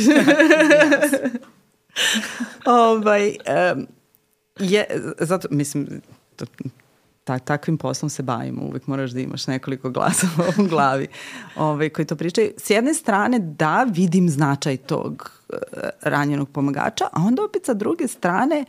ovaj, 2.66 3.36
um, 3.76 3.88
je, 4.60 4.86
zato, 5.20 5.48
mislim, 5.52 6.02
ta, 7.24 7.40
takvim 7.40 7.78
poslom 7.78 8.10
se 8.10 8.24
bavimo, 8.24 8.62
uvek 8.62 8.88
moraš 8.88 9.12
da 9.12 9.20
imaš 9.20 9.48
nekoliko 9.48 9.90
glasova 9.96 10.46
u 10.60 10.68
glavi 10.68 11.08
ovaj, 11.56 11.90
koji 11.90 12.06
to 12.06 12.16
pričaju. 12.16 12.52
S 12.58 12.70
jedne 12.70 12.94
strane, 12.94 13.40
da, 13.40 13.88
vidim 13.90 14.30
značaj 14.30 14.78
tog 14.78 15.32
uh, 15.50 15.58
ranjenog 16.02 16.50
pomagača, 16.50 17.06
a 17.12 17.22
onda 17.22 17.44
opet 17.44 17.66
sa 17.66 17.74
druge 17.74 18.08
strane, 18.08 18.66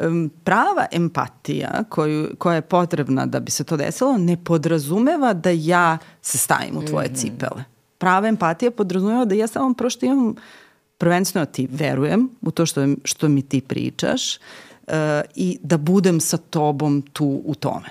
um, 0.00 0.30
prava 0.44 0.86
empatija 0.92 1.84
koju, 1.88 2.28
koja 2.38 2.54
je 2.54 2.62
potrebna 2.62 3.26
da 3.26 3.40
bi 3.40 3.50
se 3.50 3.64
to 3.64 3.76
desilo, 3.76 4.18
ne 4.18 4.44
podrazumeva 4.44 5.32
da 5.32 5.50
ja 5.50 5.98
se 6.22 6.38
stavim 6.38 6.76
u 6.76 6.82
tvoje 6.82 7.08
mm 7.08 7.12
-hmm. 7.12 7.20
cipele. 7.20 7.64
Prava 7.98 8.28
empatija 8.28 8.70
podrazumeva 8.70 9.24
da 9.24 9.34
ja 9.34 9.46
samo 9.46 9.74
prošto 9.74 10.06
imam 10.06 10.34
prvenstveno 10.98 11.46
ti 11.46 11.68
verujem 11.70 12.30
u 12.40 12.50
to 12.50 12.66
što, 12.66 12.86
što 13.04 13.28
mi 13.28 13.42
ti 13.42 13.60
pričaš 13.60 14.36
uh, 14.36 14.42
i 15.34 15.58
da 15.62 15.76
budem 15.76 16.20
sa 16.20 16.36
tobom 16.36 17.02
tu 17.12 17.42
u 17.44 17.54
tome. 17.54 17.88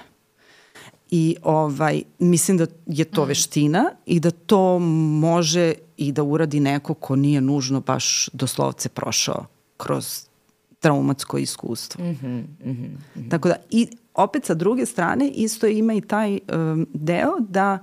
I 1.09 1.35
ovaj, 1.43 2.01
mislim 2.19 2.57
da 2.57 2.65
je 2.85 3.05
to 3.05 3.23
mm. 3.25 3.27
veština 3.27 3.91
i 4.05 4.19
da 4.19 4.31
to 4.31 4.79
može 5.19 5.73
i 5.97 6.11
da 6.11 6.23
uradi 6.23 6.59
neko 6.59 6.93
ko 6.93 7.15
nije 7.15 7.41
nužno 7.41 7.81
baš 7.81 8.29
doslovce 8.33 8.89
prošao 8.89 9.45
kroz 9.77 10.27
traumatsko 10.79 11.37
iskustvo. 11.37 12.05
Mm 12.05 12.17
-hmm, 12.21 12.43
mm 12.65 12.97
-hmm. 13.15 13.29
Tako 13.29 13.47
da, 13.47 13.55
i 13.69 13.87
opet 14.13 14.45
sa 14.45 14.53
druge 14.53 14.85
strane, 14.85 15.29
isto 15.29 15.67
ima 15.67 15.93
i 15.93 16.01
taj 16.01 16.39
um, 16.53 16.87
deo 16.93 17.31
da 17.39 17.79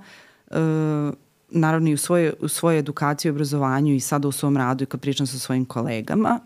um, 0.51 1.15
naravno 1.49 1.89
i 1.89 1.93
u 1.93 1.97
svojoj, 1.97 2.33
u 2.39 2.47
svojoj 2.47 2.79
edukaciji 2.79 3.29
i 3.29 3.31
obrazovanju 3.31 3.93
i 3.93 3.99
sada 3.99 4.27
u 4.27 4.31
svom 4.31 4.57
radu 4.57 4.83
i 4.83 4.87
kad 4.87 5.01
pričam 5.01 5.27
sa 5.27 5.39
svojim 5.39 5.65
kolegama, 5.65 6.39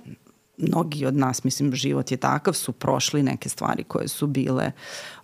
mnogi 0.60 1.06
od 1.06 1.16
nas, 1.16 1.44
mislim, 1.44 1.76
život 1.76 2.12
je 2.12 2.18
takav, 2.18 2.54
su 2.54 2.72
prošli 2.72 3.24
neke 3.24 3.50
stvari 3.50 3.84
koje 3.84 4.08
su 4.08 4.28
bile 4.28 4.72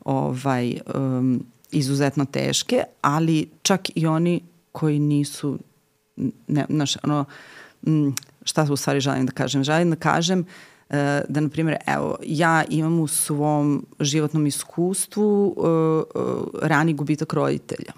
ovaj, 0.06 0.80
um, 0.96 1.46
izuzetno 1.72 2.26
teške, 2.26 2.84
ali 3.02 3.50
čak 3.62 3.82
i 3.96 4.08
oni 4.08 4.42
koji 4.72 5.00
nisu, 5.00 5.60
ne, 6.48 6.66
naš, 6.70 6.98
ono, 7.04 7.26
šta 8.44 8.68
u 8.72 8.76
stvari 8.76 9.00
želim 9.00 9.26
da 9.26 9.32
kažem? 9.32 9.64
Želim 9.64 9.90
da 9.90 9.96
kažem 9.96 10.40
uh, 10.40 10.96
da, 11.30 11.40
na 11.40 11.50
primjer, 11.50 11.78
evo, 11.88 12.18
ja 12.24 12.64
imam 12.70 13.00
u 13.00 13.08
svom 13.08 13.86
životnom 14.00 14.48
iskustvu 14.48 15.48
uh, 15.48 16.24
uh, 16.24 16.48
rani 16.62 16.94
gubitak 16.94 17.34
roditelja. 17.34 17.94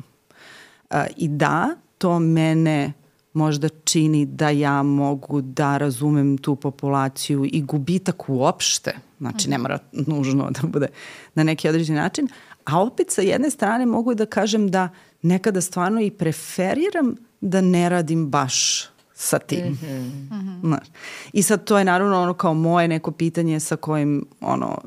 I 1.17 1.27
da, 1.27 1.75
to 1.97 2.19
mene 2.19 2.93
možda 3.37 3.69
čini 3.69 4.25
da 4.25 4.49
ja 4.49 4.83
mogu 4.83 5.41
da 5.41 5.77
razumem 5.77 6.37
tu 6.37 6.55
populaciju 6.55 7.45
i 7.45 7.61
gubitak 7.61 8.29
uopšte, 8.29 8.95
znači 9.19 9.49
ne 9.49 9.57
mora 9.57 9.79
nužno 9.91 10.49
da 10.51 10.67
bude 10.67 10.87
na 11.35 11.43
neki 11.43 11.69
određen 11.69 11.95
način, 11.95 12.27
a 12.65 12.81
opet 12.81 13.11
sa 13.11 13.21
jedne 13.21 13.49
strane 13.49 13.85
mogu 13.85 14.13
da 14.13 14.25
kažem 14.25 14.71
da 14.71 14.89
nekada 15.21 15.61
stvarno 15.61 16.01
i 16.01 16.11
preferiram 16.11 17.15
da 17.41 17.61
ne 17.61 17.89
radim 17.89 18.29
baš 18.29 18.85
sa 19.13 19.39
tim. 19.39 19.67
Mm 19.67 19.79
-hmm. 19.81 20.59
Znaš. 20.61 20.87
I 21.33 21.43
sad 21.43 21.63
to 21.63 21.77
je 21.77 21.85
naravno 21.85 22.21
ono 22.21 22.33
kao 22.33 22.53
moje 22.53 22.87
neko 22.87 23.11
pitanje 23.11 23.59
sa 23.59 23.75
kojim 23.75 24.25
ono 24.41 24.77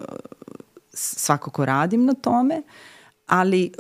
svakako 0.93 1.65
radim 1.65 2.05
na 2.05 2.15
tome, 2.15 2.57
uh, 2.57 2.90
ali 3.31 3.65
e, 3.65 3.71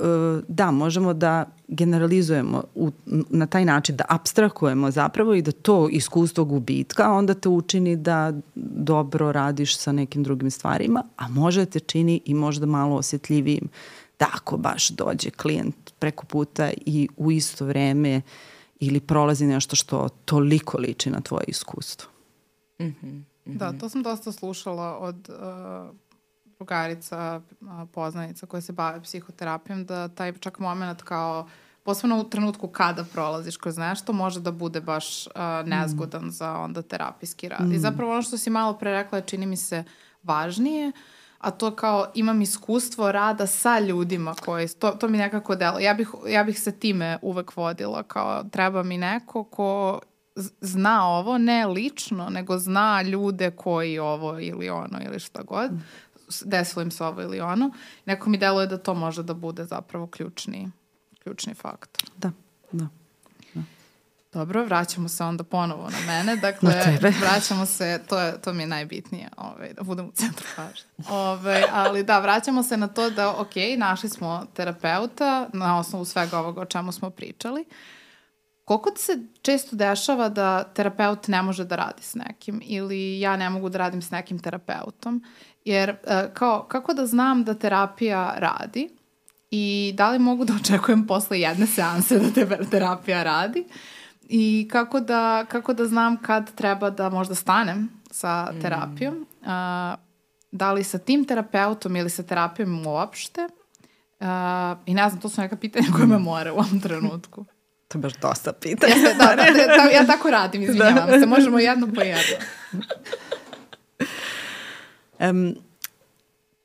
da, 0.49 0.71
možemo 0.71 1.15
da 1.15 1.45
generalizujemo 1.69 2.63
u, 2.75 2.91
na 3.31 3.47
taj 3.47 3.65
način, 3.65 3.97
da 3.97 4.05
abstrahujemo 4.09 4.91
zapravo 4.91 5.35
i 5.35 5.43
da 5.43 5.53
to 5.53 5.89
iskustvo 5.89 6.45
gubitka 6.45 7.13
onda 7.13 7.35
te 7.35 7.49
učini 7.49 7.97
da 7.97 8.33
dobro 8.55 9.33
radiš 9.33 9.79
sa 9.79 9.93
nekim 9.93 10.23
drugim 10.23 10.51
stvarima, 10.51 11.03
a 11.17 11.29
može 11.29 11.65
da 11.65 11.71
te 11.71 11.81
čini 11.81 12.21
i 12.25 12.35
možda 12.35 12.67
malo 12.67 12.97
osjetljivijim 12.97 13.69
da 14.19 14.27
ako 14.35 14.57
baš 14.57 14.89
dođe 14.89 15.31
klijent 15.31 15.75
preko 15.99 16.27
puta 16.27 16.71
i 16.87 17.09
u 17.17 17.31
isto 17.33 17.65
vreme 17.65 18.21
ili 18.81 19.01
prolazi 19.01 19.47
nešto 19.47 19.77
što 19.77 20.09
toliko 20.25 20.79
liči 20.79 21.11
na 21.11 21.21
tvoje 21.21 21.45
iskustvo. 21.47 22.11
Mm 22.81 22.85
-hmm. 22.85 22.93
Mm 23.03 23.25
-hmm. 23.47 23.59
Da, 23.59 23.73
to 23.73 23.89
sam 23.89 24.03
dosta 24.03 24.33
slušala 24.33 24.99
od 24.99 25.29
uh, 25.29 25.97
drugarica, 26.61 27.41
poznanica 27.93 28.47
koja 28.47 28.61
se 28.61 28.73
bave 28.73 29.03
psihoterapijom, 29.03 29.85
da 29.85 30.09
taj 30.09 30.33
čak 30.33 30.59
moment 30.59 31.03
kao 31.03 31.49
posebno 31.83 32.21
u 32.21 32.25
trenutku 32.25 32.69
kada 32.69 33.05
prolaziš 33.05 33.57
kroz 33.57 33.79
nešto, 33.79 34.13
može 34.13 34.41
da 34.41 34.53
bude 34.53 34.81
baš 34.81 35.27
uh, 35.27 35.33
nezgodan 35.65 36.25
mm. 36.25 36.31
za 36.31 36.59
onda 36.59 36.83
terapijski 36.83 37.49
rad. 37.49 37.69
Mm. 37.69 37.73
I 37.73 37.79
zapravo 37.79 38.13
ono 38.13 38.23
što 38.23 38.39
si 38.39 38.51
malo 38.51 38.79
pre 38.79 38.93
rekla 38.93 39.19
je 39.19 39.25
čini 39.27 39.47
mi 39.47 39.57
se 39.57 39.85
važnije, 40.23 40.93
a 41.39 41.51
to 41.51 41.71
kao 41.77 42.11
imam 42.15 42.43
iskustvo 42.43 43.13
rada 43.13 43.47
sa 43.47 43.79
ljudima 43.79 44.35
koji, 44.35 44.69
to, 44.69 44.91
to 44.91 45.09
mi 45.09 45.19
nekako 45.19 45.57
delo. 45.57 45.79
Ja 45.79 45.95
bih, 45.95 46.09
ja 46.29 46.45
bih 46.45 46.61
se 46.61 46.73
time 46.73 47.19
uvek 47.23 47.57
vodila, 47.57 48.03
kao 48.03 48.45
treba 48.45 48.83
mi 48.83 48.99
neko 48.99 49.45
ko 49.45 50.01
zna 50.61 51.09
ovo, 51.09 51.39
ne 51.39 51.67
lično, 51.67 52.31
nego 52.31 52.59
zna 52.59 53.03
ljude 53.03 53.51
koji 53.51 53.99
ovo 53.99 54.41
ili 54.41 54.71
ono 54.71 54.99
ili 55.07 55.19
šta 55.19 55.43
god. 55.43 55.73
Mm 55.73 56.10
desilo 56.45 56.83
im 56.83 56.91
se 56.91 57.05
ovo 57.05 57.23
ili 57.23 57.41
ono. 57.41 57.71
Neko 58.07 58.31
mi 58.31 58.39
deluje 58.39 58.67
da 58.67 58.79
to 58.79 58.95
može 58.95 59.23
da 59.23 59.35
bude 59.35 59.65
zapravo 59.65 60.07
ključni, 60.07 60.71
ključni 61.23 61.55
faktor. 61.55 62.11
Da, 62.17 62.31
da. 62.73 62.79
da. 62.79 62.91
Dobro, 64.33 64.65
vraćamo 64.65 65.09
se 65.09 65.25
onda 65.25 65.45
ponovo 65.45 65.91
na 65.91 65.99
mene. 66.07 66.37
Dakle, 66.47 66.71
na 67.01 67.13
vraćamo 67.21 67.67
se, 67.67 68.01
to, 68.09 68.21
je, 68.21 68.41
to 68.41 68.53
mi 68.53 68.63
je 68.63 68.67
najbitnije, 68.67 69.29
ovaj, 69.37 69.73
da 69.73 69.83
budem 69.83 70.07
u 70.07 70.13
centru 70.13 70.47
pažnje. 70.57 70.85
Ovaj, 71.09 71.63
ali 71.73 72.03
da, 72.03 72.19
vraćamo 72.19 72.63
se 72.63 72.77
na 72.77 72.89
to 72.89 73.11
da, 73.11 73.31
ok, 73.31 73.55
našli 73.79 74.09
smo 74.09 74.47
terapeuta 74.55 75.49
na 75.53 75.79
osnovu 75.79 76.05
svega 76.05 76.39
ovoga 76.39 76.61
o 76.61 76.65
čemu 76.65 76.93
smo 76.93 77.11
pričali. 77.11 77.65
Koliko 78.65 78.93
se 78.97 79.19
često 79.43 79.77
dešava 79.77 80.29
da 80.29 80.65
terapeut 80.65 81.29
ne 81.29 81.43
može 81.43 81.65
da 81.65 81.77
radi 81.77 82.03
s 82.03 82.15
nekim 82.15 82.61
ili 82.65 83.21
ja 83.21 83.37
ne 83.37 83.51
mogu 83.51 83.69
da 83.69 83.79
radim 83.79 84.03
s 84.03 84.11
nekim 84.11 84.39
terapeutom 84.39 85.25
Jer 85.65 85.91
e, 85.91 86.31
kao, 86.35 86.63
kako 86.69 86.95
da 86.95 87.07
znam 87.07 87.45
da 87.45 87.55
terapija 87.55 88.35
radi 88.37 88.89
i 89.51 89.93
da 89.97 90.11
li 90.11 90.19
mogu 90.19 90.45
da 90.45 90.55
očekujem 90.55 91.07
posle 91.07 91.41
jedne 91.41 91.67
seanse 91.67 92.19
da 92.19 92.31
te 92.31 92.71
terapija 92.71 93.23
radi 93.23 93.65
i 94.29 94.69
kako 94.73 95.01
da, 95.01 95.45
kako 95.49 95.73
da 95.73 95.87
znam 95.87 96.23
kad 96.23 96.55
treba 96.55 96.91
da 96.91 97.09
možda 97.09 97.35
stanem 97.35 97.89
sa 98.11 98.53
mm. 98.53 98.61
terapijom. 98.61 99.15
Mm. 99.15 99.23
Uh, 99.41 99.99
da 100.53 100.73
li 100.73 100.85
sa 100.85 100.99
tim 100.99 101.25
terapeutom 101.25 101.97
ili 101.97 102.11
sa 102.11 102.23
terapijom 102.23 102.87
uopšte. 102.87 103.49
I 104.87 104.95
ne 104.95 105.09
znam, 105.09 105.21
to 105.21 105.29
su 105.29 105.41
neka 105.41 105.57
pitanja 105.57 105.87
koje 105.97 106.07
me 106.07 106.19
more 106.19 106.51
u 106.51 106.55
ovom 106.55 106.81
trenutku. 106.81 107.45
To 107.89 107.99
je 107.99 108.03
baš 108.03 108.13
dosta 108.13 108.53
pitanja. 108.53 108.95
Jeste, 108.95 109.15
da, 109.15 109.25
da, 109.25 109.77
da, 109.77 109.83
ja 109.91 110.07
tako 110.07 110.31
radim, 110.31 110.63
izvinjavam 110.71 111.11
da. 111.11 111.21
se. 111.21 111.27
Možemo 111.27 111.59
jedno 111.59 111.87
po 111.95 112.01
jedno. 112.01 112.37
Um, 115.21 115.55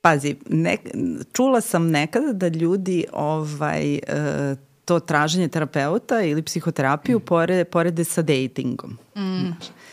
pazi, 0.01 0.36
ne, 0.49 0.78
čula 1.34 1.62
sam 1.62 1.89
nekada 1.91 2.34
da 2.34 2.47
ljudi 2.47 3.06
ovaj, 3.14 3.93
uh, 3.93 4.58
to 4.86 4.99
traženje 4.99 5.47
terapeuta 5.47 6.22
ili 6.22 6.41
psihoterapiju 6.41 7.18
mm. 7.18 7.22
porede, 7.22 7.64
porede 7.64 8.03
sa 8.03 8.22
datingom. 8.22 8.97
Mm. 9.16 9.51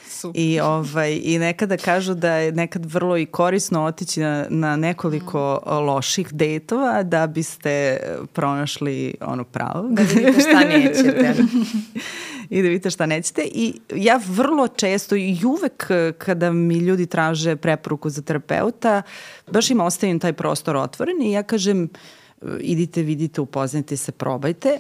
Super. 0.09 0.41
I, 0.41 0.61
ovaj, 0.61 1.21
I 1.23 1.39
nekada 1.39 1.77
kažu 1.77 2.15
da 2.15 2.35
je 2.35 2.53
nekad 2.53 2.87
vrlo 2.87 3.19
i 3.19 3.27
korisno 3.27 3.85
otići 3.85 4.21
na, 4.21 4.47
na 4.49 4.77
nekoliko 4.77 5.61
mm. 5.67 5.71
loših 5.71 6.33
dejtova 6.33 7.03
da 7.03 7.27
biste 7.27 7.97
pronašli 8.33 9.15
ono 9.21 9.45
pravo. 9.45 9.89
Da 9.89 10.03
vidite 10.03 10.41
šta 10.41 10.61
nećete. 10.61 11.35
i 12.53 12.63
da 12.63 12.69
vidite 12.69 12.91
šta 12.91 13.07
nećete. 13.07 13.43
I 13.43 13.81
ja 13.95 14.21
vrlo 14.27 14.69
često 14.69 15.17
i 15.17 15.39
uvek 15.45 15.87
eh, 15.91 16.13
kada 16.19 16.53
mi 16.53 16.79
ljudi 16.79 17.07
traže 17.07 17.57
preporuku 17.57 18.11
za 18.11 18.23
terapeuta, 18.23 19.03
baš 19.51 19.71
im 19.71 19.81
ostavim 19.81 20.19
taj 20.21 20.33
prostor 20.33 20.77
otvoren 20.77 21.23
i 21.23 21.33
ja 21.33 21.43
kažem 21.43 21.85
eh, 21.85 22.47
idite, 22.61 23.03
vidite, 23.03 23.41
upoznajte 23.41 23.97
se, 23.97 24.13
probajte. 24.13 24.79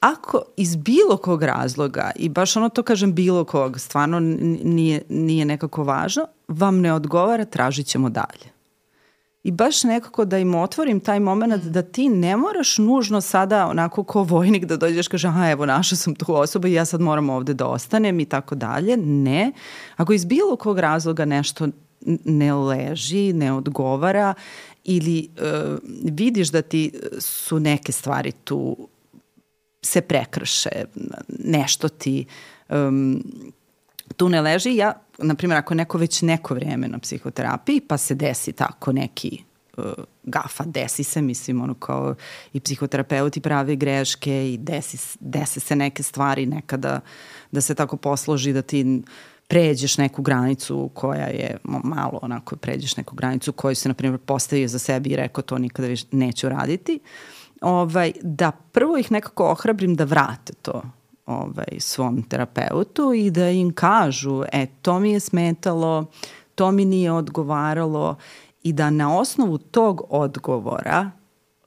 Ako 0.00 0.42
iz 0.56 0.76
bilo 0.76 1.16
kog 1.16 1.42
razloga, 1.42 2.10
i 2.16 2.28
baš 2.28 2.56
ono 2.56 2.68
to 2.68 2.82
kažem 2.82 3.14
bilo 3.14 3.44
kog, 3.44 3.80
stvarno 3.80 4.20
nije, 4.20 5.02
nije 5.08 5.44
nekako 5.44 5.84
važno, 5.84 6.26
vam 6.48 6.80
ne 6.80 6.92
odgovara, 6.92 7.44
tražit 7.44 7.86
ćemo 7.86 8.10
dalje 8.10 8.51
i 9.44 9.50
baš 9.50 9.84
nekako 9.84 10.24
da 10.24 10.38
im 10.38 10.54
otvorim 10.54 11.00
taj 11.00 11.20
moment 11.20 11.64
da 11.64 11.82
ti 11.82 12.08
ne 12.08 12.36
moraš 12.36 12.78
nužno 12.78 13.20
sada 13.20 13.66
onako 13.66 14.04
ko 14.04 14.22
vojnik 14.22 14.64
da 14.64 14.76
dođeš 14.76 15.08
kaže 15.08 15.28
aha 15.28 15.50
evo 15.50 15.66
našao 15.66 15.96
sam 15.96 16.14
tu 16.14 16.34
osobu 16.34 16.66
i 16.66 16.72
ja 16.72 16.84
sad 16.84 17.00
moram 17.00 17.30
ovde 17.30 17.54
da 17.54 17.66
ostanem 17.66 18.20
i 18.20 18.24
tako 18.24 18.54
dalje. 18.54 18.96
Ne. 18.96 19.52
Ako 19.96 20.12
iz 20.12 20.24
bilo 20.24 20.56
kog 20.56 20.78
razloga 20.78 21.24
nešto 21.24 21.68
ne 22.24 22.54
leži, 22.54 23.32
ne 23.32 23.52
odgovara 23.52 24.34
ili 24.84 25.28
uh, 25.36 25.78
vidiš 26.04 26.48
da 26.48 26.62
ti 26.62 26.92
su 27.18 27.60
neke 27.60 27.92
stvari 27.92 28.32
tu 28.32 28.88
se 29.82 30.00
prekrše, 30.00 30.70
nešto 31.44 31.88
ti 31.88 32.26
um, 32.68 33.24
tu 34.16 34.28
ne 34.28 34.40
leži, 34.40 34.76
ja, 34.76 34.92
na 35.18 35.34
primjer, 35.34 35.58
ako 35.58 35.74
neko 35.74 35.98
već 35.98 36.22
neko 36.22 36.54
vreme 36.54 36.88
na 36.88 36.98
psihoterapiji, 36.98 37.80
pa 37.80 37.96
se 37.96 38.14
desi 38.14 38.52
tako 38.52 38.92
neki 38.92 39.44
uh, 39.76 39.84
gafa, 40.22 40.64
desi 40.64 41.04
se, 41.04 41.22
mislim, 41.22 41.62
ono 41.62 41.74
kao 41.74 42.14
i 42.52 42.60
psihoterapeuti 42.60 43.40
pravi 43.40 43.76
greške 43.76 44.52
i 44.52 44.58
desi, 44.58 45.16
desi 45.20 45.60
se 45.60 45.76
neke 45.76 46.02
stvari 46.02 46.46
nekada 46.46 47.00
da 47.50 47.60
se 47.60 47.74
tako 47.74 47.96
posloži 47.96 48.52
da 48.52 48.62
ti 48.62 49.02
pređeš 49.48 49.98
neku 49.98 50.22
granicu 50.22 50.90
koja 50.94 51.26
je 51.26 51.56
malo 51.64 52.18
onako 52.22 52.56
pređeš 52.56 52.96
neku 52.96 53.16
granicu 53.16 53.52
koju 53.52 53.74
se 53.74 53.88
na 53.88 53.94
primjer 53.94 54.18
postavio 54.18 54.68
za 54.68 54.78
sebi 54.78 55.10
i 55.10 55.16
rekao 55.16 55.42
to 55.42 55.58
nikada 55.58 55.88
više 55.88 56.06
neću 56.10 56.48
raditi. 56.48 57.00
Ovaj, 57.60 58.12
da 58.22 58.50
prvo 58.50 58.98
ih 58.98 59.12
nekako 59.12 59.50
ohrabrim 59.50 59.94
da 59.94 60.04
vrate 60.04 60.52
to 60.62 60.82
ovaj, 61.26 61.78
svom 61.78 62.22
terapeutu 62.22 63.12
i 63.12 63.30
da 63.30 63.48
im 63.50 63.72
kažu, 63.72 64.44
e, 64.52 64.66
to 64.82 65.00
mi 65.00 65.12
je 65.12 65.20
smetalo, 65.20 66.04
to 66.54 66.70
mi 66.70 66.84
nije 66.84 67.12
odgovaralo. 67.12 68.16
I 68.62 68.72
da 68.72 68.90
na 68.90 69.18
osnovu 69.18 69.58
tog 69.58 70.02
odgovora, 70.08 71.10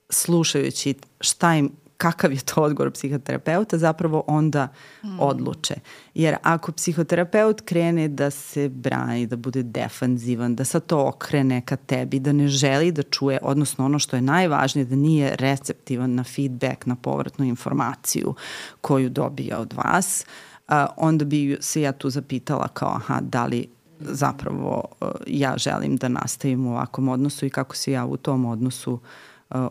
slušajući 0.09 0.93
šta 1.19 1.55
im 1.55 1.71
kakav 1.97 2.31
je 2.31 2.39
to 2.39 2.61
odgovor 2.61 2.91
psihoterapeuta, 2.91 3.77
zapravo 3.77 4.23
onda 4.27 4.67
mm. 5.03 5.19
odluče. 5.19 5.75
Jer 6.13 6.35
ako 6.43 6.71
psihoterapeut 6.71 7.61
krene 7.61 8.07
da 8.07 8.31
se 8.31 8.69
brani, 8.69 9.27
da 9.27 9.35
bude 9.35 9.63
defanzivan, 9.63 10.55
da 10.55 10.65
sad 10.65 10.85
to 10.85 11.07
okrene 11.07 11.61
ka 11.61 11.75
tebi, 11.75 12.19
da 12.19 12.33
ne 12.33 12.47
želi 12.47 12.91
da 12.91 13.03
čuje, 13.03 13.39
odnosno 13.41 13.85
ono 13.85 13.99
što 13.99 14.15
je 14.15 14.21
najvažnije, 14.21 14.85
da 14.85 14.95
nije 14.95 15.35
receptivan 15.35 16.15
na 16.15 16.23
feedback, 16.23 16.85
na 16.85 16.95
povratnu 16.95 17.45
informaciju 17.45 18.35
koju 18.81 19.09
dobija 19.09 19.59
od 19.59 19.73
vas, 19.73 20.25
a, 20.67 20.87
onda 20.97 21.25
bi 21.25 21.57
se 21.61 21.81
ja 21.81 21.91
tu 21.91 22.09
zapitala 22.09 22.67
kao, 22.67 22.89
aha, 22.89 23.19
da 23.21 23.45
li 23.45 23.67
zapravo 23.99 24.83
ja 25.27 25.57
želim 25.57 25.97
da 25.97 26.07
nastavim 26.07 26.67
u 26.67 26.71
ovakvom 26.71 27.09
odnosu 27.09 27.45
i 27.45 27.49
kako 27.49 27.75
se 27.75 27.91
ja 27.91 28.05
u 28.05 28.17
tom 28.17 28.45
odnosu 28.45 28.93
uh, 28.93 28.99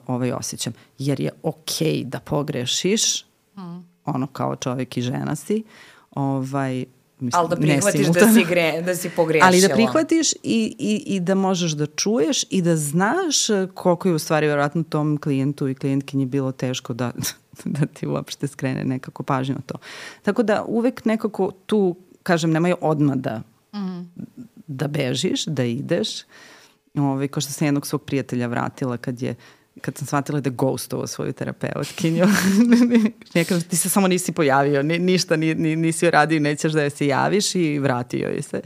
ovaj 0.06 0.32
osjećam. 0.32 0.72
Jer 0.98 1.20
je 1.20 1.30
okej 1.42 1.92
okay 1.92 2.04
da 2.04 2.20
pogrešiš, 2.20 3.24
mm. 3.56 3.60
ono 4.04 4.26
kao 4.26 4.56
čovjek 4.56 4.96
i 4.96 5.02
žena 5.02 5.36
si, 5.36 5.64
ovaj, 6.10 6.84
Mislim, 7.20 7.40
ali 7.40 7.48
da 7.48 7.56
prihvatiš 7.56 8.06
da 8.06 8.32
si, 8.32 8.44
gre, 8.44 8.82
da 8.82 8.96
si 8.96 9.10
pogrešila. 9.10 9.46
Ali 9.48 9.60
da 9.60 9.68
prihvatiš 9.68 10.32
i, 10.32 10.36
i, 10.78 11.02
i 11.06 11.20
da 11.20 11.34
možeš 11.34 11.72
da 11.72 11.86
čuješ 11.86 12.44
i 12.50 12.62
da 12.62 12.76
znaš 12.76 13.36
koliko 13.74 14.08
je 14.08 14.14
u 14.14 14.18
stvari 14.18 14.46
vjerojatno 14.46 14.82
tom 14.82 15.18
klijentu 15.18 15.68
i 15.68 15.74
klijentkinji 15.74 16.26
bilo 16.26 16.52
teško 16.52 16.92
da, 16.92 17.12
da 17.64 17.86
ti 17.86 18.06
uopšte 18.06 18.46
skrene 18.46 18.84
nekako 18.84 19.22
pažnju 19.22 19.56
to. 19.66 19.74
Tako 20.22 20.42
da 20.42 20.64
uvek 20.68 21.04
nekako 21.04 21.50
tu, 21.66 21.96
kažem, 22.22 22.50
nemaju 22.50 22.76
odmah 22.80 23.16
da, 23.16 23.42
mm. 23.74 24.12
da 24.66 24.88
bežiš, 24.88 25.44
da 25.44 25.64
ideš. 25.64 26.08
Ovaj, 26.94 27.28
ko 27.28 27.40
što 27.40 27.52
sam 27.52 27.66
jednog 27.66 27.86
svog 27.86 28.02
prijatelja 28.02 28.46
vratila 28.46 28.96
kad 28.96 29.22
je 29.22 29.34
kad 29.80 29.98
sam 29.98 30.06
shvatila 30.06 30.40
da 30.40 30.48
je 30.48 30.54
ghostovao 30.54 31.06
svoju 31.06 31.32
terapeutkinju. 31.32 32.26
Nekam, 33.34 33.60
ti 33.60 33.76
se 33.76 33.88
samo 33.88 34.08
nisi 34.08 34.32
pojavio, 34.32 34.82
ni, 34.82 34.98
ništa 34.98 35.36
ni, 35.36 35.54
ni, 35.54 35.76
nisi 35.76 36.06
uradio, 36.06 36.40
nećeš 36.40 36.72
da 36.72 36.82
je 36.82 36.90
se 36.90 37.06
javiš 37.06 37.54
i 37.54 37.78
vratio 37.78 38.28
je 38.28 38.42
se. 38.42 38.60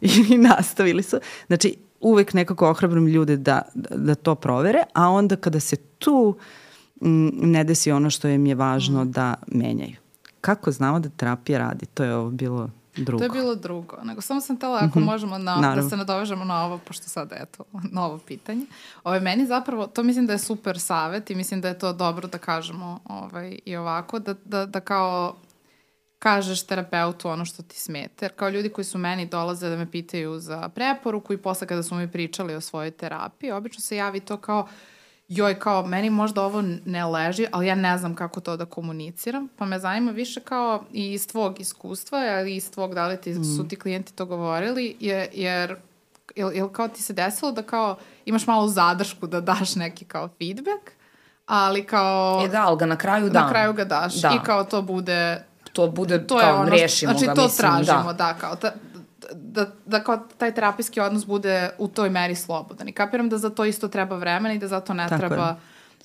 I, 0.00 0.08
i 0.34 0.38
nastavili 0.38 1.02
su. 1.02 1.16
Znači, 1.46 1.76
uvek 2.00 2.34
nekako 2.34 2.70
ohrabrim 2.70 3.06
ljude 3.06 3.36
da, 3.36 3.62
da, 3.74 3.96
da 3.96 4.14
to 4.14 4.34
provere, 4.34 4.82
a 4.94 5.08
onda 5.08 5.36
kada 5.36 5.60
se 5.60 5.76
tu 5.76 6.36
m, 7.00 7.30
ne 7.34 7.64
desi 7.64 7.92
ono 7.92 8.10
što 8.10 8.28
im 8.28 8.46
je 8.46 8.54
važno 8.54 9.04
mm. 9.04 9.10
da 9.10 9.34
menjaju. 9.46 9.96
Kako 10.40 10.70
znamo 10.70 11.00
da 11.00 11.08
terapija 11.08 11.58
radi? 11.58 11.86
To 11.86 12.04
je 12.04 12.14
ovo 12.14 12.30
bilo 12.30 12.70
drugo. 12.96 13.18
To 13.18 13.24
je 13.24 13.40
bilo 13.40 13.54
drugo. 13.54 13.96
Nego 14.02 14.20
samo 14.20 14.40
sam 14.40 14.56
tela 14.56 14.78
ako 14.82 14.98
mm 14.98 15.02
-hmm. 15.02 15.06
možemo 15.06 15.38
na, 15.38 15.74
da 15.74 15.88
se 15.88 15.96
nadovežemo 15.96 16.44
na 16.44 16.64
ovo, 16.64 16.78
pošto 16.78 17.08
sad 17.08 17.32
eto, 17.32 17.64
na 17.94 18.04
ovo 18.06 18.18
pitanje. 18.18 18.66
Ove, 19.04 19.20
meni 19.20 19.46
zapravo, 19.46 19.86
to 19.86 20.02
mislim 20.02 20.26
da 20.26 20.32
je 20.32 20.38
super 20.38 20.80
savet 20.80 21.30
i 21.30 21.34
mislim 21.34 21.60
da 21.60 21.68
je 21.68 21.78
to 21.78 21.92
dobro 21.92 22.28
da 22.28 22.38
kažemo 22.38 23.00
ovaj, 23.04 23.58
i 23.64 23.76
ovako, 23.76 24.18
da, 24.18 24.34
da, 24.44 24.66
da 24.66 24.80
kao 24.80 25.36
kažeš 26.18 26.66
terapeutu 26.66 27.28
ono 27.28 27.44
što 27.44 27.62
ti 27.62 27.80
smete. 27.80 28.24
Jer 28.24 28.32
kao 28.32 28.48
ljudi 28.48 28.68
koji 28.68 28.84
su 28.84 28.98
meni 28.98 29.26
dolaze 29.26 29.68
da 29.68 29.76
me 29.76 29.90
pitaju 29.90 30.40
za 30.40 30.68
preporuku 30.68 31.32
i 31.32 31.36
posle 31.36 31.66
kada 31.66 31.82
su 31.82 31.94
mi 31.94 32.12
pričali 32.12 32.54
o 32.54 32.60
svojoj 32.60 32.90
terapiji, 32.90 33.50
obično 33.50 33.80
se 33.80 33.96
javi 33.96 34.20
to 34.20 34.36
kao 34.36 34.60
uh, 34.60 34.70
joj, 35.36 35.58
kao, 35.58 35.86
meni 35.86 36.10
možda 36.10 36.42
ovo 36.42 36.62
ne 36.84 37.04
leži, 37.04 37.46
ali 37.52 37.66
ja 37.66 37.74
ne 37.74 37.98
znam 37.98 38.14
kako 38.14 38.40
to 38.40 38.56
da 38.56 38.64
komuniciram, 38.64 39.48
pa 39.56 39.64
me 39.64 39.78
zanima 39.78 40.10
više 40.10 40.40
kao 40.40 40.84
i 40.92 41.12
iz 41.12 41.28
tvog 41.28 41.60
iskustva, 41.60 42.18
ali 42.18 42.52
i 42.52 42.56
iz 42.56 42.70
tvog, 42.70 42.94
da 42.94 43.06
li 43.06 43.20
ti, 43.20 43.30
mm. 43.30 43.44
su 43.44 43.68
ti 43.68 43.76
klijenti 43.76 44.12
to 44.12 44.26
govorili, 44.26 44.96
je, 45.00 45.28
jer 45.32 45.76
jel, 46.36 46.52
jel 46.52 46.68
kao 46.68 46.88
ti 46.88 47.02
se 47.02 47.12
desilo 47.12 47.52
da 47.52 47.62
kao 47.62 47.96
imaš 48.24 48.46
malo 48.46 48.68
zadršku 48.68 49.26
da 49.26 49.40
daš 49.40 49.74
neki 49.74 50.04
kao 50.04 50.28
feedback, 50.28 50.90
ali 51.46 51.84
kao... 51.86 52.42
E 52.44 52.48
da, 52.48 52.66
ali 52.66 52.78
ga 52.78 52.86
na 52.86 52.96
kraju 52.96 53.30
dam. 53.30 53.42
Na 53.42 53.50
kraju 53.50 53.72
ga 53.72 53.84
daš 53.84 54.14
da. 54.14 54.38
i 54.42 54.44
kao 54.44 54.64
to 54.64 54.82
bude... 54.82 55.44
To 55.72 55.88
bude 55.88 56.26
to 56.26 56.38
kao, 56.38 56.60
ono, 56.60 56.70
rešimo 56.70 57.12
znači, 57.12 57.26
ga, 57.26 57.34
to 57.34 57.42
mislim, 57.42 57.58
tražimo, 57.58 58.12
da, 58.12 58.12
da 58.12 58.34
kao, 58.40 58.56
ta, 58.56 58.72
da, 59.34 59.66
da 59.86 60.04
kao 60.04 60.16
taj 60.38 60.54
terapijski 60.54 61.00
odnos 61.00 61.26
bude 61.26 61.70
u 61.78 61.88
toj 61.88 62.10
meri 62.10 62.34
slobodan. 62.34 62.88
I 62.88 62.92
kapiram 62.92 63.28
da 63.28 63.38
za 63.38 63.50
to 63.50 63.64
isto 63.64 63.88
treba 63.88 64.16
vremena 64.16 64.54
i 64.54 64.58
da 64.58 64.68
zato 64.68 64.94
ne, 64.94 65.08
Tako 65.08 65.18
treba, 65.18 65.48
je. 65.48 65.54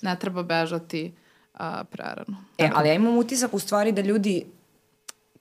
ne 0.01 0.15
treba 0.19 0.43
bežati 0.43 1.13
uh, 1.53 1.59
prerano. 1.91 2.37
E, 2.57 2.69
ali 2.75 2.87
ja 2.87 2.93
imam 2.93 3.17
utisak 3.17 3.53
u 3.53 3.59
stvari 3.59 3.91
da 3.91 4.01
ljudi 4.01 4.45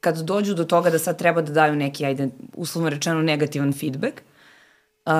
kad 0.01 0.19
dođu 0.19 0.55
do 0.55 0.65
toga 0.65 0.91
da 0.91 0.99
sad 0.99 1.19
treba 1.19 1.43
da 1.43 1.53
daju 1.53 1.77
neki, 1.77 2.07
ajde, 2.07 2.29
uslovno 2.55 2.91
rečeno, 2.91 3.23
negativan 3.23 3.73
feedback, 3.73 4.21
uh, 5.07 5.13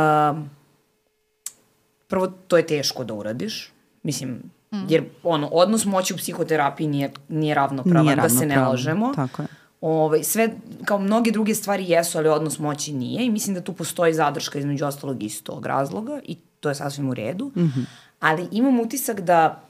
prvo, 2.07 2.27
to 2.27 2.57
je 2.57 2.67
teško 2.67 3.05
da 3.05 3.15
uradiš. 3.15 3.73
Mislim, 4.03 4.31
mm. 4.73 4.85
jer 4.89 5.05
ono, 5.23 5.49
odnos 5.53 5.85
moći 5.85 6.15
u 6.15 6.17
psihoterapiji 6.17 6.87
nije, 6.87 7.11
nije 7.29 7.55
ravnopravan, 7.55 8.05
nije 8.05 8.17
da 8.17 8.29
se 8.29 8.47
ne 8.47 8.61
lažemo. 8.61 9.13
Tako 9.15 9.43
je. 9.43 9.49
Ovaj, 9.87 10.25
sve, 10.25 10.51
kao 10.85 10.99
mnoge 10.99 11.31
druge 11.31 11.55
stvari 11.55 11.91
jesu, 11.91 12.19
ali 12.19 12.29
odnos 12.29 12.59
moći 12.59 12.93
nije 12.93 13.27
i 13.27 13.31
mislim 13.31 13.55
da 13.55 13.61
tu 13.61 13.73
postoji 13.73 14.15
zadrška 14.15 14.59
između 14.59 14.87
ostalog 14.87 15.23
iz 15.23 15.43
tog 15.43 15.67
razloga 15.67 16.21
i 16.25 16.37
to 16.61 16.69
je 16.69 16.75
sasvim 16.75 17.09
u 17.09 17.15
redu. 17.15 17.53
Mm 17.57 17.61
-hmm. 17.61 17.85
Ali 18.21 18.49
imam 18.51 18.81
utisak 18.81 19.21
da 19.21 19.63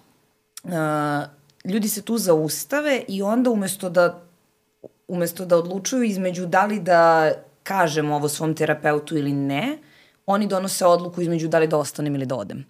uh, 0.65 0.71
ljudi 1.71 1.89
se 1.89 2.03
tu 2.03 2.19
zaustave 2.19 3.03
i 3.09 3.23
onda 3.23 3.51
umesto 3.51 3.91
da 3.91 4.23
umesto 5.09 5.47
da 5.47 5.57
odlučuju 5.57 6.03
između 6.03 6.47
da 6.47 6.67
li 6.67 6.81
da 6.81 7.33
kažem 7.63 8.11
ovo 8.11 8.29
svom 8.29 8.55
terapeutu 8.55 9.19
ili 9.19 9.33
ne, 9.33 9.79
oni 10.27 10.47
donose 10.47 10.87
odluku 10.87 11.23
između 11.23 11.49
da 11.49 11.59
li 11.59 11.67
da 11.67 11.79
ostanem 11.79 12.15
ili 12.15 12.27
da 12.27 12.37
odem. 12.37 12.67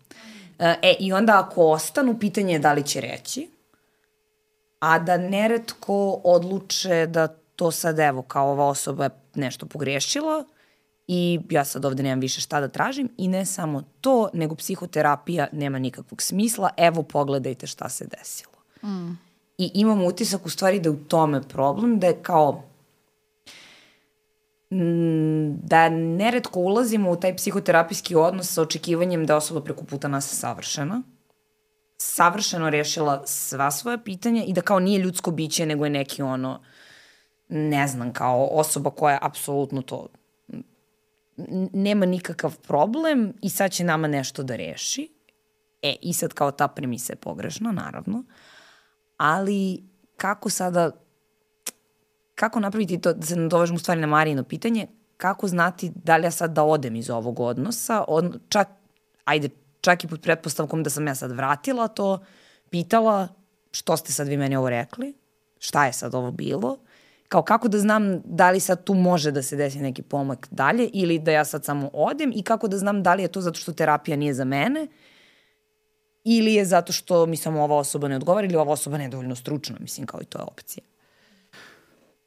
E, 0.59 0.97
i 1.01 1.13
onda 1.13 1.39
ako 1.39 1.67
ostanu, 1.67 2.19
pitanje 2.19 2.53
je 2.53 2.59
da 2.59 2.73
li 2.73 2.83
će 2.83 3.01
reći, 3.01 3.49
a 4.79 4.99
da 4.99 5.17
neretko 5.17 6.21
odluče 6.25 7.07
da 7.07 7.29
to 7.57 7.71
sad 7.71 7.99
evo 7.99 8.23
kao 8.23 8.51
ova 8.51 8.65
osoba 8.69 9.05
je 9.05 9.11
nešto 9.35 9.67
pogrešila 9.67 10.45
i 11.09 11.41
ja 11.51 11.65
sad 11.65 11.85
ovde 11.85 12.03
nemam 12.03 12.21
više 12.21 12.41
šta 12.41 12.61
da 12.61 12.69
tražim 12.69 13.09
i 13.17 13.29
ne 13.29 13.47
samo 13.47 13.83
to, 14.01 14.29
nego 14.33 14.55
psihoterapija 14.55 15.47
nema 15.53 15.79
nikakvog 15.79 16.23
smisla, 16.23 16.71
evo 16.77 17.03
pogledajte 17.03 17.67
šta 17.67 17.89
se 17.89 18.07
desilo. 18.19 18.53
Mm. 18.83 19.19
I 19.59 19.71
imam 19.75 20.05
utisak 20.05 20.47
u 20.47 20.51
stvari 20.51 20.81
da 20.81 20.89
je 20.89 20.93
u 20.93 21.05
tome 21.05 21.43
problem, 21.43 21.99
da 21.99 22.07
je 22.07 22.23
kao 22.23 22.63
da 25.51 25.89
neretko 25.89 26.61
ulazimo 26.61 27.11
u 27.11 27.17
taj 27.17 27.37
psihoterapijski 27.37 28.15
odnos 28.15 28.53
sa 28.53 28.63
očekivanjem 28.63 29.27
da 29.27 29.33
je 29.33 29.37
osoba 29.37 29.61
preko 29.61 29.85
puta 29.85 30.09
nas 30.09 30.39
savršena 30.39 31.03
savršeno 31.99 32.71
rešila 32.71 33.23
sva 33.27 33.71
svoja 33.71 33.99
pitanja 33.99 34.45
i 34.45 34.53
da 34.53 34.61
kao 34.61 34.81
nije 34.81 34.99
ljudsko 34.99 35.31
biće, 35.31 35.67
nego 35.67 35.85
je 35.85 35.91
neki 35.91 36.23
ono 36.23 36.63
ne 37.49 37.89
znam, 37.89 38.13
kao 38.13 38.49
osoba 38.53 38.91
koja 38.91 39.19
apsolutno 39.23 39.83
to 39.83 40.09
nema 41.73 42.07
nikakav 42.07 42.59
problem 42.59 43.33
i 43.43 43.51
sad 43.51 43.71
će 43.71 43.85
nama 43.85 44.09
nešto 44.09 44.43
da 44.43 44.57
reši. 44.57 45.09
E, 45.83 45.95
i 46.03 46.13
sad 46.13 46.33
kao 46.33 46.51
ta 46.51 46.69
premisa 46.69 47.13
je 47.13 47.17
pogrešna, 47.17 47.73
naravno. 47.73 48.25
Ali 49.17 49.83
kako 50.17 50.51
sada, 50.51 50.91
kako 52.35 52.61
napraviti 52.61 53.01
to, 53.01 53.13
da 53.13 53.27
se 53.27 53.37
nadovežem 53.37 53.77
u 53.77 53.79
stvari 53.79 54.01
na 54.01 54.07
Marijino 54.07 54.45
pitanje, 54.45 54.87
kako 55.17 55.49
znati 55.49 55.93
da 56.05 56.17
li 56.17 56.25
ja 56.25 56.31
sad 56.31 56.53
da 56.53 56.63
odem 56.63 56.97
iz 56.97 57.11
ovog 57.11 57.41
odnosa, 57.41 58.05
od, 58.09 58.41
čak, 58.49 58.69
ajde, 59.25 59.49
čak 59.87 60.05
i 60.05 60.09
pod 60.09 60.21
pretpostavkom 60.21 60.83
da 60.83 60.91
sam 60.91 61.07
ja 61.07 61.15
sad 61.15 61.33
vratila 61.33 61.89
to, 61.89 62.19
pitala 62.71 63.29
što 63.71 63.97
ste 63.97 64.13
sad 64.13 64.29
vi 64.29 64.37
meni 64.37 64.57
ovo 64.57 64.71
rekli, 64.71 65.15
šta 65.59 65.87
je 65.87 65.93
sad 65.93 66.15
ovo 66.15 66.31
bilo, 66.31 66.79
kao 67.29 67.43
kako 67.43 67.69
da 67.69 67.79
znam 67.79 68.21
da 68.25 68.51
li 68.51 68.61
sad 68.61 68.85
tu 68.85 68.95
može 68.95 69.31
da 69.31 69.43
se 69.43 69.57
desi 69.57 69.79
neki 69.79 70.03
pomak 70.03 70.49
dalje 70.51 70.89
ili 70.93 71.19
da 71.19 71.33
ja 71.33 71.45
sad 71.45 71.65
samo 71.65 71.91
odem 71.93 72.33
i 72.35 72.43
kako 72.43 72.69
da 72.69 72.79
znam 72.79 73.03
da 73.03 73.15
li 73.15 73.23
je 73.23 73.29
to 73.29 73.41
zato 73.41 73.59
što 73.59 73.73
terapija 73.73 74.17
nije 74.17 74.35
za 74.35 74.45
mene 74.45 74.87
ili 76.25 76.55
je 76.55 76.65
zato 76.65 76.93
što 76.93 77.27
mi 77.27 77.37
samo 77.37 77.63
ova 77.63 77.77
osoba 77.77 78.09
ne 78.09 78.17
odgovara 78.17 78.47
ili 78.47 78.57
ova 78.57 78.73
osoba 78.73 78.99
ne 78.99 79.09
dovoljno 79.09 79.35
stručna, 79.35 79.77
mislim 79.81 80.07
kao 80.07 80.21
i 80.23 80.25
to 80.25 80.39
je 80.39 80.45
opcija. 80.45 80.85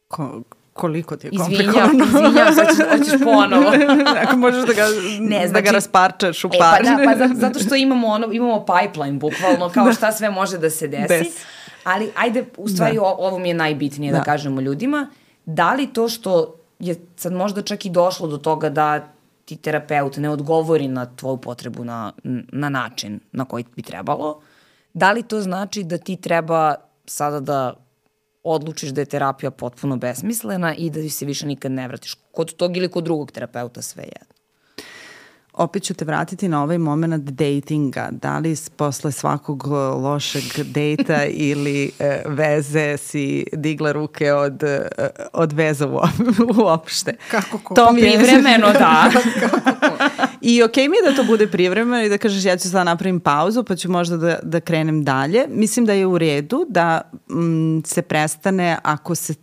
Ko, 0.07 0.43
koliko 0.79 1.17
ti 1.17 1.27
je 1.27 1.31
komplikovano. 1.37 1.93
Izvinjam, 1.93 2.07
izvinjam, 2.07 2.53
sad 2.53 2.67
ćeš, 2.67 2.85
hoćeš 2.91 3.21
ponovo. 3.33 3.71
Ako 4.23 4.37
možeš 4.37 4.65
da 4.65 4.73
ga, 4.73 4.85
ne, 5.19 5.47
znači, 5.47 5.53
da 5.53 5.61
ga 5.61 5.71
rasparčaš 5.71 6.45
u 6.45 6.49
par. 6.59 6.81
E, 6.81 7.05
pa 7.05 7.15
da, 7.15 7.27
pa 7.29 7.35
zato 7.45 7.59
što 7.59 7.75
imamo, 7.75 8.07
ono, 8.07 8.31
imamo 8.31 8.65
pipeline, 8.65 9.19
bukvalno, 9.19 9.69
kao 9.69 9.93
šta 9.93 10.11
sve 10.11 10.29
može 10.29 10.57
da 10.57 10.69
se 10.69 10.87
desi. 10.87 11.07
Des. 11.07 11.27
Ali, 11.83 12.11
ajde, 12.15 12.45
u 12.57 12.67
stvari, 12.67 12.95
da. 12.95 13.01
ovo 13.03 13.39
mi 13.39 13.47
je 13.47 13.53
najbitnije 13.53 14.11
da. 14.11 14.17
da 14.17 14.23
kažemo 14.23 14.61
ljudima. 14.61 15.09
Da 15.45 15.73
li 15.73 15.87
to 15.87 16.09
što 16.09 16.55
je 16.79 16.95
sad 17.15 17.33
možda 17.33 17.61
čak 17.61 17.85
i 17.85 17.89
došlo 17.89 18.27
do 18.27 18.37
toga 18.37 18.69
da 18.69 19.07
ti 19.45 19.55
terapeut 19.55 20.17
ne 20.17 20.29
odgovori 20.29 20.87
na 20.87 21.05
tvoju 21.05 21.37
potrebu 21.37 21.83
na, 21.83 22.13
na 22.51 22.69
način 22.69 23.19
na 23.31 23.45
koji 23.45 23.65
bi 23.75 23.81
trebalo, 23.81 24.41
da 24.93 25.11
li 25.11 25.23
to 25.23 25.41
znači 25.41 25.83
da 25.83 25.97
ti 25.97 26.15
treba 26.15 26.75
sada 27.05 27.39
da 27.39 27.73
odlučiš 28.43 28.89
da 28.89 29.01
je 29.01 29.05
terapija 29.05 29.51
potpuno 29.51 29.97
besmislena 29.97 30.75
i 30.75 30.89
da 30.89 31.09
se 31.09 31.25
više 31.25 31.47
nikad 31.47 31.71
ne 31.71 31.87
vratiš 31.87 32.15
kod 32.31 32.55
tog 32.55 32.77
ili 32.77 32.91
kod 32.91 33.03
drugog 33.03 33.31
terapeuta 33.31 33.81
sve 33.81 34.03
jedno. 34.03 34.28
Opet 35.53 35.83
ću 35.83 35.93
te 35.93 36.05
vratiti 36.05 36.47
na 36.47 36.63
ovaj 36.63 36.77
moment 36.77 37.23
datinga. 37.23 38.09
Da 38.11 38.39
li 38.39 38.55
posle 38.75 39.11
svakog 39.11 39.67
lošeg 39.97 40.43
dejta 40.65 41.25
ili 41.49 41.91
e, 41.99 42.21
veze 42.25 42.97
si 42.97 43.45
digla 43.53 43.91
ruke 43.91 44.33
od, 44.33 44.63
e, 44.63 44.89
od 45.33 45.53
veza 45.53 45.87
uopšte? 46.63 47.15
Kako 47.31 47.57
ko? 47.57 47.75
To 47.75 47.93
mi 47.93 48.01
je... 48.01 48.17
Privremeno, 48.17 48.67
da. 48.79 49.11
I 50.41 50.63
okej 50.63 50.83
okay 50.83 50.89
mi 50.89 50.97
je 50.97 51.11
da 51.11 51.15
to 51.15 51.23
bude 51.23 51.47
privremeno 51.47 52.03
i 52.03 52.09
da 52.09 52.17
kažeš 52.17 52.45
ja 52.45 52.57
ću 52.57 52.69
sada 52.69 52.83
napravim 52.83 53.19
pauzu 53.19 53.63
pa 53.63 53.75
ću 53.75 53.91
možda 53.91 54.17
da, 54.17 54.39
da 54.43 54.59
krenem 54.59 55.03
dalje. 55.03 55.45
Mislim 55.49 55.85
da 55.85 55.93
je 55.93 56.05
u 56.05 56.17
redu 56.17 56.65
da 56.69 57.01
mm, 57.29 57.81
se 57.85 58.01
prestane 58.01 58.77
ako 58.83 59.15
se 59.15 59.33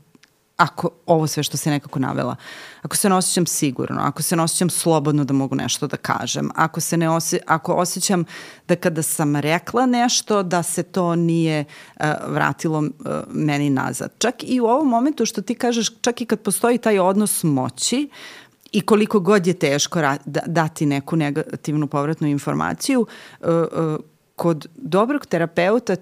ako 0.56 0.90
ovo 1.06 1.26
sve 1.26 1.42
što 1.42 1.56
si 1.56 1.70
nekako 1.70 1.98
navela, 1.98 2.36
ako 2.82 2.96
se 2.96 3.08
ne 3.08 3.14
osjećam 3.14 3.46
sigurno, 3.46 4.00
ako 4.00 4.22
se 4.22 4.36
ne 4.36 4.42
osjećam 4.42 4.70
slobodno 4.70 5.24
da 5.24 5.32
mogu 5.32 5.54
nešto 5.54 5.86
da 5.86 5.96
kažem, 5.96 6.50
ako 6.54 6.80
se 6.80 6.96
ne 6.96 7.10
osje, 7.10 7.38
ako 7.46 7.74
osjećam 7.74 8.24
da 8.68 8.76
kada 8.76 9.02
sam 9.02 9.36
rekla 9.36 9.86
nešto 9.86 10.42
da 10.42 10.62
se 10.62 10.82
to 10.82 11.16
nije 11.16 11.64
uh, 11.96 12.06
vratilo 12.28 12.78
uh, 12.78 12.88
meni 13.28 13.70
nazad. 13.70 14.12
Čak 14.18 14.34
i 14.42 14.60
u 14.60 14.64
ovom 14.64 14.88
momentu 14.88 15.26
što 15.26 15.42
ti 15.42 15.54
kažeš, 15.54 16.00
čak 16.00 16.20
i 16.20 16.26
kad 16.26 16.40
postoji 16.40 16.78
taj 16.78 16.98
odnos 16.98 17.42
moći, 17.42 18.08
i 18.72 18.80
koliko 18.80 19.20
god 19.20 19.46
je 19.46 19.54
teško 19.54 20.00
da, 20.00 20.40
dati 20.46 20.86
neku 20.86 21.16
negativnu 21.16 21.86
povratnu 21.86 22.28
informaciju, 22.28 23.06
uh, 23.40 23.48
kod 24.36 24.66
dobrog 24.76 25.26
terapeuta 25.26 25.96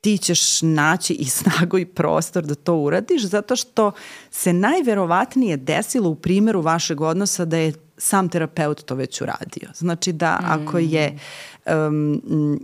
ti 0.00 0.18
ćeš 0.18 0.62
naći 0.62 1.12
i 1.12 1.24
snagu 1.38 1.78
i 1.78 1.86
prostor 1.86 2.44
da 2.44 2.54
to 2.54 2.76
uradiš, 2.76 3.24
zato 3.24 3.56
što 3.56 3.92
se 4.30 4.52
najverovatnije 4.52 5.56
desilo 5.56 6.10
u 6.10 6.14
primjeru 6.14 6.60
vašeg 6.60 7.00
odnosa 7.00 7.44
da 7.44 7.56
je 7.56 7.72
sam 7.98 8.28
terapeut 8.28 8.84
to 8.84 8.94
već 8.94 9.20
uradio. 9.20 9.68
Znači 9.74 10.12
da 10.12 10.40
ako 10.42 10.78
je 10.78 11.18
um, 11.66 12.22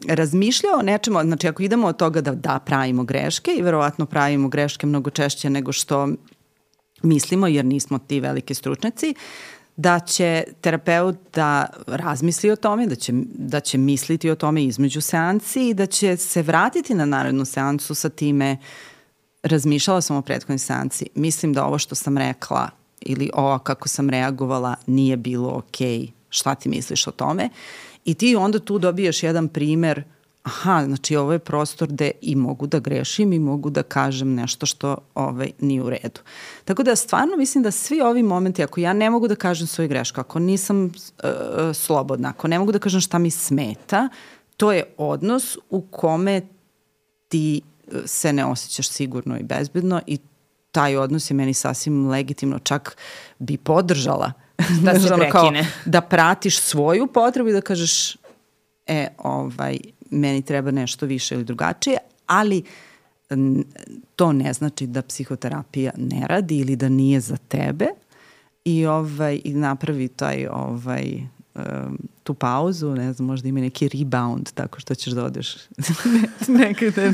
razmišljao 0.09 0.78
o 0.78 0.82
nečemu, 0.82 1.20
znači 1.22 1.49
ako 1.49 1.62
idemo 1.62 1.87
od 1.87 1.97
toga 1.97 2.20
da 2.20 2.35
da 2.35 2.59
pravimo 2.59 3.05
greške 3.05 3.51
i 3.59 3.62
verovatno 3.62 4.07
pravimo 4.07 4.49
greške 4.49 4.87
mnogo 4.87 5.11
češće 5.11 5.51
nego 5.51 5.72
što 5.72 6.09
mislimo 7.03 7.47
jer 7.47 7.64
nismo 7.64 7.99
ti 7.99 8.20
velike 8.20 8.55
stručnjaci, 8.55 9.14
da 9.76 10.00
će 10.00 10.44
terapeut 10.60 11.16
da 11.34 11.66
razmisli 11.86 12.50
o 12.50 12.56
tome, 12.56 12.86
da 12.86 12.94
će, 12.94 13.12
da 13.34 13.60
će 13.60 13.78
misliti 13.78 14.30
o 14.30 14.34
tome 14.34 14.64
između 14.64 15.00
seansi 15.00 15.68
i 15.68 15.74
da 15.74 15.86
će 15.86 16.16
se 16.16 16.42
vratiti 16.42 16.94
na 16.94 17.04
narednu 17.04 17.44
seansu 17.44 17.94
sa 17.94 18.08
time 18.08 18.56
razmišljala 19.42 20.00
sam 20.00 20.16
o 20.16 20.22
prethodnoj 20.22 20.58
seansi. 20.58 21.06
Mislim 21.14 21.52
da 21.52 21.64
ovo 21.64 21.78
što 21.78 21.94
sam 21.94 22.18
rekla 22.18 22.68
ili 23.00 23.30
ovo 23.34 23.58
kako 23.58 23.88
sam 23.88 24.10
reagovala 24.10 24.74
nije 24.86 25.16
bilo 25.16 25.48
okej. 25.48 25.98
Okay. 25.98 26.10
Šta 26.28 26.54
ti 26.54 26.68
misliš 26.68 27.06
o 27.06 27.10
tome? 27.10 27.48
I 28.04 28.14
ti 28.14 28.36
onda 28.36 28.58
tu 28.58 28.78
dobiješ 28.78 29.22
jedan 29.22 29.48
primer 29.48 30.02
aha, 30.45 30.84
znači 30.86 31.16
ovo 31.16 31.32
je 31.32 31.38
prostor 31.38 31.88
gde 31.88 32.11
i 32.20 32.36
mogu 32.36 32.66
da 32.66 32.78
grešim 32.78 33.32
i 33.32 33.38
mogu 33.38 33.70
da 33.70 33.82
kažem 33.82 34.34
nešto 34.34 34.66
što 34.66 34.97
ovaj, 35.14 35.51
nije 35.61 35.82
u 35.82 35.90
redu. 35.90 36.20
Tako 36.64 36.82
da 36.82 36.97
stvarno 36.97 37.36
mislim 37.36 37.64
da 37.64 37.70
svi 37.70 38.01
ovi 38.01 38.22
momenti, 38.22 38.62
ako 38.62 38.80
ja 38.80 38.92
ne 38.92 39.11
mogu 39.11 39.28
da 39.28 39.34
kažem 39.34 39.66
svoju 39.66 39.88
grešku, 39.88 40.20
ako 40.20 40.38
nisam 40.38 40.84
uh, 40.84 40.92
slobodna, 41.74 42.28
ako 42.28 42.49
ne 42.49 42.59
mogu 42.59 42.72
da 42.72 42.78
kažem 42.78 43.01
šta 43.01 43.18
mi 43.18 43.30
smeta, 43.30 44.09
to 44.57 44.72
je 44.72 44.84
odnos 44.97 45.59
u 45.70 45.80
kome 45.80 46.42
ti 47.28 47.61
e, 47.92 48.07
se 48.07 48.32
ne 48.32 48.45
osjećaš 48.45 48.88
sigurno 48.88 49.38
i 49.38 49.42
bezbedno 49.42 50.01
i 50.07 50.18
taj 50.70 50.97
odnos 50.97 51.30
je 51.30 51.34
meni 51.34 51.55
sasvim 51.55 52.09
legitimno, 52.09 52.59
čak 52.59 52.97
bi 53.38 53.57
podržala 53.57 54.32
da 54.82 55.01
se 55.01 55.09
prekine. 55.18 55.30
Kao, 55.30 55.53
da 55.84 56.01
pratiš 56.01 56.59
svoju 56.59 57.07
potrebu 57.07 57.49
i 57.49 57.53
da 57.53 57.61
kažeš 57.61 58.16
e, 58.86 59.09
ovaj, 59.18 59.78
meni 60.14 60.42
treba 60.42 60.70
nešto 60.70 61.06
više 61.06 61.34
ili 61.34 61.44
drugačije, 61.44 61.98
ali 62.26 62.62
to 64.16 64.32
ne 64.32 64.52
znači 64.52 64.86
da 64.86 65.02
psihoterapija 65.02 65.92
ne 65.96 66.26
radi 66.26 66.58
ili 66.58 66.76
da 66.76 66.88
nije 66.88 67.20
za 67.20 67.36
tebe 67.36 67.86
i 68.64 68.86
ovaj 68.86 69.40
i 69.44 69.54
napravi 69.54 70.08
taj 70.08 70.46
ovaj 70.46 71.20
um, 71.55 71.98
tu 72.22 72.34
pauzu, 72.34 72.94
ne 72.94 73.12
znam, 73.12 73.26
možda 73.26 73.48
ima 73.48 73.61
neki 73.61 73.88
rebound, 73.88 74.52
tako 74.55 74.80
što 74.80 74.94
ćeš 74.94 75.12
da 75.12 75.24
odeš 75.24 75.57
nekde 76.48 77.12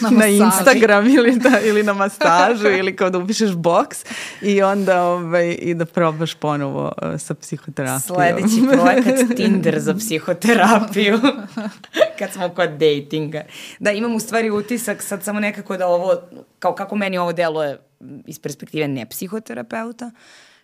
na, 0.00 0.10
na 0.10 0.26
Instagram 0.26 1.06
ili, 1.06 1.38
da, 1.38 1.60
ili 1.60 1.82
na 1.82 1.92
masažu 1.92 2.68
ili 2.68 2.96
kao 2.96 3.10
da 3.10 3.18
upišeš 3.18 3.54
boks 3.54 3.98
i 4.42 4.62
onda 4.62 5.02
ovaj, 5.02 5.56
i 5.60 5.74
da 5.74 5.84
probaš 5.84 6.34
ponovo 6.34 6.92
uh, 7.02 7.20
sa 7.20 7.34
psihoterapijom. 7.34 8.00
Sledeći 8.00 8.62
projekat 8.72 9.36
Tinder 9.36 9.80
za 9.80 9.94
psihoterapiju 9.94 11.20
kad 12.18 12.32
smo 12.32 12.48
kod 12.48 12.70
datinga. 12.70 13.42
Da, 13.78 13.92
imam 13.92 14.14
u 14.14 14.20
stvari 14.20 14.50
utisak 14.50 15.02
sad 15.02 15.22
samo 15.22 15.40
nekako 15.40 15.76
da 15.76 15.86
ovo, 15.86 16.14
kao 16.58 16.74
kako 16.74 16.96
meni 16.96 17.18
ovo 17.18 17.32
deluje 17.32 17.78
iz 18.26 18.38
perspektive 18.38 18.88
ne 18.88 19.06
psihoterapeuta, 19.06 20.10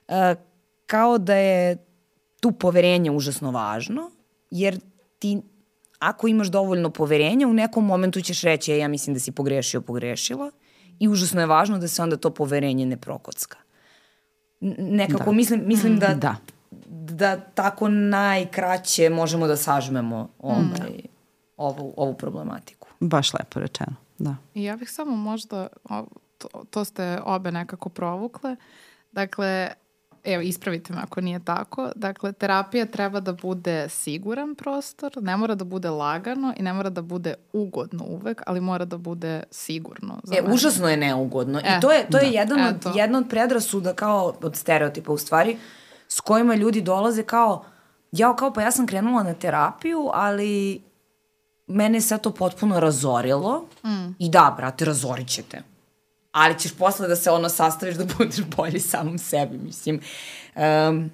uh, 0.08 0.14
kao 0.86 1.18
da 1.18 1.34
je 1.34 1.86
tu 2.40 2.52
poverenje 2.52 3.10
užasno 3.10 3.50
važno, 3.50 4.10
jer 4.50 4.80
ti 5.18 5.40
ako 5.98 6.28
imaš 6.28 6.48
dovoljno 6.48 6.90
poverenja, 6.90 7.48
u 7.48 7.52
nekom 7.52 7.86
momentu 7.86 8.20
ćeš 8.20 8.42
reći, 8.42 8.72
ja 8.72 8.88
mislim 8.88 9.14
da 9.14 9.20
si 9.20 9.32
pogrešio, 9.32 9.80
pogrešila 9.80 10.50
i 10.98 11.08
užasno 11.08 11.40
je 11.40 11.46
važno 11.46 11.78
da 11.78 11.88
se 11.88 12.02
onda 12.02 12.16
to 12.16 12.30
poverenje 12.30 12.86
ne 12.86 12.96
prokocka. 12.96 13.58
Nekako 14.78 15.24
da. 15.24 15.32
mislim, 15.32 15.62
mislim 15.66 15.92
mm, 15.92 15.98
da, 15.98 16.14
da. 16.14 16.36
da 16.88 17.40
tako 17.40 17.88
najkraće 17.88 19.10
možemo 19.10 19.46
da 19.46 19.56
sažmemo 19.56 20.28
ovaj, 20.38 20.90
mm. 20.90 21.08
ovu, 21.56 21.94
ovu 21.96 22.14
problematiku. 22.14 22.88
Baš 23.00 23.34
lepo 23.34 23.60
rečeno, 23.60 23.96
da. 24.18 24.36
I 24.54 24.64
ja 24.64 24.76
bih 24.76 24.90
samo 24.90 25.16
možda, 25.16 25.66
to, 26.38 26.48
to 26.70 26.84
ste 26.84 27.20
obe 27.24 27.52
nekako 27.52 27.88
provukle, 27.88 28.56
dakle, 29.12 29.70
evo 30.26 30.42
ispravite 30.42 30.92
me 30.92 30.98
ako 31.02 31.20
nije 31.20 31.44
tako, 31.44 31.90
dakle 31.94 32.32
terapija 32.32 32.86
treba 32.86 33.20
da 33.20 33.32
bude 33.32 33.88
siguran 33.88 34.54
prostor, 34.54 35.12
ne 35.20 35.36
mora 35.36 35.54
da 35.54 35.64
bude 35.64 35.90
lagano 35.90 36.54
i 36.56 36.62
ne 36.62 36.72
mora 36.72 36.90
da 36.90 37.02
bude 37.02 37.34
ugodno 37.52 38.04
uvek, 38.04 38.42
ali 38.46 38.60
mora 38.60 38.84
da 38.84 38.98
bude 38.98 39.42
sigurno. 39.50 40.20
Za 40.22 40.34
e, 40.34 40.42
mene. 40.42 40.54
užasno 40.54 40.88
je 40.88 40.96
neugodno 40.96 41.58
e, 41.58 41.62
i 41.62 41.80
to 41.80 41.92
je, 41.92 42.06
to 42.10 42.18
je 42.18 42.30
da, 42.30 42.38
jedan, 42.38 42.66
od, 42.66 42.96
jedan 42.96 43.14
od 43.14 43.28
predrasuda 43.30 43.92
kao 43.92 44.34
od 44.42 44.56
stereotipa 44.56 45.12
u 45.12 45.18
stvari 45.18 45.56
s 46.08 46.20
kojima 46.20 46.54
ljudi 46.54 46.80
dolaze 46.80 47.22
kao 47.22 47.64
ja 48.12 48.36
kao 48.36 48.52
pa 48.52 48.62
ja 48.62 48.70
sam 48.70 48.86
krenula 48.86 49.22
na 49.22 49.34
terapiju, 49.34 50.10
ali 50.12 50.82
mene 51.66 52.00
se 52.00 52.18
to 52.18 52.30
potpuno 52.30 52.80
razorilo 52.80 53.64
mm. 53.84 54.14
i 54.18 54.30
da, 54.30 54.54
brate, 54.56 54.84
razorit 54.84 55.28
ćete 55.28 55.75
ali 56.36 56.58
ćeš 56.58 56.74
posle 56.74 57.08
da 57.08 57.16
se 57.16 57.30
ono 57.30 57.48
sastaviš 57.48 57.94
da 57.94 58.04
budeš 58.18 58.36
bolji 58.56 58.80
samom 58.80 59.18
sebi, 59.18 59.58
mislim. 59.58 60.00
Um, 60.56 61.10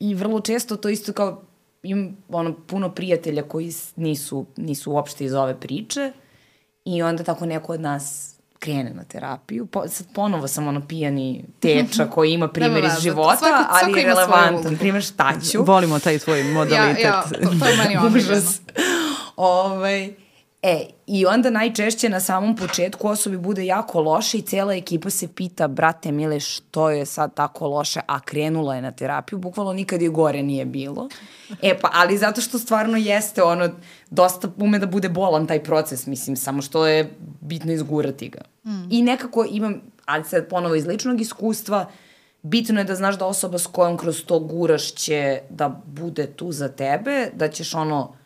I 0.00 0.14
vrlo 0.14 0.40
često 0.40 0.76
to 0.76 0.88
isto 0.88 1.12
kao 1.12 1.42
imam 1.82 2.16
ono, 2.28 2.54
puno 2.66 2.94
prijatelja 2.94 3.42
koji 3.42 3.72
nisu, 3.96 4.46
nisu 4.56 4.92
uopšte 4.92 5.24
iz 5.24 5.34
ove 5.34 5.60
priče 5.60 6.12
i 6.84 7.02
onda 7.02 7.24
tako 7.24 7.46
neko 7.46 7.72
od 7.72 7.80
nas 7.80 8.34
krene 8.58 8.90
na 8.94 9.04
terapiju. 9.04 9.66
Po, 9.66 9.88
sad 9.88 10.06
ponovo 10.14 10.48
sam 10.48 10.68
ono 10.68 10.88
pijani 10.88 11.44
teča 11.60 12.10
koji 12.10 12.32
ima 12.32 12.48
primjer 12.58 12.84
iz 12.84 13.02
života, 13.02 13.36
svako, 13.36 13.62
svako 13.62 13.78
ali 13.82 14.00
je 14.00 14.06
relevantan. 14.06 14.76
Primjer 14.76 15.02
šta 15.02 15.32
ću. 15.52 15.64
Volimo 15.64 15.98
taj 15.98 16.18
tvoj 16.18 16.44
modalitet. 16.44 17.04
Ja, 17.04 17.08
ja, 17.08 17.22
to, 17.22 17.58
to 17.60 17.66
je 17.66 17.76
meni 17.76 17.96
omiljeno. 18.06 18.42
ovaj, 19.36 20.14
E, 20.62 20.86
i 21.06 21.26
onda 21.26 21.50
najčešće 21.50 22.08
na 22.08 22.20
samom 22.20 22.56
početku 22.56 23.08
osobi 23.08 23.38
bude 23.38 23.66
jako 23.66 24.00
loše 24.00 24.38
i 24.38 24.42
cela 24.42 24.74
ekipa 24.74 25.10
se 25.10 25.28
pita, 25.28 25.68
brate 25.68 26.12
mile, 26.12 26.40
što 26.40 26.90
je 26.90 27.06
sad 27.06 27.34
tako 27.34 27.68
loše, 27.68 28.00
a 28.06 28.20
krenula 28.20 28.74
je 28.74 28.82
na 28.82 28.90
terapiju, 28.92 29.38
bukvalno 29.38 29.72
nikad 29.72 30.02
je 30.02 30.08
gore 30.08 30.42
nije 30.42 30.64
bilo. 30.64 31.08
E 31.62 31.78
pa, 31.78 31.90
ali 31.92 32.18
zato 32.18 32.40
što 32.40 32.58
stvarno 32.58 32.96
jeste 32.96 33.42
ono, 33.42 33.68
dosta 34.10 34.48
ume 34.56 34.78
da 34.78 34.86
bude 34.86 35.08
bolan 35.08 35.46
taj 35.46 35.64
proces, 35.64 36.06
mislim, 36.06 36.36
samo 36.36 36.62
što 36.62 36.86
je 36.86 37.14
bitno 37.40 37.72
izgurati 37.72 38.28
ga. 38.28 38.40
Mm. 38.64 38.88
I 38.90 39.02
nekako 39.02 39.46
imam, 39.50 39.80
ali 40.04 40.24
sad 40.24 40.48
ponovo 40.48 40.74
iz 40.74 40.86
ličnog 40.86 41.20
iskustva, 41.20 41.90
bitno 42.42 42.80
je 42.80 42.84
da 42.84 42.94
znaš 42.94 43.18
da 43.18 43.26
osoba 43.26 43.58
s 43.58 43.66
kojom 43.66 43.96
kroz 43.96 44.24
to 44.24 44.38
guraš 44.38 44.94
će 44.94 45.40
da 45.50 45.82
bude 45.86 46.26
tu 46.26 46.52
za 46.52 46.68
tebe, 46.68 47.30
da 47.34 47.48
ćeš 47.48 47.74
ono, 47.74 48.21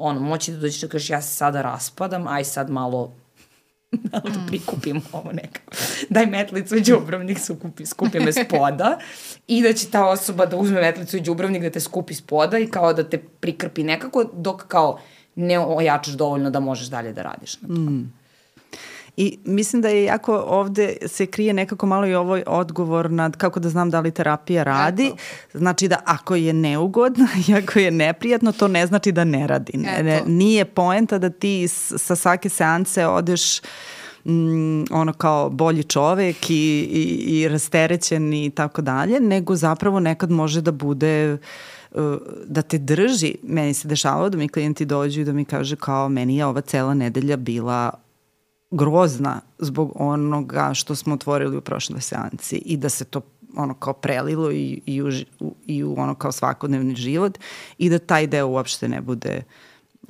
ono, 0.00 0.20
moći 0.20 0.52
da 0.52 0.58
dođeš 0.58 0.80
da 0.80 0.88
kažeš 0.88 1.10
ja 1.10 1.22
se 1.22 1.34
sada 1.34 1.62
raspadam, 1.62 2.26
aj 2.28 2.44
sad 2.44 2.70
malo 2.70 3.14
malo 4.12 4.24
da 4.24 4.46
prikupim 4.46 5.02
ovo 5.12 5.32
nekako. 5.32 5.72
Daj 6.08 6.26
metlicu 6.26 6.76
i 6.76 6.80
džubrovnik, 6.80 7.38
skupi, 7.38 7.86
skupi 7.86 8.20
me 8.20 8.32
spoda 8.32 8.98
i 9.46 9.62
da 9.62 9.72
će 9.72 9.90
ta 9.90 10.08
osoba 10.08 10.46
da 10.46 10.56
uzme 10.56 10.80
metlicu 10.80 11.16
i 11.16 11.20
džubrovnik 11.20 11.62
da 11.62 11.70
te 11.70 11.80
skupi 11.80 12.14
spoda 12.14 12.58
i 12.58 12.66
kao 12.66 12.92
da 12.92 13.08
te 13.08 13.18
prikrpi 13.18 13.82
nekako 13.82 14.24
dok 14.32 14.66
kao 14.68 15.00
ne 15.34 15.58
ojačaš 15.58 16.14
dovoljno 16.14 16.50
da 16.50 16.60
možeš 16.60 16.86
dalje 16.86 17.12
da 17.12 17.22
radiš 17.22 17.60
na 17.60 17.68
to. 17.68 17.74
Mm. 17.74 18.19
I 19.20 19.38
mislim 19.44 19.82
da 19.82 19.88
je 19.88 20.04
jako 20.04 20.44
ovde 20.46 20.96
se 21.06 21.26
krije 21.26 21.52
nekako 21.52 21.86
malo 21.86 22.06
i 22.06 22.14
ovaj 22.14 22.42
odgovor 22.46 23.10
nad 23.10 23.36
kako 23.36 23.60
da 23.60 23.68
znam 23.68 23.90
da 23.90 24.00
li 24.00 24.10
terapija 24.10 24.62
radi. 24.62 25.06
Eto. 25.06 25.16
Znači 25.58 25.88
da 25.88 26.00
ako 26.04 26.34
je 26.34 26.52
neugodno 26.52 27.26
i 27.48 27.54
ako 27.54 27.78
je 27.78 27.90
neprijatno, 27.90 28.52
to 28.52 28.68
ne 28.68 28.86
znači 28.86 29.12
da 29.12 29.24
ne 29.24 29.46
radi. 29.46 29.72
Ne, 29.76 30.22
nije 30.26 30.64
poenta 30.64 31.18
da 31.18 31.30
ti 31.30 31.68
sa 31.68 32.16
svake 32.16 32.48
seance 32.48 33.06
odeš 33.06 33.60
mm, 34.24 34.84
ono 34.90 35.12
kao 35.12 35.50
bolji 35.50 35.82
čovek 35.82 36.50
i, 36.50 36.88
i, 36.92 37.02
i 37.26 37.48
rasterećen 37.48 38.32
i 38.32 38.50
tako 38.50 38.82
dalje, 38.82 39.20
nego 39.20 39.56
zapravo 39.56 40.00
nekad 40.00 40.30
može 40.30 40.60
da 40.60 40.72
bude 40.72 41.38
uh, 41.90 42.02
da 42.46 42.62
te 42.62 42.78
drži. 42.78 43.34
Meni 43.42 43.74
se 43.74 43.88
dešavalo 43.88 44.28
da 44.28 44.38
mi 44.38 44.48
klijenti 44.48 44.84
dođu 44.84 45.20
i 45.20 45.24
da 45.24 45.32
mi 45.32 45.44
kaže 45.44 45.76
kao 45.76 46.08
meni 46.08 46.36
je 46.36 46.46
ova 46.46 46.60
cela 46.60 46.94
nedelja 46.94 47.36
bila 47.36 47.90
grozna 48.70 49.40
zbog 49.58 49.92
onoga 49.94 50.70
što 50.74 50.94
smo 50.94 51.14
otvorili 51.14 51.56
u 51.56 51.60
prošloj 51.60 52.00
seanci 52.00 52.56
i 52.56 52.76
da 52.76 52.88
se 52.88 53.04
to 53.04 53.20
ono 53.56 53.74
kao 53.74 53.92
prelilo 53.92 54.50
i, 54.50 54.80
i, 54.86 55.02
u, 55.02 55.10
i 55.66 55.84
u 55.84 55.94
ono 55.98 56.14
kao 56.14 56.32
svakodnevni 56.32 56.94
život 56.94 57.38
i 57.78 57.90
da 57.90 57.98
taj 57.98 58.26
deo 58.26 58.46
uopšte 58.46 58.88
ne 58.88 59.00
bude 59.00 59.42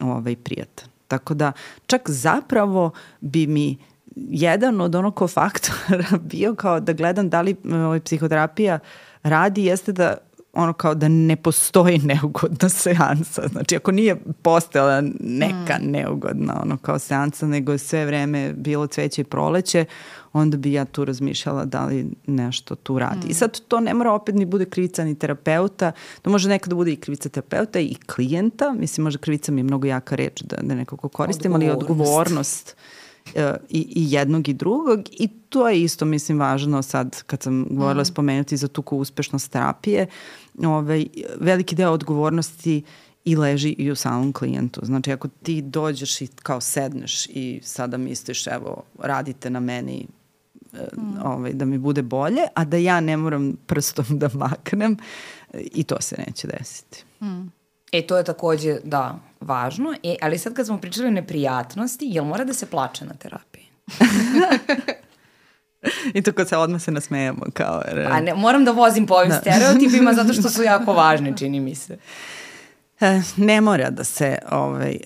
ovaj, 0.00 0.36
prijatan. 0.36 0.88
Tako 1.08 1.34
da 1.34 1.52
čak 1.86 2.10
zapravo 2.10 2.90
bi 3.20 3.46
mi 3.46 3.78
jedan 4.16 4.80
od 4.80 4.94
ono 4.94 5.10
kao 5.10 5.28
faktora 5.28 6.18
bio 6.32 6.54
kao 6.54 6.80
da 6.80 6.92
gledam 6.92 7.28
da 7.28 7.40
li 7.40 7.56
ovaj, 7.72 8.00
psihoterapija 8.00 8.78
radi 9.22 9.64
jeste 9.64 9.92
da 9.92 10.16
ono 10.62 10.72
kao 10.72 10.94
da 10.94 11.08
ne 11.08 11.36
postoji 11.36 11.98
neugodna 12.12 12.68
seansa. 12.68 13.42
Znači, 13.48 13.76
ako 13.76 13.92
nije 13.92 14.16
postojala 14.42 15.02
neka 15.20 15.78
mm. 15.80 15.90
neugodna 15.90 16.60
ono 16.62 16.76
kao 16.76 16.98
seansa, 16.98 17.46
nego 17.46 17.72
je 17.72 17.78
sve 17.78 18.06
vreme 18.06 18.52
bilo 18.52 18.86
cveće 18.86 19.20
i 19.20 19.24
proleće, 19.24 19.84
onda 20.32 20.56
bi 20.56 20.72
ja 20.72 20.84
tu 20.84 21.04
razmišljala 21.04 21.64
da 21.64 21.86
li 21.86 22.06
nešto 22.26 22.74
tu 22.74 22.98
radi. 22.98 23.26
Mm. 23.26 23.30
I 23.30 23.34
sad 23.34 23.60
to 23.60 23.80
ne 23.80 23.94
mora 23.94 24.12
opet 24.12 24.34
ni 24.34 24.44
bude 24.44 24.64
krivica 24.64 25.04
ni 25.04 25.18
terapeuta, 25.18 25.92
to 26.22 26.30
može 26.30 26.48
nekada 26.48 26.76
bude 26.76 26.92
i 26.92 26.96
krivica 26.96 27.28
terapeuta 27.28 27.80
i 27.80 27.94
klijenta, 28.06 28.72
mislim 28.72 29.04
možda 29.04 29.18
krivica 29.18 29.52
mi 29.52 29.60
je 29.60 29.64
mnogo 29.64 29.86
jaka 29.86 30.14
reč 30.14 30.42
da, 30.42 30.56
da 30.62 30.74
nekako 30.74 31.08
koristim, 31.08 31.54
ali 31.54 31.70
odgovornost 31.70 32.76
i, 33.68 33.78
i 33.78 34.12
jednog 34.12 34.48
i 34.48 34.52
drugog 34.52 35.00
i 35.12 35.28
to 35.28 35.68
je 35.68 35.82
isto 35.82 36.04
mislim 36.04 36.38
važno 36.38 36.82
sad 36.82 37.22
kad 37.22 37.42
sam 37.42 37.66
govorila 37.70 38.02
mm. 38.02 38.04
spomenuti 38.04 38.56
za 38.56 38.68
tuku 38.68 38.96
uspešnost 38.96 39.52
terapije 39.52 40.06
ovaj, 40.64 41.06
veliki 41.40 41.74
deo 41.74 41.92
odgovornosti 41.92 42.82
i 43.24 43.36
leži 43.36 43.68
i 43.78 43.90
u 43.90 43.96
samom 43.96 44.32
klijentu. 44.32 44.80
Znači 44.84 45.12
ako 45.12 45.28
ti 45.28 45.62
dođeš 45.62 46.20
i 46.20 46.26
kao 46.26 46.60
sedneš 46.60 47.26
i 47.26 47.60
sada 47.62 47.96
misliš 47.96 48.46
evo 48.46 48.82
radite 48.98 49.50
na 49.50 49.60
meni 49.60 50.06
mm. 50.72 51.22
ovaj, 51.24 51.52
da 51.52 51.64
mi 51.64 51.78
bude 51.78 52.02
bolje, 52.02 52.42
a 52.54 52.64
da 52.64 52.76
ja 52.76 53.00
ne 53.00 53.16
moram 53.16 53.56
prstom 53.66 54.04
da 54.18 54.30
maknem 54.34 54.96
i 55.54 55.84
to 55.84 55.96
se 56.00 56.24
neće 56.26 56.48
desiti. 56.48 57.04
Mm. 57.20 57.59
E, 57.92 58.02
to 58.02 58.16
je 58.16 58.24
takođe, 58.24 58.78
da, 58.84 59.18
važno. 59.40 59.94
E, 60.02 60.16
ali 60.22 60.38
sad 60.38 60.54
kad 60.54 60.66
smo 60.66 60.78
pričali 60.78 61.08
o 61.08 61.10
neprijatnosti, 61.10 62.06
jel 62.08 62.24
mora 62.24 62.44
da 62.44 62.54
se 62.54 62.66
plače 62.66 63.04
na 63.04 63.14
terapiji? 63.14 63.66
I 66.14 66.22
to 66.22 66.32
kad 66.32 66.48
se 66.48 66.56
odmah 66.56 66.82
se 66.82 66.90
nasmejemo. 66.90 67.46
Kao, 67.52 67.82
re... 67.86 68.08
Pa 68.08 68.20
ne, 68.20 68.34
moram 68.34 68.64
da 68.64 68.70
vozim 68.70 69.06
po 69.06 69.14
ovim 69.14 69.30
da. 69.30 69.36
stereotipima 69.36 70.12
zato 70.12 70.32
što 70.32 70.50
su 70.50 70.62
jako 70.62 70.92
važni, 71.02 71.36
čini 71.36 71.60
mi 71.60 71.74
se. 71.74 71.98
E, 73.00 73.20
ne 73.36 73.60
mora 73.60 73.90
da 73.90 74.04
se 74.04 74.38
ovaj, 74.50 74.90
e, 74.90 74.98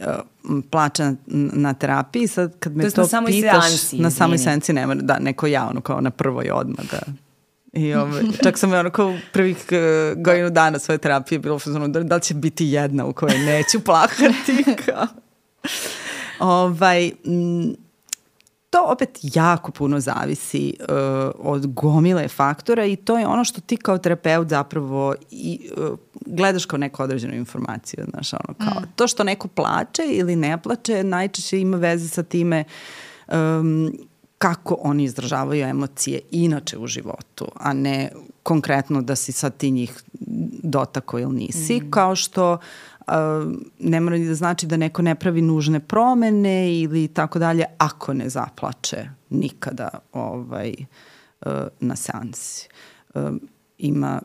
plaća 0.70 1.04
na, 1.04 1.16
na 1.52 1.74
terapiji. 1.74 2.26
Sad 2.26 2.58
kad 2.58 2.76
me 2.76 2.84
to, 2.84 2.90
to 2.90 3.00
na 3.00 3.06
samoj 3.06 3.32
pitaš, 3.32 3.68
seansi, 3.68 3.98
na 3.98 4.10
samoj 4.10 4.38
seansi 4.38 4.72
ne 4.72 4.86
mora, 4.86 5.00
da, 5.02 5.18
neko 5.18 5.46
ja 5.46 5.68
ono 5.68 5.80
kao 5.80 6.00
na 6.00 6.10
prvoj 6.10 6.50
odmah 6.50 6.84
da 6.90 6.98
I 7.76 7.94
ovaj, 7.94 8.22
čak 8.42 8.58
sam 8.58 8.72
ono 8.72 8.90
kao 8.90 9.14
prvih 9.32 9.56
uh, 9.70 10.22
godinu 10.22 10.50
dana 10.50 10.78
svoje 10.78 10.98
terapije 10.98 11.38
bilo 11.38 11.58
ono, 11.66 11.88
da, 11.88 12.02
da 12.02 12.14
li 12.14 12.20
će 12.20 12.34
biti 12.34 12.66
jedna 12.66 13.06
u 13.06 13.12
kojoj 13.12 13.38
neću 13.38 13.80
plakati. 13.80 14.64
Kao. 14.86 15.06
ovaj, 16.38 17.06
m, 17.06 17.74
to 18.70 18.84
opet 18.86 19.18
jako 19.22 19.72
puno 19.72 20.00
zavisi 20.00 20.74
uh, 20.80 20.86
od 21.38 21.66
gomile 21.66 22.28
faktora 22.28 22.84
i 22.84 22.96
to 22.96 23.18
je 23.18 23.26
ono 23.26 23.44
što 23.44 23.60
ti 23.60 23.76
kao 23.76 23.98
terapeut 23.98 24.48
zapravo 24.48 25.14
i, 25.30 25.70
uh, 25.76 25.98
gledaš 26.26 26.66
kao 26.66 26.78
neku 26.78 27.02
određenu 27.02 27.34
informaciju. 27.34 28.04
Znaš, 28.10 28.32
ono, 28.32 28.54
kao, 28.58 28.80
mm. 28.82 28.86
To 28.96 29.08
što 29.08 29.24
neko 29.24 29.48
plače 29.48 30.02
ili 30.06 30.36
ne 30.36 30.62
plače 30.62 31.04
najčešće 31.04 31.60
ima 31.60 31.76
veze 31.76 32.08
sa 32.08 32.22
time 32.22 32.64
um, 33.28 33.92
kako 34.44 34.76
oni 34.80 35.04
izražavaju 35.04 35.64
emocije 35.64 36.20
inače 36.30 36.78
u 36.78 36.86
životu, 36.86 37.46
a 37.54 37.72
ne 37.72 38.10
konkretno 38.42 39.02
da 39.02 39.16
si 39.16 39.32
sad 39.32 39.56
ti 39.56 39.70
njih 39.70 40.02
dotako 40.62 41.18
ili 41.18 41.34
nisi, 41.34 41.80
mm. 41.80 41.90
kao 41.90 42.16
što 42.16 42.52
uh, 42.52 43.14
ne 43.78 44.00
mora 44.00 44.16
ni 44.16 44.26
da 44.26 44.34
znači 44.34 44.66
da 44.66 44.76
neko 44.76 45.02
ne 45.02 45.14
pravi 45.14 45.42
nužne 45.42 45.80
promene 45.80 46.80
ili 46.80 47.08
tako 47.08 47.38
dalje, 47.38 47.64
ako 47.78 48.14
ne 48.14 48.28
zaplače 48.28 49.08
nikada 49.30 49.88
ovaj, 50.12 50.74
uh, 51.46 51.52
na 51.80 51.96
seansi. 51.96 52.68
Uh, 53.14 53.22
ima 53.78 54.20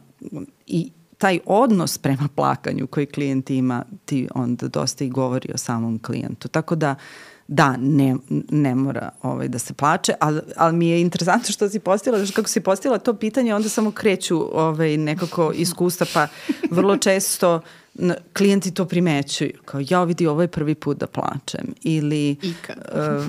i 0.67 0.91
taj 1.17 1.39
odnos 1.45 1.97
prema 1.97 2.27
plakanju 2.35 2.87
koji 2.87 3.05
klijent 3.05 3.49
ima 3.49 3.83
ti 4.05 4.27
onda 4.35 4.67
dosta 4.67 5.03
i 5.03 5.09
govori 5.09 5.51
o 5.53 5.57
samom 5.57 5.99
klijentu. 5.99 6.47
Tako 6.47 6.75
da 6.75 6.91
uh, 6.91 7.28
da, 7.51 7.77
ne, 7.77 8.15
ne 8.49 8.75
mora 8.75 9.09
ovaj, 9.21 9.47
da 9.47 9.59
se 9.59 9.73
plače, 9.73 10.13
ali, 10.19 10.41
ali 10.55 10.77
mi 10.77 10.89
je 10.89 11.01
interesantno 11.01 11.51
što 11.51 11.69
si 11.69 11.79
postila, 11.79 12.17
znaš 12.17 12.31
kako 12.31 12.49
si 12.49 12.59
postila 12.59 12.97
to 12.97 13.13
pitanje, 13.13 13.55
onda 13.55 13.69
samo 13.69 13.91
kreću 13.91 14.59
ovaj, 14.59 14.97
nekako 14.97 15.51
iskustva, 15.55 16.07
pa 16.13 16.27
vrlo 16.71 16.97
često 16.97 17.61
na, 17.93 18.15
klijenti 18.33 18.73
to 18.73 18.85
primećuju, 18.85 19.53
kao 19.65 19.81
ja 19.89 20.03
vidi 20.03 20.27
ovo 20.27 20.41
je 20.41 20.47
prvi 20.47 20.75
put 20.75 20.97
da 20.97 21.07
plačem 21.07 21.73
ili 21.83 22.31
Ikad. 22.41 22.77
Uh, 22.77 23.25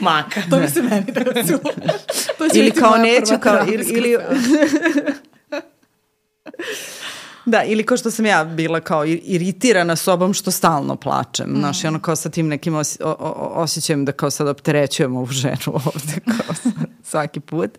Maka. 0.06 0.40
To 0.50 0.58
bi 0.60 0.68
se 0.68 0.82
meni 0.82 1.12
da 1.12 1.20
ili 2.58 2.70
kao 2.70 2.96
neću, 2.96 3.34
kao, 3.40 3.66
ili, 3.66 3.86
ili 3.88 4.16
Da, 7.46 7.64
ili 7.64 7.86
kao 7.86 7.96
što 7.96 8.10
sam 8.10 8.26
ja 8.26 8.44
bila 8.44 8.80
kao 8.80 9.04
iritirana 9.06 9.96
sobom 9.96 10.34
što 10.34 10.50
stalno 10.50 10.96
plačem. 10.96 11.50
Mm. 11.50 11.58
Znaš, 11.58 11.84
i 11.84 11.86
ono 11.86 11.98
kao 12.00 12.16
sa 12.16 12.28
tim 12.28 12.48
nekim 12.48 12.74
os, 12.74 12.98
o, 13.00 13.16
o, 13.18 13.50
osjećajem 13.54 14.04
da 14.04 14.12
kao 14.12 14.30
sad 14.30 14.48
opterećujem 14.48 15.16
ovu 15.16 15.26
ženu 15.26 15.66
ovde 15.94 16.20
kao 16.24 16.72
svaki 17.02 17.40
put. 17.40 17.70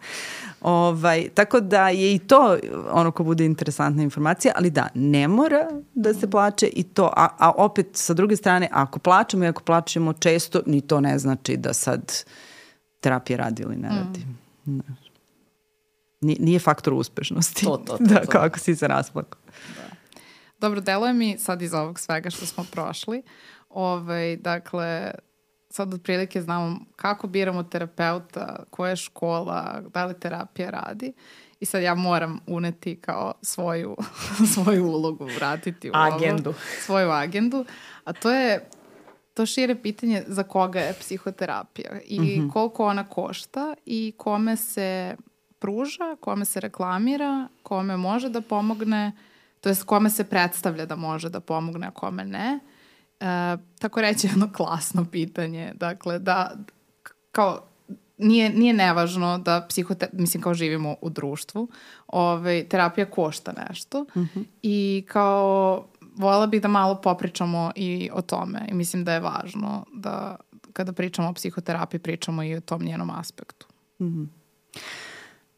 Ovaj, 0.61 1.29
tako 1.33 1.59
da 1.59 1.89
je 1.89 2.15
i 2.15 2.19
to 2.19 2.57
ono 2.91 3.11
ko 3.11 3.23
bude 3.23 3.45
interesantna 3.45 4.03
informacija, 4.03 4.53
ali 4.55 4.69
da, 4.69 4.87
ne 4.93 5.27
mora 5.27 5.69
da 5.93 6.13
se 6.13 6.29
plače 6.29 6.67
i 6.67 6.83
to, 6.83 7.13
a, 7.15 7.27
a 7.37 7.51
opet 7.51 7.87
sa 7.93 8.13
druge 8.13 8.35
strane, 8.35 8.69
ako 8.71 8.99
plačemo 8.99 9.43
i 9.43 9.47
ako 9.47 9.63
plačemo 9.63 10.13
često, 10.13 10.61
ni 10.65 10.81
to 10.81 11.01
ne 11.01 11.19
znači 11.19 11.57
da 11.57 11.73
sad 11.73 12.23
terapija 12.99 13.37
radi 13.37 13.63
ili 13.63 13.75
ne 13.75 13.89
radi. 13.89 14.19
Mm. 14.19 14.71
Nije, 14.71 15.04
nije 16.25 16.59
faktor 16.59 16.93
uspešnosti. 16.93 17.65
To, 17.65 17.77
to, 17.77 17.97
to, 17.97 18.03
da, 18.13 18.19
to. 18.19 18.31
kako 18.31 18.59
si 18.59 18.75
se 18.75 18.87
rasplakao. 18.87 19.41
Dobro, 20.59 20.81
deluje 20.81 21.13
mi 21.13 21.37
sad 21.37 21.61
iz 21.61 21.73
ovog 21.73 21.99
svega 21.99 22.29
što 22.29 22.45
smo 22.45 22.65
prošli. 22.71 23.23
Ovaj, 23.69 24.37
dakle, 24.37 25.11
sad 25.69 25.93
otprilike 25.93 26.41
znamo 26.41 26.79
kako 26.95 27.27
biramo 27.27 27.63
terapeuta, 27.63 28.63
koja 28.69 28.89
je 28.89 28.95
škola, 28.95 29.81
da 29.93 30.05
li 30.05 30.19
terapija 30.19 30.69
radi. 30.69 31.13
I 31.59 31.65
sad 31.65 31.83
ja 31.83 31.95
moram 31.95 32.39
uneti 32.47 33.01
kao 33.01 33.33
svoju, 33.41 33.95
svoju 34.53 34.85
ulogu, 34.85 35.27
vratiti 35.37 35.89
u 35.89 35.93
Agendu. 35.95 36.49
Ovo, 36.49 36.59
svoju 36.79 37.09
agendu. 37.09 37.65
A 38.03 38.13
to 38.13 38.31
je 38.31 38.69
to 39.33 39.45
šire 39.45 39.75
pitanje 39.75 40.23
za 40.27 40.43
koga 40.43 40.79
je 40.79 40.93
psihoterapija 40.99 41.91
i 42.05 42.19
mm 42.19 42.23
-hmm. 42.23 42.53
koliko 42.53 42.85
ona 42.85 43.09
košta 43.09 43.73
i 43.85 44.13
kome 44.17 44.57
se 44.57 45.15
pruža, 45.65 46.15
kome 46.19 46.45
se 46.45 46.59
reklamira, 46.59 47.47
kome 47.63 47.97
može 47.97 48.29
da 48.29 48.41
pomogne, 48.41 49.11
to 49.61 49.69
jest 49.69 49.83
kome 49.83 50.09
se 50.09 50.23
predstavlja 50.23 50.85
da 50.85 50.95
može 50.95 51.29
da 51.29 51.39
pomogne, 51.39 51.87
a 51.87 51.91
kome 51.91 52.25
ne. 52.25 52.59
E, 53.19 53.57
tako 53.79 54.01
reći 54.01 54.27
jedno 54.27 54.51
klasno 54.53 55.05
pitanje. 55.05 55.73
Dakle, 55.75 56.19
da 56.19 56.51
kao 57.31 57.61
nije, 58.17 58.49
nije 58.49 58.73
nevažno 58.73 59.37
da 59.37 59.65
psihote, 59.69 60.09
mislim 60.13 60.43
kao 60.43 60.53
živimo 60.53 60.95
u 61.01 61.09
društvu, 61.09 61.67
ovaj, 62.07 62.67
terapija 62.69 63.05
košta 63.05 63.53
nešto 63.69 64.05
mm 64.15 64.19
-hmm. 64.19 64.43
i 64.61 65.05
kao 65.07 65.85
vola 66.15 66.47
bih 66.47 66.61
da 66.61 66.67
malo 66.67 66.95
popričamo 67.01 67.71
i 67.75 68.09
o 68.13 68.21
tome 68.21 68.67
i 68.69 68.73
mislim 68.73 69.03
da 69.03 69.13
je 69.13 69.19
važno 69.19 69.85
da 69.93 70.35
kada 70.73 70.93
pričamo 70.93 71.29
o 71.29 71.33
psihoterapiji 71.33 71.99
pričamo 71.99 72.43
i 72.43 72.55
o 72.55 72.61
tom 72.61 72.83
njenom 72.83 73.09
aspektu. 73.09 73.67
Mm 73.99 74.05
-hmm. 74.05 74.27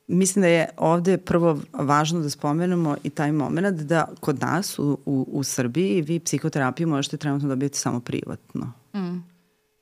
Mislim 0.07 0.41
da 0.41 0.47
je 0.47 0.69
ovde 0.77 1.17
prvo 1.17 1.59
važno 1.73 2.19
da 2.19 2.29
spomenemo 2.29 2.95
i 3.03 3.09
taj 3.09 3.31
moment 3.31 3.81
da 3.81 4.07
kod 4.19 4.41
nas 4.41 4.79
u, 4.79 4.97
u, 5.05 5.27
u 5.31 5.43
Srbiji 5.43 6.01
vi 6.01 6.19
psihoterapiju 6.19 6.87
možete 6.87 7.17
trenutno 7.17 7.49
dobiti 7.49 7.77
samo 7.77 7.99
privatno. 7.99 8.71
Mm. 8.95 9.23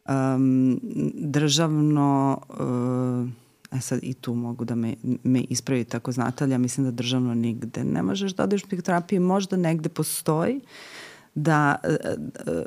Um, 0.09 0.80
državno, 1.13 2.41
uh, 2.49 3.78
e 3.78 3.82
sad 3.82 3.99
i 4.03 4.13
tu 4.13 4.34
mogu 4.34 4.65
da 4.65 4.76
me, 4.76 4.95
me 5.23 5.41
ispravite 5.49 5.97
ako 5.97 6.11
znate, 6.11 6.43
ali 6.43 6.53
ja 6.53 6.57
mislim 6.57 6.86
da 6.86 6.91
državno 6.91 7.34
nigde 7.34 7.84
ne 7.84 8.03
možeš 8.03 8.36
da 8.36 8.43
odeš 8.43 8.63
psihoterapiju, 8.63 9.21
možda 9.21 9.57
negde 9.57 9.89
postoji 9.89 10.61
da, 11.36 11.76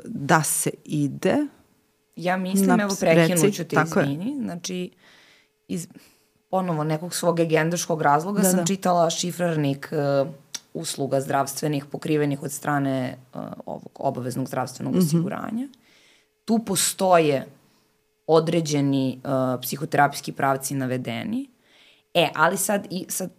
da 0.05 0.43
se 0.43 0.69
ide. 0.85 1.47
Ja 2.15 2.37
mislim, 2.37 2.67
na, 2.67 2.77
evo 2.81 2.95
prekinuću 2.99 3.63
te 3.63 3.75
izvini, 3.85 4.35
znači 4.43 4.91
iz, 5.67 5.87
ponovo 6.49 6.83
nekog 6.83 7.13
svog 7.13 7.39
agendaškog 7.39 8.01
razloga 8.01 8.41
da, 8.41 8.49
sam 8.49 8.59
da. 8.59 8.65
čitala 8.65 9.09
šifrarnik 9.09 9.89
uh, 9.91 10.27
usluga 10.73 11.21
zdravstvenih 11.21 11.85
pokrivenih 11.85 12.43
od 12.43 12.51
strane 12.51 13.17
uh, 13.33 13.41
ovog 13.65 13.91
obaveznog 13.95 14.47
zdravstvenog 14.47 14.93
mm 14.93 14.97
-hmm. 14.97 15.05
osiguranja. 15.05 15.67
Tu 16.45 16.59
postoje 16.65 17.47
određeni 18.27 19.21
uh, 19.23 19.61
psihoterapijski 19.61 20.31
pravci 20.31 20.75
navedeni. 20.75 21.49
E, 22.13 22.29
ali 22.35 22.57
sad, 22.57 22.87
i, 22.89 23.05
sad, 23.09 23.29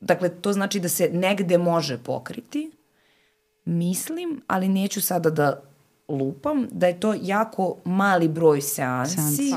dakle, 0.00 0.28
to 0.28 0.52
znači 0.52 0.80
da 0.80 0.88
se 0.88 1.10
negde 1.12 1.58
može 1.58 1.98
pokriti. 1.98 2.70
Mislim, 3.64 4.42
ali 4.46 4.68
neću 4.68 5.02
sada 5.02 5.30
da 5.30 5.60
lupam, 6.08 6.68
da 6.70 6.86
je 6.86 7.00
to 7.00 7.14
jako 7.22 7.76
mali 7.84 8.28
broj 8.28 8.60
seansi. 8.60 9.16
Seans 9.16 9.54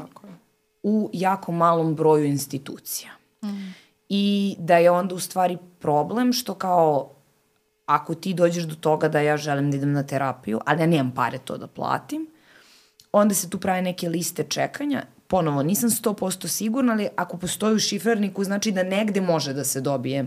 u 0.83 1.09
jako 1.13 1.51
malom 1.51 1.95
broju 1.95 2.25
institucija. 2.25 3.11
Mm. 3.43 3.73
I 4.09 4.55
da 4.59 4.77
je 4.77 4.91
onda 4.91 5.15
u 5.15 5.19
stvari 5.19 5.57
problem 5.79 6.33
što 6.33 6.53
kao 6.53 7.09
ako 7.85 8.15
ti 8.15 8.33
dođeš 8.33 8.63
do 8.63 8.75
toga 8.75 9.07
da 9.07 9.19
ja 9.19 9.37
želim 9.37 9.71
da 9.71 9.77
idem 9.77 9.91
na 9.91 10.03
terapiju, 10.03 10.59
ali 10.65 10.81
ja 10.81 10.87
nemam 10.87 11.11
pare 11.15 11.37
to 11.37 11.57
da 11.57 11.67
platim, 11.67 12.27
onda 13.11 13.35
se 13.35 13.49
tu 13.49 13.59
prave 13.59 13.81
neke 13.81 14.09
liste 14.09 14.43
čekanja. 14.43 15.03
Ponovo, 15.27 15.63
nisam 15.63 15.89
100% 15.89 16.47
sigurna, 16.47 16.93
ali 16.93 17.07
ako 17.15 17.37
postoji 17.37 17.75
u 17.75 17.79
šifrarniku, 17.79 18.43
znači 18.43 18.71
da 18.71 18.83
negde 18.83 19.21
može 19.21 19.53
da 19.53 19.63
se 19.63 19.81
dobije 19.81 20.25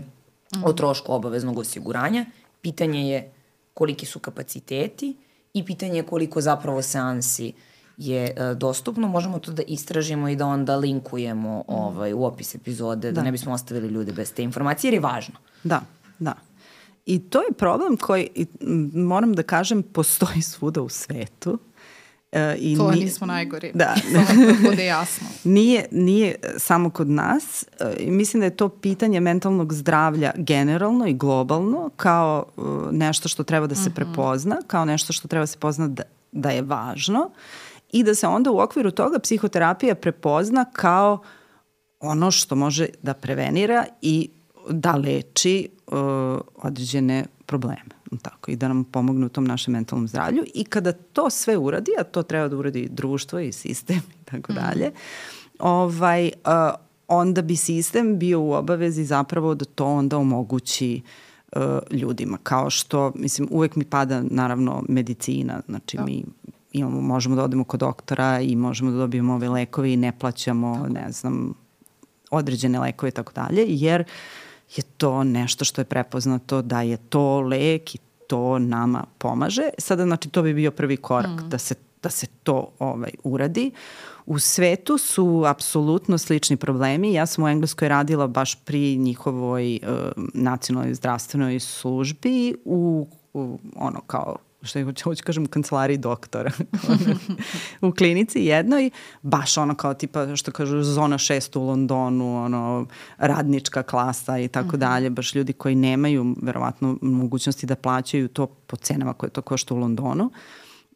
o 0.65 0.73
trošku 0.73 1.13
obaveznog 1.13 1.57
osiguranja. 1.57 2.25
Pitanje 2.61 3.09
je 3.09 3.31
koliki 3.73 4.05
su 4.05 4.19
kapaciteti 4.19 5.17
i 5.53 5.65
pitanje 5.65 5.95
je 5.95 6.03
koliko 6.03 6.41
zapravo 6.41 6.81
seansi 6.81 7.53
uh, 7.55 7.72
je 7.97 8.33
e, 8.35 8.55
dostupno, 8.55 9.07
možemo 9.07 9.39
to 9.39 9.51
da 9.51 9.63
istražimo 9.67 10.29
i 10.29 10.35
da 10.35 10.45
onda 10.45 10.75
linkujemo 10.75 11.57
mm. 11.59 11.63
ovaj, 11.67 12.13
u 12.13 12.23
opis 12.23 12.55
epizode, 12.55 13.11
da. 13.11 13.15
da 13.15 13.23
ne 13.23 13.31
bismo 13.31 13.53
ostavili 13.53 13.87
ljude 13.87 14.11
bez 14.11 14.33
te 14.33 14.43
informacije, 14.43 14.89
jer 14.89 14.93
je 14.93 14.99
važno. 14.99 15.35
Da, 15.63 15.81
da. 16.19 16.33
I 17.05 17.19
to 17.19 17.39
je 17.39 17.53
problem 17.57 17.97
koji, 17.97 18.29
moram 18.93 19.33
da 19.33 19.43
kažem, 19.43 19.83
postoji 19.83 20.41
svuda 20.41 20.81
u 20.81 20.89
svetu. 20.89 21.59
E, 22.31 22.55
i 22.59 22.77
to 22.77 22.91
nije, 22.91 23.05
nismo 23.05 23.27
najgori. 23.27 23.71
Da. 23.73 23.95
Samo 24.27 24.45
da 24.45 24.69
bude 24.69 24.85
jasno. 24.85 25.27
Nije, 25.43 25.85
nije 25.91 26.35
samo 26.57 26.89
kod 26.89 27.09
nas. 27.09 27.65
E, 27.79 28.05
mislim 28.05 28.39
da 28.39 28.45
je 28.45 28.55
to 28.55 28.69
pitanje 28.69 29.19
mentalnog 29.19 29.73
zdravlja 29.73 30.31
generalno 30.35 31.07
i 31.07 31.13
globalno 31.13 31.89
kao 31.95 32.45
uh, 32.57 32.65
nešto 32.91 33.29
što 33.29 33.43
treba 33.43 33.67
da 33.67 33.75
se 33.75 33.81
mm 33.81 33.85
-hmm. 33.91 33.95
prepozna, 33.95 34.57
kao 34.67 34.85
nešto 34.85 35.13
što 35.13 35.27
treba 35.27 35.43
da 35.43 35.47
se 35.47 35.59
pozna 35.59 35.87
da, 35.87 36.03
da 36.31 36.49
je 36.49 36.61
važno. 36.61 37.19
Uh, 37.19 37.72
i 37.93 38.03
da 38.03 38.15
se 38.15 38.27
onda 38.27 38.51
u 38.51 38.59
okviru 38.59 38.91
toga 38.91 39.19
psihoterapija 39.19 39.95
prepozna 39.95 40.65
kao 40.73 41.19
ono 41.99 42.31
što 42.31 42.55
može 42.55 42.87
da 43.01 43.13
prevenira 43.13 43.85
i 44.01 44.29
da 44.69 44.95
leči 44.95 45.69
uh, 45.87 45.97
određene 46.55 47.25
probleme. 47.45 47.93
Tako, 48.21 48.51
I 48.51 48.55
da 48.55 48.67
nam 48.67 48.83
pomogne 48.83 49.25
u 49.25 49.29
tom 49.29 49.45
našem 49.45 49.73
mentalnom 49.73 50.07
zdravlju. 50.07 50.43
I 50.53 50.63
kada 50.63 50.91
to 50.91 51.29
sve 51.29 51.57
uradi, 51.57 51.91
a 51.99 52.03
to 52.03 52.23
treba 52.23 52.47
da 52.47 52.57
uradi 52.57 52.87
društvo 52.91 53.39
i 53.39 53.51
sistem 53.51 54.01
i 54.21 54.25
tako 54.25 54.51
mm. 54.51 54.55
dalje, 54.55 54.91
ovaj, 55.59 56.25
uh, 56.25 56.75
onda 57.07 57.41
bi 57.41 57.55
sistem 57.55 58.19
bio 58.19 58.41
u 58.41 58.51
obavezi 58.51 59.05
zapravo 59.05 59.55
da 59.55 59.65
to 59.65 59.85
onda 59.85 60.17
omogući 60.17 61.01
uh, 61.55 61.61
ljudima. 61.91 62.37
Kao 62.43 62.69
što, 62.69 63.11
mislim, 63.15 63.47
uvek 63.51 63.75
mi 63.75 63.85
pada 63.85 64.23
naravno 64.29 64.83
medicina, 64.89 65.61
znači 65.67 65.97
da. 65.97 66.05
mi 66.05 66.23
imamo, 66.73 67.01
možemo 67.01 67.35
da 67.35 67.43
odemo 67.43 67.63
kod 67.63 67.79
doktora 67.79 68.39
i 68.39 68.55
možemo 68.55 68.91
da 68.91 68.97
dobijemo 68.97 69.33
ove 69.33 69.49
lekove 69.49 69.93
i 69.93 69.97
ne 69.97 70.19
plaćamo, 70.19 70.75
tako. 70.75 70.89
ne 70.89 71.11
znam, 71.11 71.53
određene 72.31 72.79
lekove 72.79 73.09
i 73.09 73.11
tako 73.11 73.33
dalje, 73.33 73.65
jer 73.67 74.03
je 74.75 74.83
to 74.97 75.23
nešto 75.23 75.65
što 75.65 75.81
je 75.81 75.85
prepoznato 75.85 76.61
da 76.61 76.81
je 76.81 76.97
to 76.97 77.41
lek 77.41 77.95
i 77.95 77.97
to 78.27 78.59
nama 78.59 79.03
pomaže. 79.17 79.69
Sada, 79.77 80.03
znači, 80.03 80.29
to 80.29 80.41
bi 80.41 80.53
bio 80.53 80.71
prvi 80.71 80.97
korak 80.97 81.41
mm. 81.41 81.49
da, 81.49 81.57
se, 81.57 81.75
da 82.03 82.09
se 82.09 82.27
to 82.43 82.69
ovaj, 82.79 83.11
uradi. 83.23 83.71
U 84.25 84.39
svetu 84.39 84.97
su 84.97 85.43
apsolutno 85.45 86.17
slični 86.17 86.57
problemi. 86.57 87.13
Ja 87.13 87.25
sam 87.25 87.43
u 87.43 87.47
Engleskoj 87.47 87.87
radila 87.87 88.27
baš 88.27 88.55
pri 88.55 88.97
njihovoj 88.97 89.79
uh, 89.83 89.89
nacionalnoj 90.33 90.93
zdravstvenoj 90.93 91.59
službi 91.59 92.55
u, 92.65 93.07
u 93.33 93.59
ono 93.75 94.01
kao 94.01 94.35
što 94.63 94.79
je, 94.79 94.85
hoću, 95.03 95.23
kažem, 95.23 95.45
kancelariji 95.45 95.97
doktora 95.97 96.51
u 97.81 97.91
klinici 97.91 98.39
jednoj, 98.39 98.89
baš 99.21 99.57
ono 99.57 99.75
kao 99.75 99.93
tipa, 99.93 100.35
što 100.35 100.51
kažu, 100.51 100.83
zona 100.83 101.17
šest 101.17 101.55
u 101.55 101.63
Londonu, 101.63 102.43
ono, 102.43 102.85
radnička 103.17 103.83
klasa 103.83 104.37
i 104.37 104.47
tako 104.47 104.67
mhm. 104.67 104.79
dalje, 104.79 105.09
baš 105.09 105.35
ljudi 105.35 105.53
koji 105.53 105.75
nemaju 105.75 106.35
verovatno 106.41 106.97
mogućnosti 107.01 107.65
da 107.65 107.75
plaćaju 107.75 108.27
to 108.27 108.47
po 108.47 108.75
cenama 108.75 109.13
koje 109.13 109.29
to 109.29 109.41
košta 109.41 109.73
u 109.73 109.77
Londonu. 109.77 110.31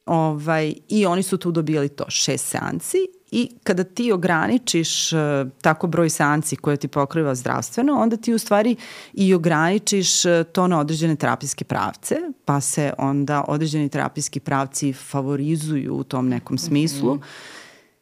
Ovaj, 0.05 0.73
I 0.87 1.05
oni 1.05 1.23
su 1.23 1.37
tu 1.37 1.51
dobijali 1.51 1.89
to, 1.89 2.05
šest 2.09 2.45
seansi 2.45 3.16
I 3.31 3.49
kada 3.63 3.83
ti 3.83 4.11
ograničiš 4.11 5.13
uh, 5.13 5.19
tako 5.61 5.87
broj 5.87 6.09
seansi 6.09 6.55
koje 6.55 6.77
ti 6.77 6.87
pokriva 6.87 7.35
zdravstveno, 7.35 7.93
onda 7.93 8.17
ti 8.17 8.33
u 8.33 8.37
stvari 8.37 8.75
i 9.13 9.33
ograničiš 9.33 10.25
uh, 10.25 10.31
to 10.51 10.67
na 10.67 10.79
određene 10.79 11.15
terapijske 11.15 11.65
pravce, 11.65 12.15
pa 12.45 12.61
se 12.61 12.93
onda 12.97 13.43
određeni 13.47 13.89
terapijski 13.89 14.39
pravci 14.39 14.93
favorizuju 14.93 15.95
u 15.95 16.03
tom 16.03 16.29
nekom 16.29 16.57
smislu. 16.57 17.15
Mm 17.15 17.19
-hmm. 17.19 17.23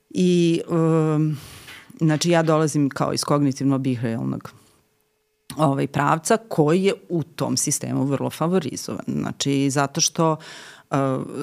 I 0.09 0.61
um, 0.69 1.37
znači 1.99 2.29
ja 2.29 2.43
dolazim 2.43 2.89
kao 2.89 3.13
iz 3.13 3.21
kognitivno-behavioralnog 3.21 4.49
ovaj 5.57 5.87
pravca 5.87 6.37
koji 6.37 6.83
je 6.83 6.93
u 7.09 7.23
tom 7.23 7.57
sistemu 7.57 8.03
vrlo 8.05 8.29
favorizovan. 8.29 9.05
Znači 9.07 9.69
zato 9.69 10.01
što 10.01 10.31
uh, 10.31 10.39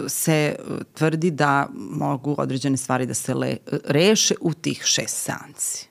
se 0.08 0.56
tvrdi 0.94 1.30
da 1.30 1.68
mogu 1.74 2.34
određene 2.38 2.76
stvari 2.76 3.06
da 3.06 3.14
se 3.14 3.34
le, 3.34 3.56
reše 3.84 4.34
u 4.40 4.54
tih 4.54 4.82
šest 4.84 5.16
seansi. 5.16 5.88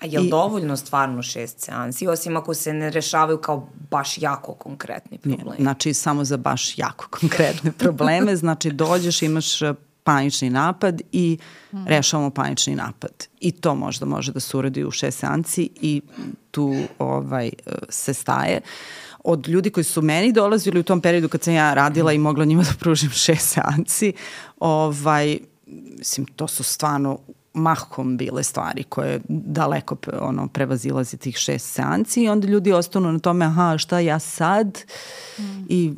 A 0.00 0.06
je 0.06 0.18
li 0.18 0.26
I, 0.26 0.30
dovoljno 0.30 0.76
stvarno 0.76 1.22
šest 1.22 1.60
seansi, 1.60 2.06
osim 2.06 2.36
ako 2.36 2.54
se 2.54 2.72
ne 2.72 2.90
rešavaju 2.90 3.38
kao 3.38 3.68
baš 3.90 4.18
jako 4.18 4.54
konkretni 4.54 5.18
problemi? 5.18 5.50
Nije, 5.50 5.62
znači 5.62 5.94
samo 5.94 6.24
za 6.24 6.36
baš 6.36 6.78
jako 6.78 7.08
konkretne 7.10 7.72
probleme, 7.82 8.36
znači 8.36 8.70
dođeš, 8.70 9.22
imaš 9.22 9.58
panični 10.04 10.50
napad 10.50 11.02
i 11.12 11.38
mm. 11.72 11.86
rešavamo 11.86 12.30
panični 12.30 12.74
napad. 12.74 13.26
I 13.40 13.52
to 13.52 13.74
možda 13.74 14.06
može 14.06 14.32
da 14.32 14.40
se 14.40 14.56
uradi 14.56 14.84
u 14.84 14.90
šest 14.90 15.18
seanci 15.18 15.68
i 15.80 16.02
tu 16.50 16.74
ovaj, 16.98 17.50
se 17.88 18.14
staje. 18.14 18.60
Od 19.24 19.48
ljudi 19.48 19.70
koji 19.70 19.84
su 19.84 20.02
meni 20.02 20.32
dolazili 20.32 20.80
u 20.80 20.82
tom 20.82 21.00
periodu 21.00 21.28
kad 21.28 21.42
sam 21.42 21.54
ja 21.54 21.74
radila 21.74 22.12
i 22.12 22.18
mogla 22.18 22.44
njima 22.44 22.62
da 22.70 22.72
pružim 22.80 23.10
šest 23.10 23.48
seanci, 23.48 24.12
ovaj, 24.60 25.38
mislim, 25.98 26.26
to 26.26 26.48
su 26.48 26.62
stvarno 26.62 27.18
mahom 27.54 28.16
bile 28.16 28.42
stvari 28.42 28.82
koje 28.82 29.20
daleko 29.28 29.96
ono, 30.20 30.48
prevazilazi 30.48 31.16
tih 31.16 31.36
šest 31.36 31.72
seanci 31.72 32.22
i 32.22 32.28
onda 32.28 32.46
ljudi 32.46 32.72
ostanu 32.72 33.12
na 33.12 33.18
tome, 33.18 33.44
aha, 33.44 33.78
šta 33.78 33.98
ja 33.98 34.18
sad? 34.18 34.78
Mm. 35.38 35.42
I 35.68 35.92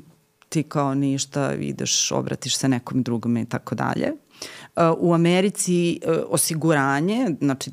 ti 0.48 0.62
kao 0.62 0.94
ništa, 0.94 1.54
ideš, 1.54 2.12
obratiš 2.12 2.56
se 2.56 2.68
nekom 2.68 3.02
drugom 3.02 3.36
i 3.36 3.44
tako 3.44 3.74
dalje. 3.74 4.12
Uh, 4.12 4.82
u 4.98 5.14
Americi 5.14 6.00
uh, 6.06 6.16
osiguranje, 6.28 7.30
znači 7.40 7.70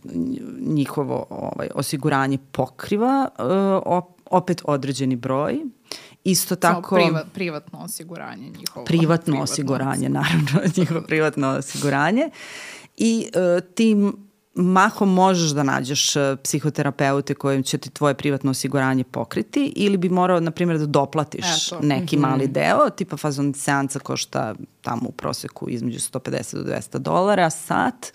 njihovo 0.59 1.25
ovaj, 1.29 1.69
osiguranje 1.75 2.37
pokriva 2.51 3.29
uh, 3.39 4.03
opet 4.25 4.61
određeni 4.65 5.15
broj. 5.15 5.59
Isto 6.23 6.55
tako... 6.55 6.95
privat, 6.95 7.25
privatno 7.33 7.79
osiguranje 7.79 8.49
njihovo. 8.49 8.85
Privatno, 8.85 8.85
privatno 8.85 9.43
osiguranje, 9.43 10.09
naravno, 10.09 10.49
njihovo 10.77 11.01
privatno 11.01 11.49
osiguranje. 11.49 12.29
I 12.97 13.29
uh, 13.35 13.69
tim 13.75 14.13
mahom 14.55 15.13
možeš 15.13 15.51
da 15.51 15.63
nađeš 15.63 16.15
e, 16.15 16.35
psihoterapeute 16.43 17.33
kojim 17.33 17.63
će 17.63 17.77
ti 17.77 17.89
tvoje 17.89 18.13
privatno 18.13 18.51
osiguranje 18.51 19.03
pokriti 19.03 19.73
ili 19.75 19.97
bi 19.97 20.09
morao, 20.09 20.39
na 20.39 20.51
primjer, 20.51 20.79
da 20.79 20.85
doplatiš 20.85 21.67
Eto. 21.67 21.79
neki 21.83 22.17
mm 22.17 22.19
-hmm. 22.19 22.29
mali 22.29 22.47
deo, 22.47 22.89
tipa 22.89 23.17
fazon 23.17 23.53
seanca 23.53 23.99
košta 23.99 24.55
tamo 24.81 25.09
u 25.09 25.11
proseku 25.11 25.69
između 25.69 25.99
150 25.99 26.55
do 26.55 26.71
200 26.71 26.97
dolara 26.97 27.49
sat, 27.49 28.13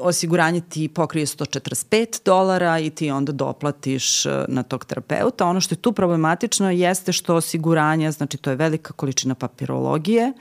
osiguranje 0.00 0.60
ti 0.60 0.88
pokrije 0.88 1.26
145 1.26 2.24
dolara 2.24 2.78
i 2.78 2.90
ti 2.90 3.10
onda 3.10 3.32
doplatiš 3.32 4.26
e, 4.26 4.44
na 4.48 4.62
tog 4.62 4.84
terapeuta. 4.84 5.46
Ono 5.46 5.60
što 5.60 5.74
je 5.74 5.82
tu 5.82 5.92
problematično 5.92 6.70
jeste 6.70 7.12
što 7.12 7.34
osiguranje, 7.34 8.12
znači 8.12 8.36
to 8.36 8.50
je 8.50 8.56
velika 8.56 8.92
količina 8.92 9.34
papirologije 9.34 10.32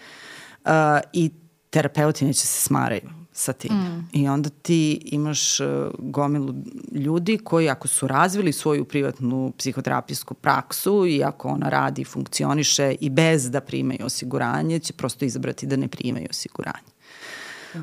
uh, 0.65 0.71
i 1.13 1.31
terapeuti 1.69 2.25
neće 2.25 2.39
se 2.39 2.61
smaraju 2.61 3.09
sa 3.31 3.53
tim. 3.53 3.73
Mm. 3.73 4.09
I 4.13 4.27
onda 4.27 4.49
ti 4.49 5.01
imaš 5.05 5.59
uh, 5.59 5.67
gomilu 5.99 6.53
ljudi 6.91 7.37
koji 7.37 7.69
ako 7.69 7.87
su 7.87 8.07
razvili 8.07 8.53
svoju 8.53 8.85
privatnu 8.85 9.53
psihoterapijsku 9.57 10.33
praksu 10.33 11.05
i 11.07 11.23
ako 11.23 11.47
ona 11.47 11.69
radi 11.69 12.01
i 12.01 12.05
funkcioniše 12.05 12.95
i 12.99 13.09
bez 13.09 13.51
da 13.51 13.61
primaju 13.61 14.05
osiguranje, 14.05 14.79
će 14.79 14.93
prosto 14.93 15.25
izabrati 15.25 15.67
da 15.67 15.75
ne 15.75 15.87
primaju 15.87 16.27
osiguranje. 16.29 16.92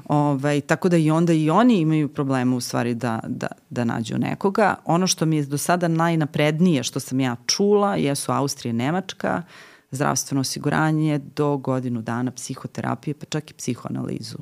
Ovaj, 0.08 0.60
tako 0.60 0.88
da 0.88 0.96
i 0.96 1.10
onda 1.10 1.32
i 1.32 1.50
oni 1.50 1.80
imaju 1.80 2.08
problema 2.08 2.56
u 2.56 2.60
stvari 2.60 2.94
da, 2.94 3.20
da, 3.26 3.46
da 3.70 3.84
nađu 3.84 4.18
nekoga. 4.18 4.74
Ono 4.84 5.06
što 5.06 5.26
mi 5.26 5.36
je 5.36 5.46
do 5.46 5.58
sada 5.58 5.88
najnaprednije 5.88 6.82
što 6.82 7.00
sam 7.00 7.20
ja 7.20 7.36
čula 7.46 7.96
jesu 7.96 8.32
Austrija 8.32 8.70
i 8.70 8.76
Nemačka, 8.76 9.42
zdravstveno 9.90 10.40
osiguranje 10.40 11.20
do 11.36 11.56
godinu 11.56 12.02
dana 12.02 12.30
psihoterapije, 12.30 13.14
pa 13.14 13.26
čak 13.26 13.50
i 13.50 13.54
psihoanalizu 13.54 14.38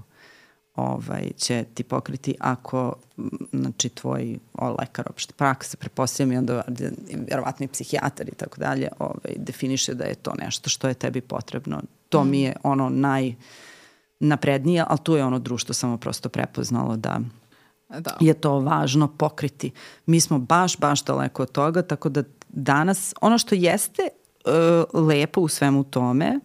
ovaj, 0.78 1.30
će 1.36 1.64
ti 1.74 1.84
pokriti 1.84 2.34
ako 2.40 2.94
znači, 3.52 3.88
tvoj 3.88 4.38
o, 4.54 4.76
lekar 4.80 5.06
opšte 5.10 5.34
prakse, 5.36 5.76
prepostavljam 5.76 6.32
i 6.32 6.38
onda 6.38 6.62
vjerovatno 7.28 7.64
i 7.64 7.68
psihijatar 7.68 8.28
i 8.28 8.34
tako 8.34 8.56
dalje, 8.60 8.88
ovaj, 8.98 9.34
definiše 9.36 9.94
da 9.94 10.04
je 10.04 10.14
to 10.14 10.34
nešto 10.38 10.70
što 10.70 10.88
je 10.88 10.94
tebi 10.94 11.20
potrebno. 11.20 11.82
To 12.08 12.24
mi 12.24 12.42
je 12.42 12.56
ono 12.62 12.88
naj 12.88 13.34
naprednije, 14.20 14.84
ali 14.88 14.98
tu 15.02 15.16
je 15.16 15.24
ono 15.24 15.38
društvo 15.38 15.74
samo 15.74 15.96
prosto 15.96 16.28
prepoznalo 16.28 16.96
da 16.96 17.20
da. 17.88 18.16
je 18.20 18.34
to 18.34 18.60
važno 18.60 19.08
pokriti. 19.08 19.70
Mi 20.06 20.20
smo 20.20 20.38
baš, 20.38 20.78
baš 20.78 21.04
daleko 21.04 21.42
od 21.42 21.52
toga, 21.52 21.82
tako 21.82 22.08
da 22.08 22.22
danas 22.48 23.14
ono 23.20 23.38
što 23.38 23.54
jeste 23.54 24.02
uh, 24.02 25.02
lepo 25.06 25.40
u 25.40 25.48
svemu 25.48 25.84
tome 25.84 26.40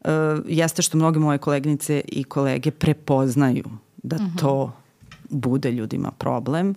uh, 0.00 0.10
jeste 0.46 0.82
što 0.82 0.96
mnoge 0.96 1.18
moje 1.18 1.38
kolegnice 1.38 2.02
i 2.08 2.24
kolege 2.24 2.70
prepoznaju 2.70 3.64
da 4.02 4.16
uh 4.16 4.22
mhm. 4.22 4.30
-huh. 4.30 4.40
to 4.40 4.72
bude 5.28 5.70
ljudima 5.70 6.10
problem. 6.10 6.74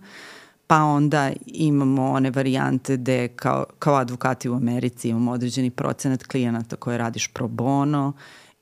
Pa 0.67 0.83
onda 0.83 1.31
imamo 1.45 2.11
one 2.11 2.31
varijante 2.31 2.97
gde 2.97 3.27
kao, 3.27 3.65
kao 3.79 3.95
advokati 3.95 4.49
u 4.49 4.55
Americi 4.55 5.09
imamo 5.09 5.31
određeni 5.31 5.69
procenat 5.69 6.23
klijenata 6.23 6.75
koje 6.75 6.97
radiš 6.97 7.27
pro 7.27 7.47
bono 7.47 8.13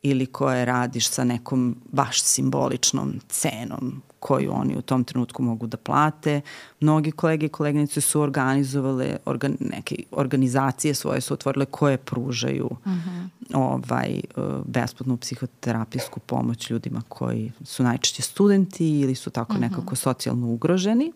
ili 0.04 0.26
koje 0.26 0.66
radiš 0.66 1.08
sa 1.08 1.24
nekom 1.24 1.76
baš 1.92 2.22
simboličnom 2.22 3.20
cenom 3.30 4.02
koju 4.20 4.52
oni 4.54 4.78
u 4.78 4.82
tom 4.82 5.04
trenutku 5.04 5.44
mogu 5.44 5.68
da 5.68 5.78
plate. 5.78 6.42
Mnogi 6.80 7.12
kolege 7.12 7.46
i 7.46 7.50
kolegnice 7.50 8.02
su 8.02 8.22
organizovale 8.22 9.18
organ, 9.26 9.58
neke 9.60 9.96
organizacije 10.12 10.94
svoje 10.94 11.22
su 11.22 11.34
otvorile 11.34 11.66
koje 11.66 11.98
pružaju 11.98 12.66
uh 12.66 12.88
mhm. 12.88 13.10
-huh. 13.10 13.30
ovaj, 13.54 14.12
e, 14.16 14.22
besplatnu 14.66 15.18
psihoterapijsku 15.18 16.20
pomoć 16.20 16.70
ljudima 16.70 17.02
koji 17.10 17.52
su 17.64 17.84
najčešće 17.84 18.22
studenti 18.22 19.00
ili 19.00 19.16
su 19.16 19.30
tako 19.30 19.54
uh 19.54 19.60
mhm. 19.60 19.66
-huh. 19.66 19.70
nekako 19.70 19.96
socijalno 19.96 20.48
ugroženi. 20.48 21.12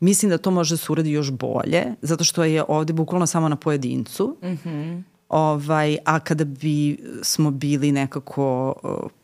Mislim 0.00 0.30
da 0.30 0.38
to 0.38 0.50
može 0.50 0.74
da 0.74 0.76
se 0.76 0.92
uradi 0.92 1.10
još 1.10 1.30
bolje, 1.30 1.94
zato 2.02 2.24
što 2.24 2.44
je 2.44 2.64
ovde 2.68 2.92
bukvalno 2.92 3.26
samo 3.26 3.48
na 3.48 3.56
pojedincu. 3.56 4.36
Uh 4.42 4.48
mhm. 4.48 4.68
-huh 4.68 5.02
Ovaj, 5.34 5.96
a 6.04 6.20
kada 6.20 6.44
bi 6.44 6.98
smo 7.22 7.50
bili 7.50 7.92
nekako 7.92 8.74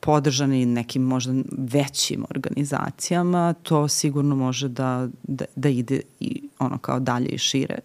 podržani 0.00 0.66
nekim 0.66 1.02
možda 1.02 1.32
većim 1.58 2.24
organizacijama, 2.30 3.54
to 3.62 3.88
sigurno 3.88 4.36
može 4.36 4.68
da, 4.68 5.08
da, 5.22 5.44
da 5.56 5.68
ide 5.68 6.00
i 6.20 6.42
ono 6.58 6.78
kao 6.78 7.00
dalje 7.00 7.26
i 7.26 7.38
šire. 7.38 7.78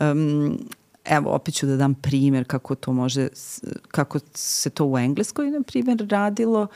Um, 0.00 0.58
evo, 1.04 1.30
opet 1.30 1.54
ću 1.54 1.66
da 1.66 1.76
dam 1.76 1.94
primer 1.94 2.44
kako 2.44 2.74
to 2.74 2.92
može, 2.92 3.28
kako 3.88 4.18
se 4.34 4.70
to 4.70 4.86
u 4.86 4.98
Engleskoj, 4.98 5.50
na 5.50 5.62
primjer, 5.62 6.06
radilo. 6.10 6.62
Uh, 6.62 6.68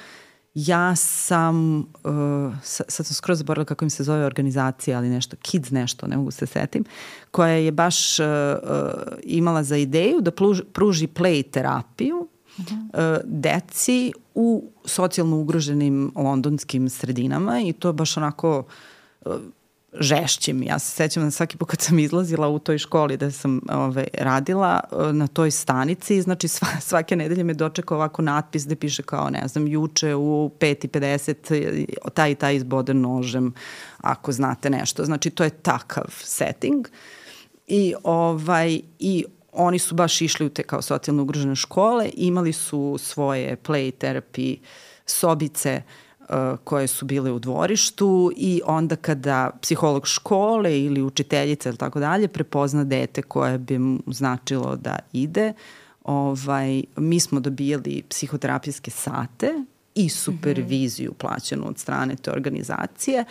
ja 0.56 0.96
sam, 0.96 1.78
uh, 1.78 2.54
sad 2.64 3.06
sam 3.06 3.14
skroz 3.14 3.38
zaboravila 3.38 3.64
kako 3.64 3.84
im 3.84 3.90
se 3.90 4.04
zove 4.04 4.24
organizacija, 4.24 4.98
ali 4.98 5.08
nešto, 5.08 5.36
Kids 5.42 5.70
nešto, 5.70 6.06
ne 6.06 6.16
mogu 6.16 6.30
se 6.30 6.46
setim, 6.46 6.84
koja 7.30 7.52
je 7.52 7.72
baš 7.72 8.18
uh, 8.18 8.26
imala 9.22 9.62
za 9.62 9.76
ideju 9.76 10.20
da 10.20 10.30
pruži 10.72 11.06
play 11.06 11.50
terapiju 11.50 12.28
uh 12.58 12.64
-huh. 12.64 13.16
uh, 13.16 13.22
deci 13.24 14.12
u 14.34 14.70
socijalno 14.84 15.38
ugroženim 15.38 16.12
londonskim 16.14 16.88
sredinama 16.88 17.60
i 17.60 17.72
to 17.72 17.92
baš 17.92 18.16
onako 18.16 18.64
žešćim. 20.00 20.62
Ja 20.62 20.78
se 20.78 20.90
sećam 20.90 21.24
da 21.24 21.30
svaki 21.30 21.56
put 21.56 21.70
kad 21.70 21.80
sam 21.80 21.98
izlazila 21.98 22.48
u 22.48 22.58
toj 22.58 22.78
školi 22.78 23.16
da 23.16 23.30
sam 23.30 23.60
ove, 23.70 24.06
radila 24.14 24.80
e, 24.92 25.12
na 25.12 25.26
toj 25.26 25.50
stanici, 25.50 26.22
znači 26.22 26.48
sva, 26.48 26.68
svake 26.88 27.16
nedelje 27.16 27.44
me 27.44 27.54
dočeka 27.54 27.94
ovako 27.94 28.22
natpis 28.22 28.66
gde 28.66 28.76
piše 28.76 29.02
kao, 29.02 29.30
ne 29.30 29.48
znam, 29.48 29.68
juče 29.68 30.14
u 30.14 30.50
5.50 30.60 32.10
taj 32.14 32.30
i 32.30 32.34
taj 32.34 32.56
izboden 32.56 33.00
nožem, 33.00 33.54
ako 33.98 34.32
znate 34.32 34.70
nešto. 34.70 35.04
Znači 35.04 35.30
to 35.30 35.44
je 35.44 35.50
takav 35.50 36.14
setting. 36.24 36.88
I, 37.66 37.94
ovaj, 38.02 38.80
i 38.98 39.24
oni 39.52 39.78
su 39.78 39.94
baš 39.94 40.22
išli 40.22 40.46
u 40.46 40.48
te 40.48 40.62
kao 40.62 40.82
socijalno 40.82 41.22
ugrožene 41.22 41.56
škole, 41.56 42.10
imali 42.14 42.52
su 42.52 42.96
svoje 43.00 43.56
play 43.56 43.92
therapy 43.92 44.58
sobice 45.06 45.82
Uh, 45.86 46.05
koje 46.64 46.86
su 46.86 47.04
bile 47.04 47.32
u 47.32 47.38
dvorištu 47.38 48.32
i 48.36 48.62
onda 48.64 48.96
kada 48.96 49.50
psiholog 49.62 50.06
škole 50.06 50.80
ili 50.80 51.02
učiteljica 51.02 51.68
ili 51.68 51.78
tako 51.78 52.00
dalje 52.00 52.28
prepozna 52.28 52.84
dete 52.84 53.22
koje 53.22 53.58
bi 53.58 53.78
mu 53.78 54.00
značilo 54.06 54.76
da 54.76 54.98
ide, 55.12 55.52
ovaj, 56.04 56.82
mi 56.96 57.20
smo 57.20 57.40
dobijali 57.40 58.02
psihoterapijske 58.08 58.90
sate 58.90 59.64
i 59.94 60.08
superviziju 60.08 61.12
plaćenu 61.12 61.68
od 61.68 61.78
strane 61.78 62.16
te 62.16 62.30
organizacije, 62.30 63.24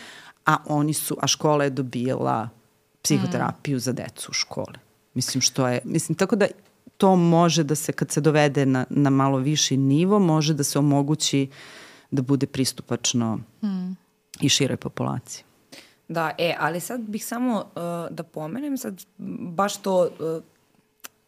a 0.45 0.57
oni 0.65 0.93
su, 0.93 1.17
a 1.21 1.27
škola 1.27 1.63
je 1.63 1.69
dobijala 1.69 2.49
psihoterapiju 3.01 3.77
mm. 3.77 3.79
za 3.79 3.91
decu 3.91 4.31
u 4.31 4.33
škole. 4.33 4.79
Mislim 5.13 5.41
što 5.41 5.67
je, 5.67 5.79
mislim 5.83 6.15
tako 6.15 6.35
da 6.35 6.47
to 6.97 7.15
može 7.15 7.63
da 7.63 7.75
se 7.75 7.91
kad 7.91 8.11
se 8.11 8.21
dovede 8.21 8.65
na, 8.65 8.85
na 8.89 9.09
malo 9.09 9.37
viši 9.37 9.77
nivo, 9.77 10.19
može 10.19 10.53
da 10.53 10.63
se 10.63 10.79
omogući 10.79 11.49
uh, 11.51 11.84
da 12.11 12.21
bude 12.21 12.47
pristupačno 12.47 13.39
hmm. 13.61 13.97
i 14.41 14.49
široj 14.49 14.77
populaciji. 14.77 15.43
Da, 16.07 16.31
e, 16.37 16.55
ali 16.59 16.79
sad 16.79 17.01
bih 17.01 17.25
samo 17.25 17.57
uh, 17.57 18.15
da 18.15 18.23
pomenem, 18.23 18.77
sad 18.77 19.05
baš 19.17 19.77
to, 19.77 20.01
uh, 20.03 20.43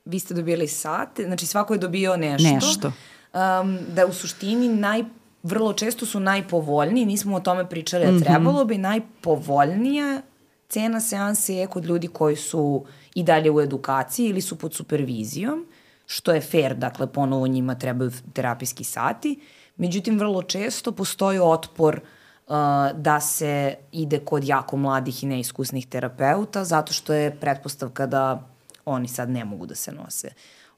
vi 0.06 0.20
ste 0.20 0.34
dobili 0.34 0.68
sate, 0.68 1.24
znači 1.24 1.45
svako 1.45 1.74
je 1.74 1.78
dobio 1.78 2.18
nešto. 2.18 2.49
Nešto. 2.54 2.88
Um, 2.88 3.78
da 3.95 4.06
u 4.06 4.14
suštini 4.14 4.70
naj, 4.70 5.04
vrlo 5.44 5.74
često 5.74 6.06
su 6.06 6.20
najpovoljniji, 6.20 7.06
nismo 7.06 7.36
o 7.36 7.40
tome 7.40 7.70
pričali, 7.70 8.06
a 8.06 8.12
mm 8.12 8.16
-hmm. 8.16 8.24
trebalo 8.24 8.66
bi 8.66 8.78
najpovoljnija 8.78 10.22
cena 10.70 10.99
seanse 11.02 11.56
je 11.56 11.68
kod 11.68 11.86
ljudi 11.86 12.08
koji 12.08 12.36
su 12.36 12.86
i 13.16 13.24
dalje 13.24 13.52
u 13.52 13.62
edukaciji 13.62 14.30
ili 14.30 14.41
su 14.41 14.58
pod 14.58 14.74
supervizijom, 14.74 15.66
što 16.06 16.34
je 16.34 16.41
fair, 16.41 16.76
dakle 16.76 17.08
ponovo 17.08 17.48
njima 17.48 17.76
trebaju 17.76 18.12
terapijski 18.34 18.84
sati. 18.84 19.40
Međutim, 19.78 20.20
vrlo 20.20 20.44
često 20.44 20.91
postoji 20.91 21.40
otpor 21.40 22.02
uh, 22.48 22.54
da 22.94 23.20
se 23.20 23.76
ide 23.91 24.20
kod 24.20 24.44
jako 24.44 24.78
mladih 24.78 25.24
i 25.24 25.28
neiskusnih 25.28 25.88
terapeuta, 25.88 26.64
zato 26.64 26.94
što 26.94 27.14
je 27.14 27.40
pretpostavka 27.40 28.06
da 28.06 28.48
oni 28.86 29.08
sad 29.08 29.30
ne 29.30 29.45
mogu 29.45 29.66
da 29.66 29.76
se 29.76 29.91
nose 29.91 30.30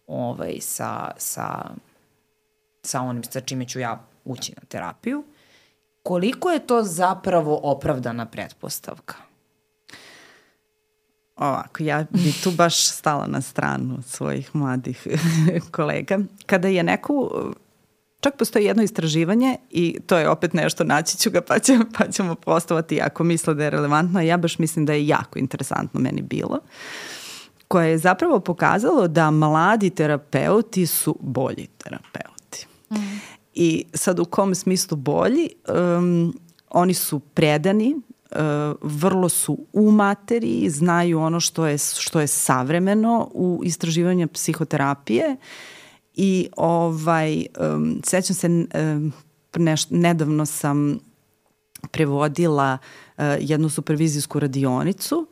ovaj, 0.08 0.58
sa, 0.62 1.12
sa, 1.18 1.70
sa 2.84 3.02
onim 3.02 3.24
sa 3.24 3.42
čime 3.42 3.66
ću 3.66 3.80
ja 3.80 4.04
ući 4.26 4.54
na 4.58 4.62
terapiju. 4.68 5.24
Koliko 6.04 6.50
je 6.50 6.68
to 6.68 6.84
zapravo 6.84 7.60
opravdana 7.64 8.26
pretpostavka? 8.26 9.16
Ovako, 11.36 11.84
ja 11.84 12.06
bi 12.10 12.34
tu 12.44 12.52
baš 12.52 12.88
stala 12.88 13.28
na 13.28 13.42
stranu 13.42 13.98
svojih 14.08 14.56
mladih 14.56 15.08
kolega. 15.76 16.20
Kada 16.46 16.68
je 16.68 16.84
neko 16.84 17.30
Čak 18.22 18.38
postoji 18.38 18.66
jedno 18.66 18.84
istraživanje 18.84 19.58
i 19.70 20.00
to 20.08 20.18
je 20.18 20.30
opet 20.30 20.54
nešto, 20.54 20.84
naći 20.84 21.18
ću 21.18 21.30
ga 21.32 21.42
pa, 21.42 21.60
će, 21.60 21.78
pa 21.98 22.08
ćemo 22.08 22.36
postavati 22.36 23.02
ako 23.02 23.24
misle 23.24 23.54
da 23.54 23.64
je 23.64 23.70
relevantno. 23.70 24.22
Ja 24.22 24.38
baš 24.38 24.60
mislim 24.60 24.86
da 24.86 24.94
je 24.94 25.08
jako 25.08 25.40
interesantno 25.40 26.00
meni 26.00 26.22
bilo 26.22 26.60
koje 27.70 27.90
je 27.90 27.98
zapravo 27.98 28.40
pokazalo 28.40 29.08
da 29.08 29.32
mladi 29.32 29.90
terapeuti 29.90 30.86
su 30.86 31.18
bolji 31.22 31.68
terapeuti. 31.78 32.68
Mm. 32.92 33.20
I 33.54 33.86
sad 33.94 34.20
u 34.20 34.26
kom 34.26 34.56
smislu 34.56 34.98
bolji? 34.98 35.50
Um, 35.98 36.34
oni 36.70 36.94
su 36.94 37.20
predani, 37.20 37.96
uh, 37.96 38.38
vrlo 38.82 39.30
su 39.30 39.58
u 39.74 39.92
materiji, 39.92 40.70
znaju 40.70 41.20
ono 41.20 41.40
što 41.40 41.68
je, 41.68 41.78
što 41.78 42.20
je 42.20 42.28
savremeno 42.28 43.30
u 43.34 43.62
istraživanju 43.64 44.28
psihoterapije 44.28 45.36
i 46.22 46.50
ovaj, 46.58 47.46
um, 47.60 48.02
sećam 48.04 48.36
se 48.36 48.48
um, 48.48 49.14
neš, 49.56 49.90
nedavno 49.90 50.46
sam 50.46 51.00
prevodila 51.92 52.78
uh, 53.18 53.24
jednu 53.40 53.70
supervizijsku 53.70 54.40
radionicu 54.40 55.28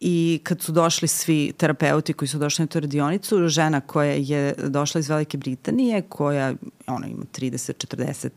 i 0.00 0.40
kad 0.42 0.62
su 0.62 0.72
došli 0.72 1.08
svi 1.08 1.52
terapeuti 1.56 2.12
koji 2.12 2.28
su 2.28 2.38
došli 2.38 2.62
na 2.62 2.66
tu 2.66 2.80
radionicu, 2.80 3.48
žena 3.48 3.80
koja 3.80 4.12
je 4.12 4.54
došla 4.68 4.98
iz 4.98 5.08
Velike 5.08 5.38
Britanije, 5.38 6.02
koja 6.02 6.54
ona 6.86 7.06
ima 7.06 7.24
30-40 7.38 8.30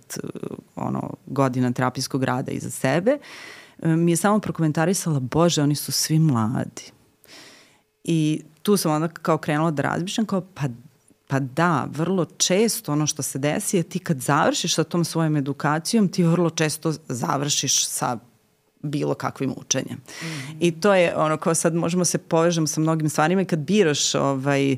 ono, 0.76 1.14
godina 1.26 1.72
terapijskog 1.72 2.24
rada 2.24 2.52
iza 2.52 2.70
sebe, 2.70 3.18
mi 3.84 4.12
je 4.12 4.18
samo 4.18 4.40
prokomentarisala, 4.40 5.20
bože, 5.20 5.64
oni 5.64 5.76
su 5.76 5.92
svi 5.92 6.20
mladi. 6.20 6.92
I 8.04 8.42
tu 8.62 8.78
sam 8.78 8.92
onda 8.92 9.08
kao 9.08 9.38
krenula 9.38 9.72
da 9.72 9.84
razmišljam, 9.84 10.26
kao 10.26 10.42
pa 10.42 10.64
Pa 11.28 11.40
da, 11.40 11.88
vrlo 11.92 12.26
često 12.26 12.92
ono 12.92 13.08
što 13.08 13.22
se 13.22 13.40
desi 13.40 13.78
je 13.78 13.84
ti 13.84 14.00
kad 14.00 14.20
završiš 14.20 14.76
sa 14.76 14.84
tom 14.84 15.06
svojom 15.06 15.36
edukacijom, 15.36 16.08
ti 16.08 16.24
vrlo 16.24 16.50
često 16.50 16.94
završiš 17.08 17.88
sa 17.88 18.18
bilo 18.86 19.14
kakvim 19.14 19.54
učenjem. 19.58 19.98
Mm 19.98 20.26
-hmm. 20.26 20.56
I 20.60 20.72
to 20.72 20.94
je 20.94 21.16
ono 21.16 21.38
kao 21.38 21.56
sad 21.56 21.76
možemo 21.76 22.06
se 22.06 22.18
povežemo 22.18 22.68
sa 22.68 22.82
mnogim 22.82 23.10
stvarima 23.10 23.42
i 23.42 23.46
kad 23.46 23.60
biraš 23.60 24.16
ovaj, 24.16 24.72
e, 24.72 24.78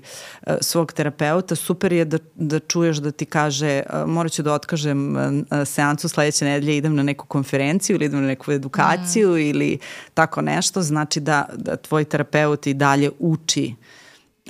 svog 0.61 0.94
terapeuta, 0.94 1.56
super 1.56 1.94
je 1.94 2.06
da, 2.06 2.18
da 2.36 2.60
čuješ 2.60 2.98
da 2.98 3.11
ti 3.11 3.26
kaže 3.26 3.68
e, 3.68 3.84
morat 4.06 4.32
ću 4.32 4.44
da 4.44 4.53
otkažem 4.53 5.18
e, 5.18 5.44
seansu 5.65 6.10
sledeće 6.10 6.45
nedelje, 6.45 6.78
idem 6.78 6.95
na 6.95 7.03
neku 7.03 7.26
konferenciju 7.26 7.95
ili 7.95 8.06
idem 8.06 8.22
na 8.22 8.28
neku 8.28 8.52
edukaciju 8.52 9.30
mm. 9.30 9.38
ili 9.38 9.80
tako 10.14 10.41
nešto, 10.41 10.82
znači 10.82 11.19
da, 11.19 11.45
da 11.56 11.76
tvoj 11.76 12.06
terapeut 12.06 12.68
i 12.68 12.74
dalje 12.74 13.11
uči 13.19 13.76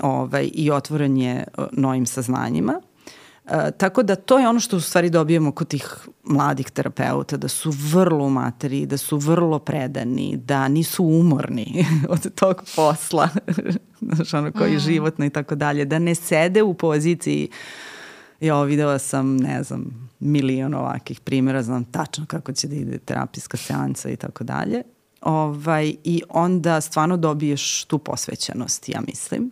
ovaj, 0.01 0.49
i 0.53 0.71
otvoren 0.71 1.17
je 1.17 1.43
novim 1.71 2.05
saznanjima. 2.05 2.81
E, 3.47 3.71
tako 3.77 4.03
da 4.03 4.15
to 4.15 4.39
je 4.39 4.47
ono 4.47 4.59
što 4.59 4.77
u 4.77 4.81
stvari 4.81 5.09
dobijemo 5.09 5.51
kod 5.51 5.67
tih 5.67 6.07
mladih 6.23 6.71
terapeuta, 6.71 7.37
da 7.37 7.47
su 7.47 7.73
vrlo 7.91 8.25
u 8.25 8.29
materiji, 8.29 8.85
da 8.85 8.97
su 8.97 9.17
vrlo 9.17 9.59
predani, 9.59 10.37
da 10.37 10.67
nisu 10.67 11.03
umorni 11.03 11.85
od 12.09 12.35
tog 12.35 12.63
posla, 12.75 13.29
znaš 14.13 14.33
ono 14.33 14.51
koji 14.51 14.71
je 14.71 14.77
mm. 14.77 14.79
životno 14.79 15.25
i 15.25 15.29
tako 15.29 15.55
dalje, 15.55 15.85
da 15.85 15.99
ne 15.99 16.15
sede 16.15 16.63
u 16.63 16.73
poziciji 16.73 17.49
ja 18.39 18.63
videla 18.63 18.99
sam, 18.99 19.37
ne 19.37 19.63
znam, 19.63 20.09
milion 20.19 20.73
ovakih 20.73 21.19
primjera, 21.19 21.63
znam 21.63 21.83
tačno 21.83 22.25
kako 22.25 22.53
će 22.53 22.67
da 22.67 22.75
ide 22.75 22.97
terapijska 22.97 23.57
seansa 23.57 24.09
i 24.09 24.15
tako 24.15 24.43
dalje. 24.43 24.83
Ovaj, 25.21 25.95
I 26.03 26.21
onda 26.29 26.81
stvarno 26.81 27.17
dobiješ 27.17 27.83
tu 27.83 27.97
posvećenost, 27.97 28.89
ja 28.89 29.01
mislim 29.07 29.51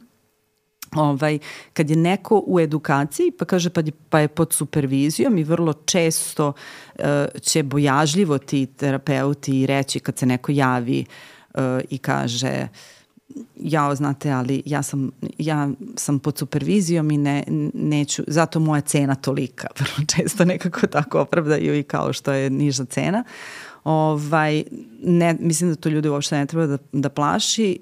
ovaj, 0.96 1.40
kad 1.74 1.90
je 1.90 1.96
neko 1.96 2.44
u 2.48 2.60
edukaciji 2.60 3.32
pa 3.32 3.46
kaže 3.46 3.70
pa 3.70 3.82
je, 3.82 3.92
pa 4.10 4.20
je 4.20 4.28
pod 4.28 4.54
supervizijom 4.54 5.38
i 5.38 5.44
vrlo 5.44 5.74
često 5.74 6.48
uh, 6.48 7.06
će 7.42 7.64
bojažljivo 7.64 8.38
ti 8.38 8.66
terapeuti 8.66 9.66
reći 9.66 10.00
kad 10.00 10.18
se 10.18 10.26
neko 10.26 10.52
javi 10.52 11.06
uh, 11.54 11.62
i 11.90 11.98
kaže 11.98 12.68
ja 13.56 13.96
znate, 13.96 14.32
ali 14.32 14.64
ja 14.66 14.84
sam, 14.84 15.12
ja 15.38 15.70
sam 15.96 16.20
pod 16.20 16.38
supervizijom 16.38 17.12
i 17.12 17.18
ne, 17.18 17.44
neću, 17.74 18.24
zato 18.28 18.60
moja 18.60 18.82
cena 18.82 19.16
tolika. 19.16 19.68
Vrlo 19.80 20.08
često 20.16 20.46
nekako 20.46 20.88
tako 20.88 21.20
opravdaju 21.20 21.80
i 21.80 21.84
kao 21.84 22.14
što 22.14 22.32
je 22.32 22.50
niža 22.50 22.86
cena. 22.86 23.24
Ovaj, 23.86 24.64
ne, 25.04 25.38
mislim 25.40 25.70
da 25.70 25.76
to 25.76 25.90
ljudi 25.90 26.10
uopšte 26.10 26.38
ne 26.38 26.46
treba 26.46 26.66
da, 26.68 26.78
da 26.92 27.10
plaši, 27.10 27.80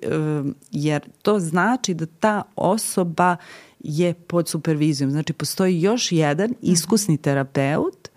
jer 0.72 1.02
to 1.22 1.40
znači 1.40 1.94
da 1.94 2.06
ta 2.06 2.42
osoba 2.56 3.36
je 3.80 4.14
pod 4.14 4.48
supervizijom. 4.48 5.12
Znači, 5.12 5.34
postoji 5.34 5.82
još 5.82 6.12
jedan 6.12 6.50
mhm. 6.50 6.58
iskusni 6.62 7.18
terapeut, 7.18 8.10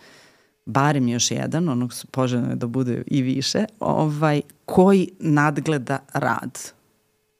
barem 0.65 1.09
još 1.09 1.31
jedan, 1.31 1.69
onog 1.69 1.93
poželjno 2.11 2.51
je 2.51 2.57
da 2.57 2.67
bude 2.67 3.03
i 3.07 3.23
više, 3.23 3.65
ovaj, 3.81 4.43
koji 4.65 5.09
nadgleda 5.21 5.99
rad 6.13 6.59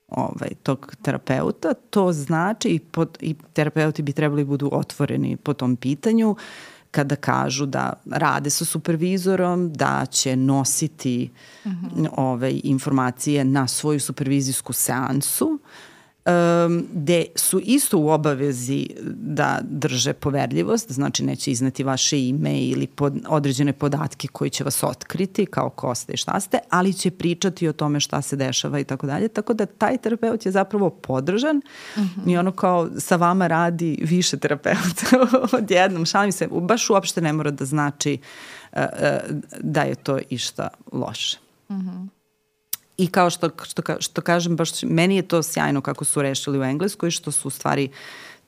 ovaj, 0.09 0.51
tog 0.63 0.97
terapeuta. 1.03 1.75
To 1.75 2.13
znači 2.13 2.69
i, 2.69 2.79
pod, 2.79 3.19
i 3.21 3.35
terapeuti 3.53 4.03
bi 4.03 4.13
trebali 4.13 4.45
budu 4.45 4.71
otvoreni 4.73 5.37
po 5.37 5.55
tom 5.55 5.77
pitanju. 5.77 6.31
Uh, 6.31 6.37
kada 6.97 7.17
kažu 7.17 7.67
da 7.67 7.93
rade 8.11 8.51
sa 8.51 8.65
supervizorom, 8.65 9.73
da 9.73 10.07
će 10.07 10.37
nositi 10.37 11.31
uh 11.65 11.73
mhm. 11.73 11.87
-huh. 11.87 12.09
ove 12.17 12.61
informacije 12.65 13.45
na 13.45 13.69
svoju 13.69 14.01
supervizijsku 14.01 14.73
seansu 14.73 15.59
um, 16.27 16.87
gde 16.93 17.25
su 17.35 17.61
isto 17.65 17.99
u 17.99 18.09
obavezi 18.09 18.87
da 19.07 19.61
drže 19.63 20.13
poverljivost, 20.13 20.93
znači 20.93 21.25
neće 21.25 21.51
izneti 21.51 21.85
vaše 21.85 22.29
ime 22.29 22.61
ili 22.61 22.87
pod, 22.87 23.15
određene 23.29 23.73
podatke 23.73 24.29
koji 24.29 24.51
će 24.51 24.65
vas 24.65 24.83
otkriti 24.83 25.47
kao 25.47 25.71
ko 25.71 25.95
ste 25.95 26.13
i 26.13 26.17
šta 26.17 26.41
ste, 26.41 26.59
ali 26.71 26.93
će 26.93 27.11
pričati 27.11 27.69
o 27.69 27.73
tome 27.73 28.01
šta 28.01 28.23
se 28.23 28.37
dešava 28.37 28.79
i 28.79 28.85
tako 28.85 29.07
dalje. 29.07 29.29
Tako 29.29 29.55
da 29.55 29.67
taj 29.67 29.99
terapeut 29.99 30.47
je 30.47 30.53
zapravo 30.53 30.91
podržan 30.91 31.57
uh 31.97 32.03
mhm. 32.03 32.21
-huh. 32.21 32.33
i 32.33 32.37
ono 32.37 32.53
kao 32.53 32.89
sa 32.99 33.17
vama 33.17 33.47
radi 33.47 33.99
više 34.03 34.37
terapeuta 34.37 35.07
odjednom. 35.59 36.07
Šalim 36.07 36.33
se, 36.33 36.49
baš 36.53 36.91
uopšte 36.91 37.21
ne 37.21 37.33
mora 37.33 37.51
da 37.51 37.65
znači 37.65 38.19
uh, 38.73 38.79
uh, 38.79 39.37
da 39.61 39.83
je 39.83 39.95
to 39.95 40.19
išta 40.31 40.69
loše. 40.93 41.39
Uh 41.69 41.77
mhm. 41.77 41.89
-huh. 41.89 42.16
I 42.99 43.07
kao 43.07 43.31
što, 43.31 43.51
što, 43.63 43.83
što 44.01 44.21
kažem, 44.21 44.57
baš 44.57 44.83
meni 44.83 45.17
je 45.17 45.29
to 45.29 45.43
sjajno 45.43 45.81
kako 45.81 46.05
su 46.05 46.23
rešili 46.23 46.59
u 46.59 46.65
Engleskoj, 46.65 47.11
što 47.11 47.33
su 47.33 47.49
u 47.49 47.51
stvari 47.51 47.89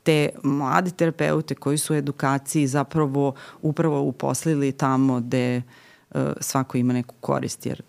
te 0.03 0.29
mladi 0.43 0.91
terapeute 0.91 1.55
koji 1.55 1.79
su 1.79 1.93
u 1.93 1.97
edukaciji 1.97 2.67
zapravo 2.67 3.35
upravo 3.63 4.01
uposlili 4.01 4.73
tamo 4.73 5.21
gde 5.21 5.63
uh, 6.11 6.21
svako 6.41 6.79
ima 6.79 6.93
neku 6.93 7.15
korist, 7.21 7.67
jer 7.67 7.83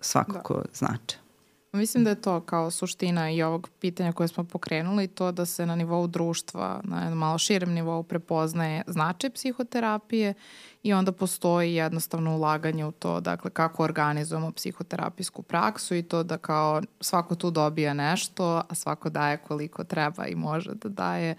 svakako 0.00 0.54
da. 0.54 0.64
znače. 0.74 1.16
Mislim 1.72 2.04
da 2.04 2.10
je 2.10 2.20
to 2.20 2.40
kao 2.40 2.70
suština 2.70 3.30
i 3.30 3.42
ovog 3.42 3.68
pitanja 3.80 4.12
koje 4.12 4.28
smo 4.28 4.44
pokrenuli, 4.44 5.08
to 5.08 5.32
da 5.32 5.46
se 5.46 5.66
na 5.66 5.76
nivou 5.76 6.06
društva, 6.06 6.80
na 6.84 7.14
malo 7.14 7.38
širem 7.38 7.72
nivou 7.72 8.02
prepoznaje 8.02 8.82
značaj 8.86 9.30
psihoterapije 9.30 10.34
i 10.82 10.92
onda 10.92 11.12
postoji 11.12 11.74
jednostavno 11.74 12.36
ulaganje 12.36 12.86
u 12.86 12.92
to, 12.92 13.20
dakle 13.20 13.50
kako 13.50 13.84
organizujemo 13.84 14.52
psihoterapijsku 14.52 15.42
praksu 15.42 15.94
i 15.94 16.02
to 16.02 16.22
da 16.22 16.38
kao 16.38 16.82
svako 17.00 17.34
tu 17.34 17.50
dobija 17.50 17.94
nešto, 17.94 18.62
a 18.68 18.74
svako 18.74 19.10
daje 19.10 19.36
koliko 19.36 19.84
treba 19.84 20.26
i 20.26 20.34
može 20.34 20.74
da 20.74 20.88
daje 20.88 21.36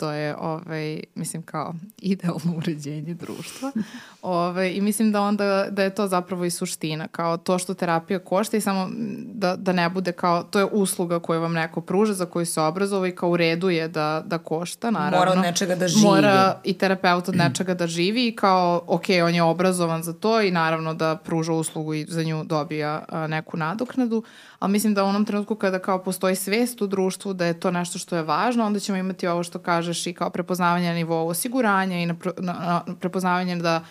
to 0.00 0.10
je, 0.12 0.36
ovaj, 0.38 1.00
mislim, 1.14 1.42
kao 1.42 1.74
idealno 1.98 2.56
uređenje 2.56 3.14
društva. 3.14 3.72
ovaj, 4.22 4.72
I 4.72 4.80
mislim 4.80 5.12
da 5.12 5.22
onda, 5.22 5.66
da 5.70 5.82
je 5.82 5.94
to 5.94 6.08
zapravo 6.08 6.44
i 6.44 6.50
suština, 6.50 7.08
kao 7.08 7.36
to 7.36 7.58
što 7.58 7.74
terapija 7.74 8.18
košta 8.18 8.56
i 8.56 8.60
samo 8.60 8.88
da, 9.34 9.56
da 9.56 9.72
ne 9.72 9.88
bude 9.88 10.12
kao, 10.12 10.42
to 10.42 10.58
je 10.58 10.64
usluga 10.64 11.18
koju 11.18 11.40
vam 11.40 11.52
neko 11.52 11.80
pruža, 11.80 12.12
za 12.12 12.26
koju 12.26 12.46
se 12.46 12.60
obrazova 12.60 13.08
i 13.08 13.14
kao 13.14 13.30
u 13.30 13.36
redu 13.36 13.70
je 13.70 13.88
da, 13.88 14.22
da 14.26 14.38
košta, 14.38 14.90
naravno. 14.90 15.18
Mora 15.18 15.32
od 15.32 15.38
nečega 15.38 15.74
da 15.74 15.88
živi. 15.88 16.04
Mora 16.04 16.60
i 16.64 16.72
terapeut 16.72 17.28
od 17.28 17.36
nečega 17.36 17.74
da 17.74 17.86
živi 17.86 18.26
i 18.26 18.36
kao, 18.36 18.82
ok, 18.86 19.04
on 19.24 19.34
je 19.34 19.42
obrazovan 19.42 20.02
za 20.02 20.12
to 20.12 20.40
i 20.40 20.50
naravno 20.50 20.94
da 20.94 21.16
pruža 21.16 21.52
uslugu 21.52 21.94
i 21.94 22.06
za 22.08 22.22
nju 22.22 22.44
dobija 22.44 23.04
a, 23.08 23.26
neku 23.26 23.56
nadoknadu, 23.56 24.22
ali 24.58 24.72
mislim 24.72 24.94
da 24.94 25.04
u 25.04 25.06
onom 25.06 25.24
trenutku 25.24 25.54
kada 25.54 25.78
kao 25.78 26.02
postoji 26.02 26.36
svest 26.36 26.82
u 26.82 26.86
društvu 26.86 27.32
da 27.32 27.46
je 27.46 27.60
to 27.60 27.70
nešto 27.70 27.98
što 27.98 28.16
je 28.16 28.22
važno, 28.22 28.66
onda 28.66 28.80
ćemo 28.80 28.98
imati 28.98 29.26
ovo 29.26 29.42
što 29.42 29.58
kaže 29.58 29.89
kažeš 29.90 30.06
i 30.06 30.12
kao 30.12 30.30
prepoznavanje 30.30 30.88
na 30.88 30.94
nivou 30.94 31.28
osiguranja 31.28 31.98
i 31.98 32.06
na, 32.06 32.14
na, 32.38 32.82
na 32.86 32.94
prepoznavanje 33.00 33.56
da 33.56 33.84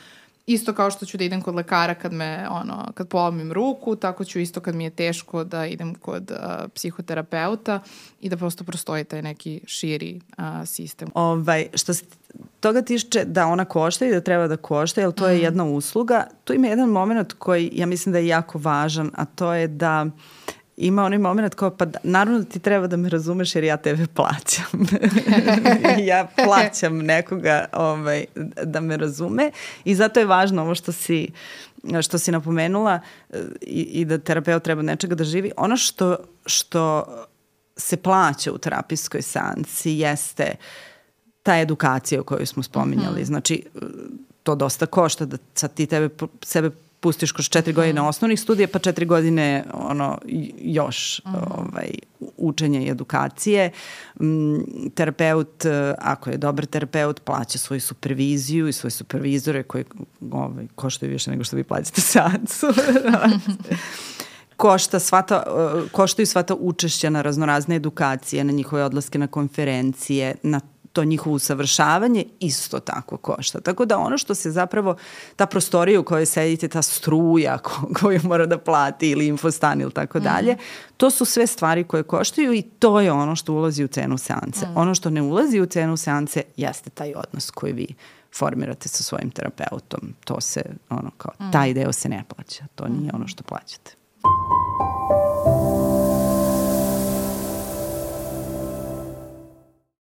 isto 0.48 0.74
kao 0.74 0.92
što 0.92 1.06
ću 1.06 1.18
da 1.18 1.24
idem 1.24 1.42
kod 1.42 1.56
lekara 1.56 1.94
kad 1.94 2.14
me, 2.14 2.48
ono, 2.50 2.92
kad 2.94 3.08
polomim 3.08 3.52
ruku, 3.52 3.96
tako 3.96 4.26
ću 4.26 4.40
isto 4.40 4.60
kad 4.60 4.76
mi 4.76 4.84
je 4.84 4.90
teško 4.90 5.44
da 5.44 5.66
idem 5.66 5.96
kod 5.96 6.32
uh, 6.32 6.72
psihoterapeuta 6.76 7.82
i 8.22 8.30
da 8.30 8.38
prosto 8.38 8.64
prostoji 8.64 9.04
taj 9.04 9.22
neki 9.22 9.62
širi 9.66 10.22
uh, 10.38 10.44
sistem. 10.66 11.10
Ovaj, 11.14 11.68
što 11.74 11.94
se 11.94 12.06
toga 12.60 12.82
tiče 12.82 13.26
da 13.26 13.48
ona 13.48 13.66
košta 13.66 14.06
i 14.06 14.12
da 14.12 14.22
treba 14.22 14.48
da 14.48 14.58
košta, 14.58 15.02
jer 15.02 15.12
to 15.12 15.28
je 15.28 15.38
mm. 15.38 15.44
jedna 15.44 15.66
usluga, 15.66 16.28
tu 16.44 16.54
ima 16.54 16.68
jedan 16.68 16.90
moment 16.90 17.34
koji 17.34 17.70
ja 17.74 17.86
mislim 17.86 18.14
da 18.14 18.20
je 18.20 18.28
jako 18.28 18.58
važan, 18.58 19.12
a 19.16 19.26
to 19.26 19.54
je 19.54 19.68
da 19.68 20.06
uh, 20.06 20.12
ima 20.80 21.04
onaj 21.04 21.20
moment 21.20 21.56
kao, 21.56 21.78
pa 21.78 21.86
da, 21.86 22.00
naravno 22.04 22.40
da 22.40 22.46
ti 22.46 22.60
treba 22.60 22.88
da 22.88 22.98
me 22.98 23.10
razumeš 23.10 23.56
jer 23.56 23.64
ja 23.64 23.78
tebe 23.78 24.08
plaćam. 24.14 24.88
ja 26.10 26.28
plaćam 26.46 26.98
nekoga 26.98 27.66
ovaj, 27.74 28.26
da 28.64 28.80
me 28.80 28.98
razume 28.98 29.52
i 29.84 29.96
zato 29.96 30.20
je 30.20 30.26
važno 30.26 30.62
ovo 30.62 30.76
što 30.76 30.92
si, 30.92 31.32
što 32.02 32.18
si 32.18 32.32
napomenula 32.32 33.00
i, 33.62 33.82
i 33.82 34.06
da 34.06 34.18
terapeut 34.18 34.64
treba 34.64 34.82
nečega 34.82 35.16
da 35.16 35.24
živi. 35.24 35.52
Ono 35.58 35.78
što, 35.78 36.18
što 36.46 37.06
se 37.78 37.98
plaća 37.98 38.52
u 38.52 38.58
terapijskoj 38.58 39.22
seansi 39.22 39.92
jeste 39.92 40.56
ta 41.44 41.60
edukacija 41.60 42.22
o 42.22 42.24
kojoj 42.24 42.46
smo 42.46 42.64
spominjali. 42.64 43.22
-hmm. 43.22 43.28
Znači, 43.28 43.64
to 44.44 44.56
dosta 44.56 44.86
košta 44.86 45.26
da 45.26 45.38
sad 45.54 45.74
ti 45.74 45.86
tebe, 45.86 46.10
sebe 46.44 46.72
pustiš 47.00 47.32
kroz 47.32 47.50
četiri 47.50 47.74
godine 47.74 48.02
osnovnih 48.02 48.40
studija, 48.40 48.68
pa 48.68 48.80
četiri 48.80 49.06
godine 49.06 49.64
ono, 49.74 50.18
još 50.58 51.22
ovaj, 51.26 51.90
učenja 52.38 52.82
i 52.82 52.90
edukacije. 52.90 53.72
Mm, 54.22 54.90
terapeut, 54.96 55.66
e, 55.66 55.94
ako 55.98 56.30
je 56.30 56.38
dobar 56.38 56.66
terapeut, 56.66 57.22
plaća 57.22 57.58
svoju 57.58 57.82
superviziju 57.82 58.68
i 58.68 58.74
svoje 58.74 58.92
supervizore 58.92 59.64
koji 59.64 59.84
ovaj, 60.32 60.68
koštaju 60.76 61.12
više 61.12 61.32
nego 61.32 61.44
što 61.44 61.56
vi 61.56 61.64
plaćate 61.64 62.02
seansu. 62.02 62.68
košta 64.58 65.00
svata, 65.00 65.44
e, 65.48 65.90
koštaju 65.92 66.26
svata 66.26 66.56
učešća 66.56 67.10
na 67.10 67.22
raznorazne 67.22 67.76
edukacije, 67.76 68.44
na 68.44 68.52
njihove 68.52 68.84
odlaske 68.84 69.20
na 69.20 69.28
konferencije, 69.28 70.36
na 70.44 70.60
to 70.94 71.04
njihovo 71.04 71.36
usavršavanje 71.36 72.26
isto 72.40 72.80
tako 72.80 73.18
košta. 73.18 73.62
Tako 73.62 73.86
da 73.86 73.98
ono 73.98 74.18
što 74.18 74.36
se 74.36 74.52
zapravo, 74.52 74.96
ta 75.36 75.46
prostorija 75.46 76.00
u 76.00 76.04
kojoj 76.04 76.26
sedite, 76.26 76.68
ta 76.68 76.82
struja 76.82 77.58
koju 78.00 78.20
mora 78.24 78.46
da 78.46 78.58
plati 78.58 79.10
ili 79.10 79.28
infostan 79.28 79.82
ili 79.82 79.92
tako 79.92 80.18
mhm. 80.18 80.26
dalje, 80.26 80.58
to 80.98 81.12
su 81.12 81.26
sve 81.26 81.48
stvari 81.48 81.84
koje 81.84 82.04
koštaju 82.04 82.54
i 82.54 82.62
to 82.62 83.02
je 83.02 83.12
ono 83.12 83.36
što 83.36 83.54
ulazi 83.54 83.84
u 83.84 83.88
cenu 83.88 84.18
seance. 84.18 84.66
Mm. 84.66 84.78
Ono 84.78 84.96
što 84.96 85.10
ne 85.10 85.22
ulazi 85.22 85.60
u 85.60 85.66
cenu 85.66 85.98
seance 85.98 86.42
jeste 86.58 86.90
taj 86.90 87.14
odnos 87.16 87.52
koji 87.52 87.74
vi 87.74 87.88
formirate 88.36 88.90
sa 88.90 89.04
svojim 89.04 89.32
terapeutom. 89.32 90.00
To 90.24 90.42
se, 90.42 90.62
ono, 90.90 91.12
kao, 91.18 91.32
mm. 91.40 91.52
taj 91.52 91.74
deo 91.74 91.92
se 91.92 92.10
ne 92.10 92.24
plaća. 92.36 92.64
To 92.76 92.88
nije 92.88 93.12
ono 93.14 93.28
što 93.28 93.44
plaćate. 93.44 93.92